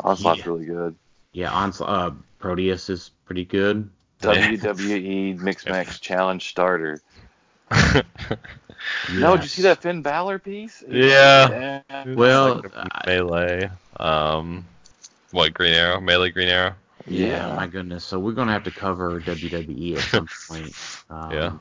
[0.00, 0.46] Onslaught's Yeah.
[0.46, 0.96] really good.
[1.32, 2.10] Yeah, Onsl- uh,
[2.40, 3.88] Proteus is pretty good.
[4.22, 7.00] WWE Mix Max Challenge starter.
[9.14, 10.84] No, did you see that Finn Balor piece?
[10.86, 11.80] Yeah.
[11.88, 12.04] Yeah.
[12.14, 13.70] Well, Like I- melee.
[13.98, 14.66] Um,
[15.30, 16.00] what Green Arrow?
[16.00, 16.74] Melee Green Arrow.
[17.06, 18.04] Yeah, my goodness.
[18.04, 20.72] So we're gonna have to cover WWE at some point.
[21.10, 21.52] Um, Yeah.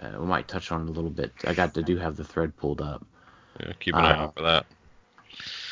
[0.00, 1.32] Uh, we might touch on it a little bit.
[1.46, 3.04] I got to do have the thread pulled up.
[3.60, 4.66] Yeah, keep an eye Uh, out for that.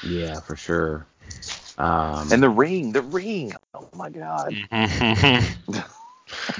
[0.05, 1.07] Yeah, for sure.
[1.79, 3.53] Um, And the ring, the ring.
[3.75, 4.55] Oh my god.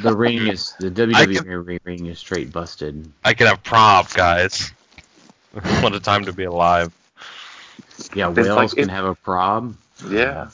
[0.03, 3.11] the ring is the WWE ring, ring is straight busted.
[3.25, 4.73] I can have prop, guys.
[5.81, 6.93] what a time to be alive.
[8.15, 9.77] Yeah, It's Wales like can it- have a prob.
[10.09, 10.49] Yeah.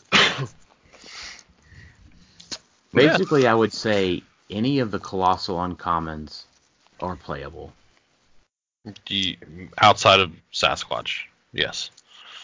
[2.93, 3.12] Yeah.
[3.12, 6.44] Basically, I would say any of the colossal uncommons
[7.01, 7.73] are playable.
[9.05, 9.36] Do you-
[9.78, 11.90] outside of Sasquatch, yes.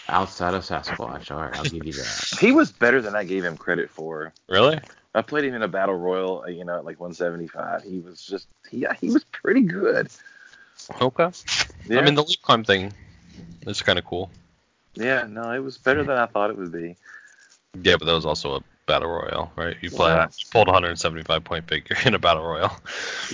[0.08, 2.36] Outside of Sasquatch, all right, I'll give you that.
[2.38, 4.32] He was better than I gave him credit for.
[4.48, 4.78] Really?
[5.14, 7.82] I played him in a battle royal, uh, you know, at like 175.
[7.84, 10.08] He was just he he was pretty good.
[11.00, 11.30] Okay.
[11.88, 12.00] Yeah.
[12.00, 12.92] I mean, the leap climb thing
[13.66, 14.30] is kind of cool.
[14.94, 16.96] yeah, no, it was better than I thought it would be.
[17.82, 19.76] Yeah, but that was also a battle royale, right?
[19.80, 20.24] You play, Yeah.
[20.24, 22.78] you pulled a 175 point figure in a battle royale.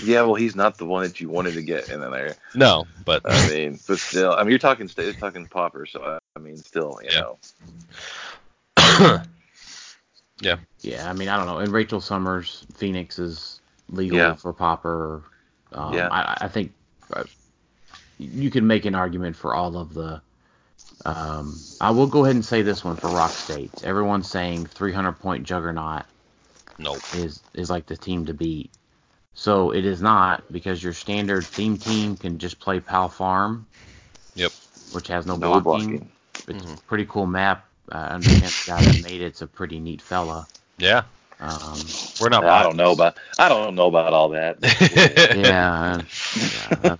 [0.02, 2.36] Yeah, well, he's not the one that you wanted to get in there.
[2.54, 6.02] No, but I mean, but still, I mean, you're talking sta- you're talking Pauper, so
[6.02, 7.20] I, I mean, still, you Yeah.
[7.20, 7.38] know,
[10.42, 11.58] Yeah, Yeah, I mean, I don't know.
[11.58, 13.60] And Rachel Summers, Phoenix is
[13.90, 14.34] legal Yeah.
[14.36, 15.22] for Pauper.
[15.72, 16.08] Um, Yeah.
[16.10, 16.72] I, I think
[17.12, 17.24] uh,
[18.18, 20.22] you can make an argument for all of the.
[21.04, 23.82] Um, I will go ahead and say this one for Rock States.
[23.82, 26.04] Everyone's saying 300 point Juggernaut
[26.78, 27.00] no.
[27.12, 28.72] is is like the team to beat.
[29.34, 33.68] So it is not because your standard theme team can just play Pal Farm.
[34.34, 34.52] Yep.
[34.90, 35.60] Which has no, no blocking.
[35.60, 36.12] blocking.
[36.48, 36.80] It's Mhm.
[36.82, 37.66] a pretty cool map.
[37.90, 40.48] Uh, I understand the guy that made it's a pretty neat fella.
[40.78, 41.04] Yeah,
[41.40, 42.46] Um, we're not.
[42.46, 44.58] I don't know about I don't know about all that.
[45.32, 46.02] yeah,
[46.52, 46.96] yeah,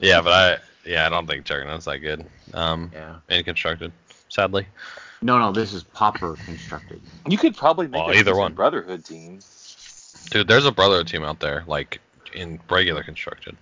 [0.00, 0.58] yeah, but I
[0.90, 2.26] yeah I don't think Juggernaut's that good.
[2.52, 3.16] Um, yeah.
[3.28, 3.92] and constructed,
[4.28, 4.66] sadly.
[5.22, 7.00] No, no, this is Pauper constructed.
[7.28, 8.54] You could probably make Well, a either one.
[8.54, 9.40] Brotherhood team.
[10.30, 12.00] Dude, there's a Brotherhood team out there like
[12.34, 13.56] in regular constructed.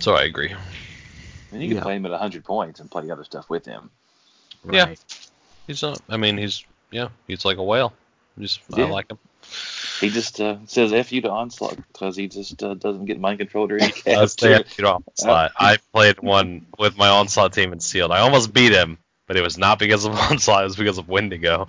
[0.00, 0.54] So I agree.
[1.52, 1.82] And you can Yeah.
[1.82, 3.90] play him at 100 points and play other stuff with him.
[4.70, 4.94] Yeah.
[5.66, 6.00] He's not.
[6.08, 7.92] I mean, he's yeah, he's like a whale.
[8.38, 9.18] Just I like him.
[10.00, 13.38] He just uh, says "f you" to onslaught because he just uh, doesn't get mind
[13.38, 14.76] controlled or any That's cast.
[14.76, 15.52] the onslaught.
[15.56, 18.10] I played one with my onslaught team in sealed.
[18.10, 20.62] I almost beat him, but it was not because of onslaught.
[20.62, 21.68] It was because of Wendigo.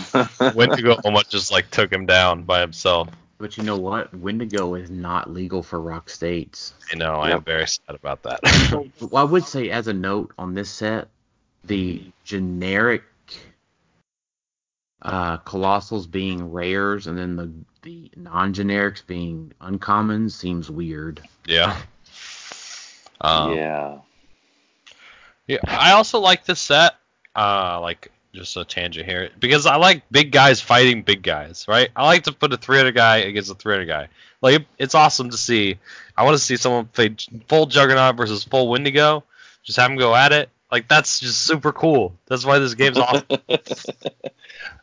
[0.54, 3.08] Wendigo almost just like took him down by himself.
[3.38, 4.14] But you know what?
[4.14, 6.72] Wendigo is not legal for Rock States.
[6.90, 8.40] You know, I am very sad about that.
[9.00, 11.08] Well, I would say, as a note on this set,
[11.64, 13.02] the generic
[15.02, 17.52] uh, colossals being rares and then the
[17.82, 21.22] the non-generics being uncommon seems weird.
[21.46, 21.76] yeah.
[23.18, 23.98] Um, yeah.
[25.46, 26.96] Yeah, I also like this set.
[27.34, 31.88] Uh, like just a tangent here because I like big guys fighting big guys, right?
[31.96, 34.08] I like to put a 300 guy against a 300 guy.
[34.42, 35.78] Like it's awesome to see.
[36.16, 37.16] I want to see someone play
[37.48, 39.24] full Juggernaut versus full Wendigo.
[39.64, 40.50] Just have them go at it.
[40.70, 42.18] Like that's just super cool.
[42.26, 43.26] That's why this game's awesome.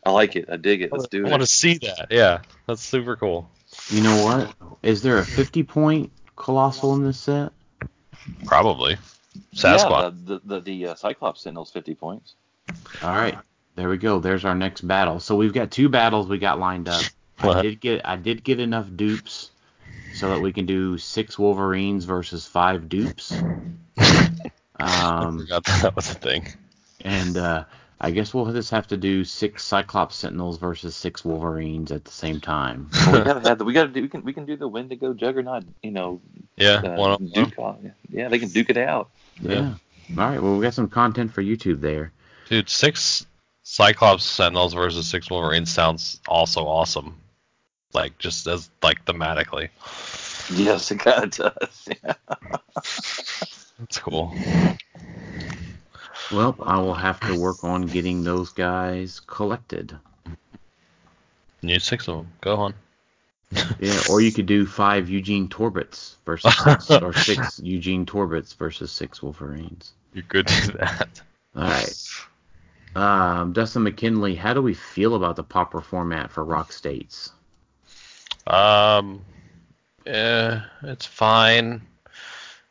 [0.04, 0.48] I like it.
[0.50, 0.92] I dig it.
[0.92, 1.28] Let's do I it.
[1.28, 2.06] I want to see that.
[2.10, 3.50] Yeah, that's super cool.
[3.88, 4.54] You know what?
[4.82, 7.52] Is there a 50 point colossal in this set?
[8.46, 8.96] Probably.
[9.52, 10.26] Yeah, Sasquatch.
[10.26, 12.34] the the, the, the uh, Cyclops Sentinel's 50 points.
[13.02, 13.36] All right,
[13.74, 14.20] there we go.
[14.20, 15.20] There's our next battle.
[15.20, 17.02] So we've got two battles we got lined up.
[17.38, 19.50] I did get I did get enough dupes
[20.14, 23.36] so that we can do six Wolverines versus five dupes.
[24.78, 26.48] I Um, forgot that was a thing.
[27.02, 27.64] and uh,
[28.00, 32.10] I guess we'll just have to do six Cyclops Sentinels versus six Wolverines at the
[32.10, 32.90] same time.
[33.06, 35.14] Well, we gotta have the, we gotta do we can we can do the Wendigo
[35.14, 35.64] Juggernaut.
[35.82, 36.20] You know,
[36.56, 37.94] Yeah, uh, one on one.
[38.10, 39.10] Yeah, they can duke it out.
[39.40, 39.74] Yeah.
[40.10, 40.42] All right.
[40.42, 42.12] Well, we got some content for YouTube there.
[42.48, 43.24] Dude, six
[43.62, 47.16] Cyclops Sentinels versus six Wolverines sounds also awesome.
[47.94, 49.68] Like just as like thematically.
[50.52, 51.88] Yes, it kind of does.
[52.04, 52.14] Yeah.
[53.78, 54.34] That's cool.
[56.32, 59.96] Well, I will have to work on getting those guys collected.
[60.26, 62.32] You need six of them.
[62.40, 62.74] Go on.
[63.78, 68.90] Yeah, or you could do five Eugene Torbits versus six, or six Eugene Torbits versus
[68.90, 69.92] six Wolverines.
[70.12, 71.20] You could do that.
[71.56, 71.94] All right.
[72.94, 77.32] Um, Dustin McKinley, how do we feel about the Pauper format for Rock States?
[78.46, 79.24] Um,
[80.06, 81.82] yeah, it's fine.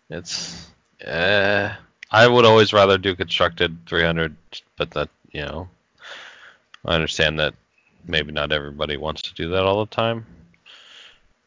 [0.10, 0.68] It's,
[1.04, 1.74] eh.
[2.12, 4.36] I would always rather do constructed 300,
[4.78, 5.68] but that, you know,
[6.86, 7.56] I understand that
[8.08, 10.26] maybe not everybody wants to do that all the time.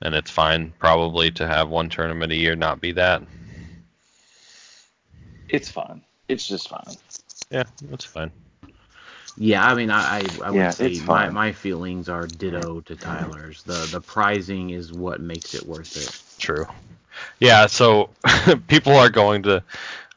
[0.02, 3.22] And it's fine probably to have one tournament a year not be that.
[5.48, 6.02] It's fine.
[6.28, 6.98] It's just fine.
[7.50, 8.32] Yeah, that's fine.
[9.36, 12.96] Yeah, I mean, I, I, I would Yeah, say my, my feelings are ditto to
[12.96, 13.62] Tyler's.
[13.64, 16.12] The the prizing is what makes it worth it.
[16.38, 16.66] True.
[17.40, 18.10] Yeah, so
[18.68, 19.62] people are going to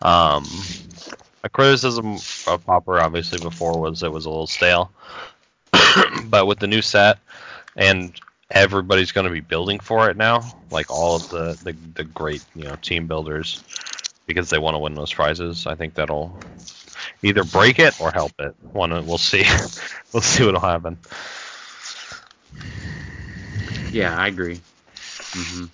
[0.01, 0.45] um
[1.43, 2.15] a criticism
[2.47, 4.91] of Pauper obviously before was it was a little stale.
[6.25, 7.19] but with the new set
[7.75, 8.19] and
[8.51, 12.43] everybody's going to be building for it now, like all of the, the the great,
[12.55, 13.59] you know, team builders
[14.27, 15.65] because they want to win those prizes.
[15.67, 16.37] I think that'll
[17.23, 18.55] either break it or help it.
[18.73, 19.43] One we'll see.
[20.13, 20.97] we'll see what'll happen.
[23.91, 24.61] Yeah, I agree.
[25.33, 25.65] hmm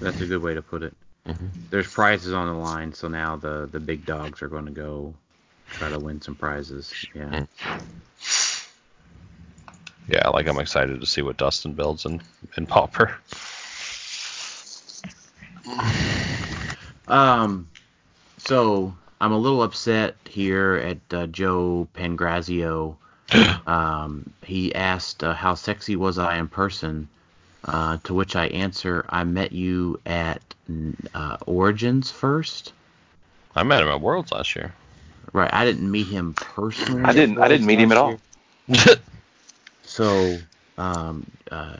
[0.00, 0.94] That's a good way to put it.
[1.26, 1.50] Mhm.
[1.70, 5.14] There's prizes on the line, so now the the big dogs are going to go
[5.70, 6.92] try to win some prizes.
[7.14, 7.46] Yeah.
[10.06, 12.20] Yeah, like I'm excited to see what Dustin builds in
[12.56, 13.16] in Pauper.
[17.08, 17.68] Um,
[18.38, 22.96] so I'm a little upset here at uh, Joe Pangrazio.
[23.66, 27.08] um, he asked uh, how sexy was I in person,
[27.64, 30.42] uh, to which I answer I met you at
[31.14, 32.72] uh, Origins first.
[33.56, 34.74] I met him at Worlds last year.
[35.32, 37.02] Right, I didn't meet him personally.
[37.02, 37.38] I didn't.
[37.38, 38.18] I didn't meet him at all.
[39.84, 40.38] So,
[40.78, 41.76] um, uh,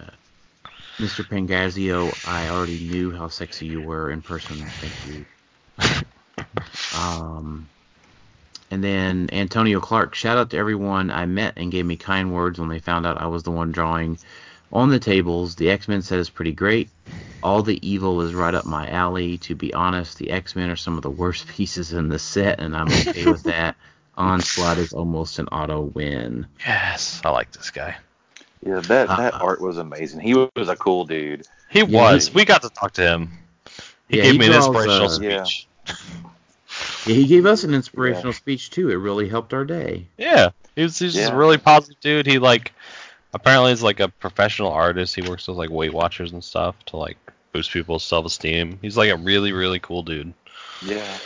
[0.99, 1.25] Mr.
[1.27, 4.57] Pangrazio, I already knew how sexy you were in person.
[4.57, 6.05] Thank you.
[6.99, 7.69] um,
[8.71, 12.59] and then Antonio Clark, shout out to everyone I met and gave me kind words
[12.59, 14.19] when they found out I was the one drawing
[14.75, 15.55] on the tables.
[15.55, 16.91] The X Men set is pretty great.
[17.43, 19.39] All the evil is right up my alley.
[19.39, 22.61] To be honest, the X Men are some of the worst pieces in the set,
[22.61, 23.77] and I'm okay with that.
[24.17, 26.47] Onslaught is almost an auto win.
[26.65, 27.97] yes, I like this guy.
[28.65, 30.21] Yeah, that that Uh, art was amazing.
[30.21, 31.47] He was a cool dude.
[31.69, 32.29] He Yeah, was.
[32.29, 33.31] he- we got to talk to him.
[34.09, 35.67] He Yeah, gave he me an inspirational uh, speech.
[37.07, 38.91] Yeah, he gave us an inspirational speech too.
[38.91, 40.07] It really helped our day.
[40.17, 42.27] Yeah, he was, he's just a really positive dude.
[42.27, 42.73] He like
[43.35, 45.15] apparently he's like a professional artist.
[45.15, 47.19] He works with like Weight Watchers and stuff to like
[47.53, 48.79] boost people's self esteem.
[48.81, 50.33] He's like a really really cool dude.
[50.85, 51.19] Yeah.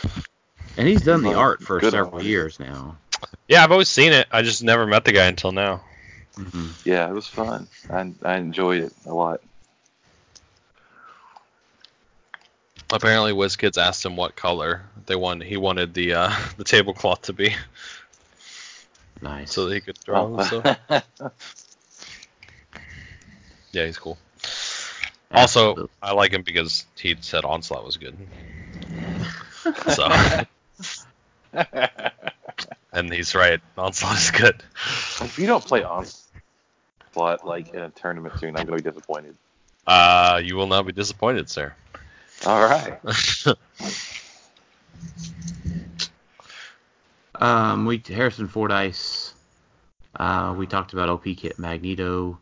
[0.77, 2.97] And he's done the art for good several on years now.
[3.47, 4.27] Yeah, I've always seen it.
[4.31, 5.81] I just never met the guy until now.
[6.35, 7.67] hmm Yeah, it was fun.
[7.89, 9.41] I I enjoyed it a lot.
[12.91, 15.43] Apparently, WizKids asked him what color they want.
[15.43, 17.55] He wanted the uh, the tablecloth to be
[19.21, 19.51] Nice.
[19.53, 20.33] so that he could draw.
[20.37, 20.77] and stuff.
[21.19, 21.31] Oh.
[23.71, 24.17] Yeah, he's cool.
[25.31, 28.17] Also, I like him because he said Onslaught was good.
[29.89, 30.09] so,
[32.91, 33.59] and he's right.
[33.77, 34.63] Onslaught is good.
[35.21, 39.35] if you don't play Onslaught like in a tournament soon, I'm gonna be disappointed.
[39.85, 41.73] Uh, you will not be disappointed, sir.
[42.45, 42.99] All right.
[47.39, 49.33] Um, we Harrison Fordyce.
[50.15, 52.37] Uh, we talked about OP Kit Magneto.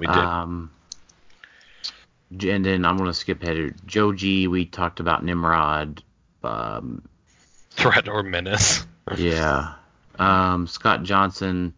[0.00, 0.16] We did.
[0.16, 0.70] Um,
[2.40, 3.74] and then I'm gonna skip ahead.
[3.86, 4.48] Joe G.
[4.48, 6.02] We talked about Nimrod.
[6.42, 7.02] Um,
[7.70, 8.84] Threat or menace.
[9.16, 9.74] Yeah.
[10.20, 11.74] Um, Scott Johnson,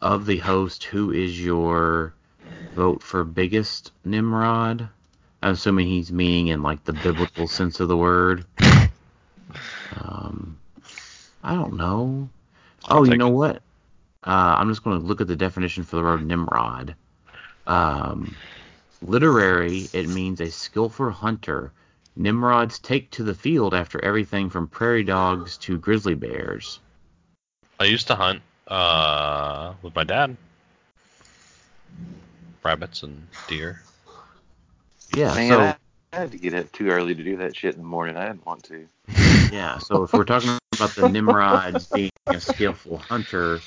[0.00, 2.12] of the host, who is your
[2.74, 4.88] vote for biggest Nimrod?
[5.42, 8.44] I'm assuming he's meaning in like the biblical sense of the word.
[9.96, 10.58] Um,
[11.44, 12.28] I don't know.
[12.86, 13.32] I'll Oh, you know it.
[13.32, 13.56] what?
[14.26, 16.96] Uh, I'm just going to look at the definition for the word Nimrod.
[17.66, 18.34] Um,
[19.02, 21.72] literary, it means a skillful hunter.
[22.16, 26.78] Nimrods take to the field after everything from prairie dogs to grizzly bears.
[27.80, 30.36] I used to hunt uh, with my dad.
[32.62, 33.82] Rabbits and deer.
[35.14, 35.76] Yeah, Man, so I,
[36.12, 38.16] I had to get up too early to do that shit in the morning.
[38.16, 38.86] I didn't want to.
[39.52, 43.60] yeah, so if we're talking about the Nimrods being a skillful hunter,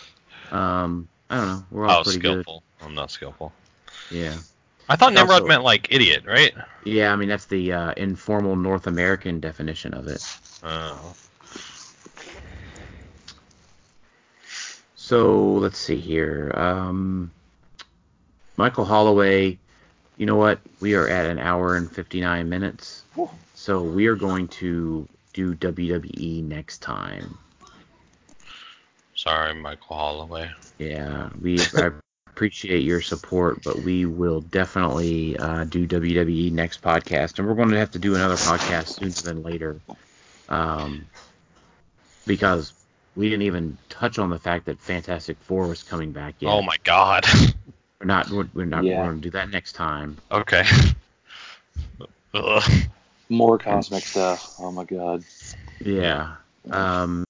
[0.51, 2.63] um, I don't know, we're all Oh, pretty skillful.
[2.81, 3.53] I'm not skillful.
[4.11, 4.37] Yeah,
[4.89, 6.53] I thought Nimrod Also- meant like idiot, right?
[6.83, 7.11] yeah.
[7.11, 10.23] I mean that's the uh, informal North American definition of it.
[10.63, 11.15] Oh.
[14.95, 16.51] So let's see here.
[16.55, 17.31] Um,
[18.57, 19.57] Michael Holloway,
[20.17, 20.59] you know what?
[20.81, 23.03] We are at an hour and 59 minutes.
[23.55, 27.37] So we are going to do WWE next time.
[29.15, 30.51] Sorry, Michael Holloway.
[30.77, 31.91] Yeah, we I
[32.37, 37.69] appreciate your support, but we will definitely uh, do WWE next podcast, and we're going
[37.69, 39.81] to have to do another podcast sooner than later,
[40.47, 41.03] um,
[42.27, 42.73] because
[43.15, 46.51] we didn't even touch on the fact that Fantastic Four was coming back yet.
[46.51, 47.25] Oh my god.
[47.99, 48.29] We're not.
[48.29, 48.83] We're, we're not.
[48.83, 48.99] Yeah.
[48.99, 50.17] We're going to do that next time.
[50.31, 50.63] okay.
[52.35, 52.71] Ugh.
[53.29, 54.57] More cosmic stuff.
[54.59, 55.23] Oh my god.
[55.79, 56.35] Yeah.
[56.69, 57.25] Um,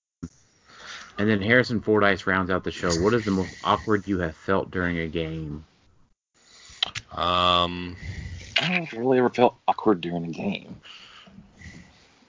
[1.18, 2.90] and then Harrison Fordyce rounds out the show.
[3.02, 5.66] What is the most awkward you have felt during a game?
[7.12, 7.96] Um,
[8.62, 10.80] I don't really ever felt awkward during a game.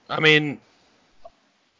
[0.09, 0.59] I mean,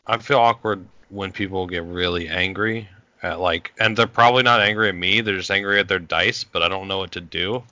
[0.07, 2.89] I feel awkward when people get really angry
[3.23, 5.21] at like, and they're probably not angry at me.
[5.23, 7.63] They're just angry at their dice, but I don't know what to do.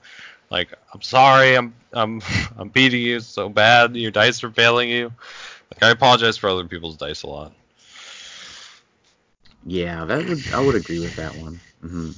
[0.49, 2.21] Like, I'm sorry, I'm I'm
[2.57, 3.95] I'm beating you so bad.
[3.95, 5.11] Your dice are failing you.
[5.71, 7.53] Like, I apologize for other people's dice a lot.
[9.67, 10.43] Yeah, that would.
[10.53, 11.59] I would agree with that one.
[11.83, 12.11] Mm-hmm.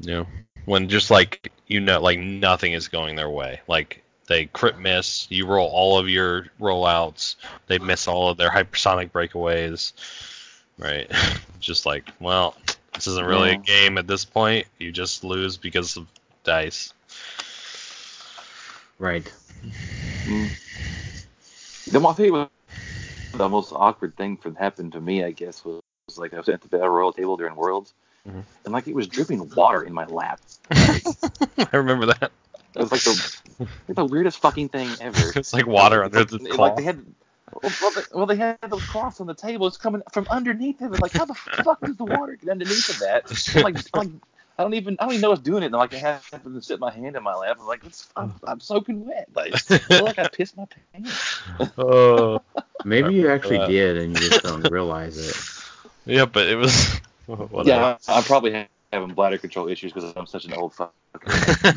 [0.00, 0.26] You know,
[0.64, 3.60] when just like you know, like nothing is going their way.
[3.66, 7.34] Like they crit miss, you roll all of your rollouts,
[7.66, 9.92] they miss all of their hypersonic breakaways.
[10.78, 11.10] Right?
[11.60, 12.56] just like, well,
[12.94, 13.56] this isn't really Yeah.
[13.56, 14.66] a game at this point.
[14.78, 16.06] You just lose because of
[16.44, 16.94] dice.
[18.98, 19.32] Right.
[20.26, 20.48] Mm.
[21.90, 22.50] Then my favorite,
[23.34, 25.80] the most awkward thing that happened to me, I guess, was,
[26.18, 27.92] was like I was at the royal table during Worlds,
[28.28, 28.44] Mhm.
[28.64, 30.40] and like it was dripping water in my lap.
[30.70, 32.30] I remember that.
[32.74, 35.32] It was like the like the weirdest fucking thing ever.
[35.36, 37.04] It's like water under the the like they had.
[37.62, 39.66] Well, well, they, well, they had those cloths on the table.
[39.66, 41.00] It's coming from underneath of it.
[41.00, 43.24] Like, how the fuck does the water get underneath of that?
[43.56, 44.08] I'm like, I'm like,
[44.58, 45.66] I don't even, I don't even know what's doing it.
[45.66, 47.56] And like, I happened to sit my hand in my lap.
[47.58, 49.28] I'm like, it's, I'm, I'm soaking wet.
[49.34, 51.40] Like, I feel like I pissed my pants.
[51.78, 52.42] Oh,
[52.84, 53.68] Maybe you actually that.
[53.70, 55.36] did, and you just don't realize it.
[56.08, 57.00] Yeah, but it was.
[57.64, 60.94] Yeah, I'm probably having bladder control issues because I'm such an old fuck.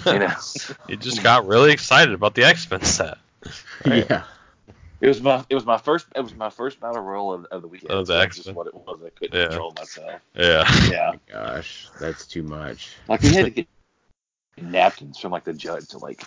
[0.05, 0.33] You know,
[0.87, 3.17] you just got really excited about the X Men set.
[3.85, 4.05] Right.
[4.09, 4.23] Yeah.
[5.01, 7.61] it was my, it was my first, it was my first battle royal of, of
[7.63, 7.91] the weekend.
[7.91, 8.55] Of the that's just X-Men.
[8.55, 9.01] what it was.
[9.05, 9.47] I couldn't Yeah.
[9.47, 10.21] control myself.
[10.35, 10.63] Yeah.
[10.89, 12.91] Yeah, Gosh, that's too much.
[13.09, 13.67] like we had to get
[14.61, 16.23] napkins from like the judge to like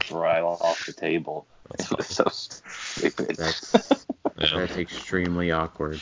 [0.00, 1.46] dry off the table.
[1.78, 3.34] It was so stupid.
[3.36, 4.06] That's
[4.36, 6.00] that's extremely awkward.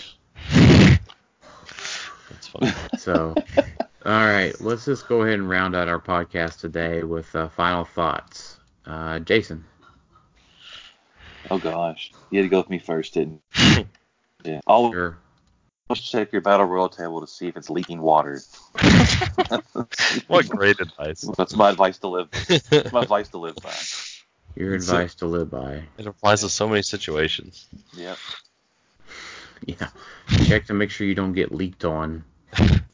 [2.30, 2.72] That's funny.
[2.96, 3.36] So,
[4.06, 7.84] all right, let's just go ahead and round out our podcast today with uh, final
[7.84, 8.58] thoughts.
[8.86, 9.64] Uh, Jason.
[11.50, 13.40] Oh gosh, you had to go with me first, didn't?
[13.56, 13.86] you?
[14.44, 14.60] Yeah.
[14.66, 15.18] Always Sure.
[15.94, 18.40] check your battle royal table to see if it's leaking water.
[20.28, 21.28] what great advice.
[21.36, 22.28] That's my advice to live.
[22.30, 23.74] That's my advice to live by.
[24.56, 25.82] Your It's advice to live by.
[25.98, 27.66] It applies to so many situations.
[27.96, 28.18] Yep.
[29.66, 29.88] Yeah.
[30.46, 32.24] Check to make sure you don't get leaked on.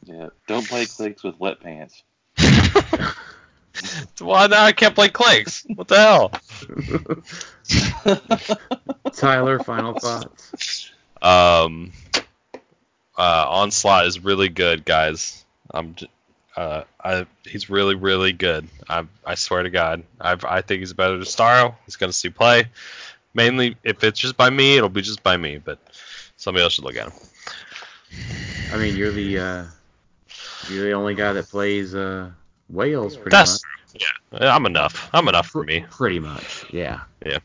[0.03, 0.29] Yeah.
[0.47, 2.03] Don't play clicks with wet pants.
[4.19, 5.65] Why now I can't play clicks?
[5.75, 6.31] What the hell?
[9.13, 10.91] Tyler, final thoughts.
[11.21, 11.91] Um,
[13.17, 15.45] uh, Onslaught is really good, guys.
[15.71, 16.09] I'm, j-
[16.55, 18.67] uh, I he's really really good.
[18.89, 21.75] I I swear to God, I I think he's better than Starro.
[21.85, 22.65] He's gonna see play.
[23.33, 25.59] Mainly, if it's just by me, it'll be just by me.
[25.59, 25.77] But
[26.37, 27.13] somebody else should look at him.
[28.73, 29.65] I mean, you're the uh,
[30.69, 32.29] you're the only guy that plays uh,
[32.69, 33.61] whales, pretty That's
[33.93, 34.01] much.
[34.31, 34.53] yeah.
[34.53, 35.09] I'm enough.
[35.13, 35.85] I'm enough for me.
[35.89, 37.01] Pretty much, yeah.
[37.25, 37.39] Yeah.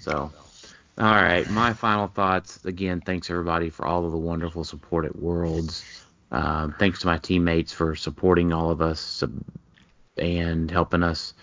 [0.00, 0.30] So,
[0.98, 2.64] All right, my final thoughts.
[2.64, 5.84] Again, thanks everybody for all of the wonderful support at Worlds.
[6.32, 9.22] Um, thanks to my teammates for supporting all of us
[10.16, 11.34] and helping us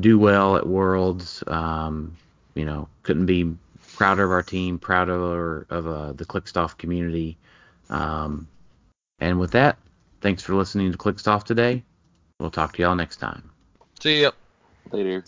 [0.00, 1.42] do well at Worlds.
[1.46, 2.16] Um,
[2.54, 3.54] you know, couldn't be
[3.96, 7.36] prouder of our team, proud of, our, of uh, the Clickstuff community.
[7.88, 8.48] Um,
[9.20, 9.78] and with that,
[10.20, 11.82] thanks for listening to Clickstuff today.
[12.40, 13.50] We'll talk to y'all next time.
[14.00, 14.32] See ya.
[14.90, 15.24] Later.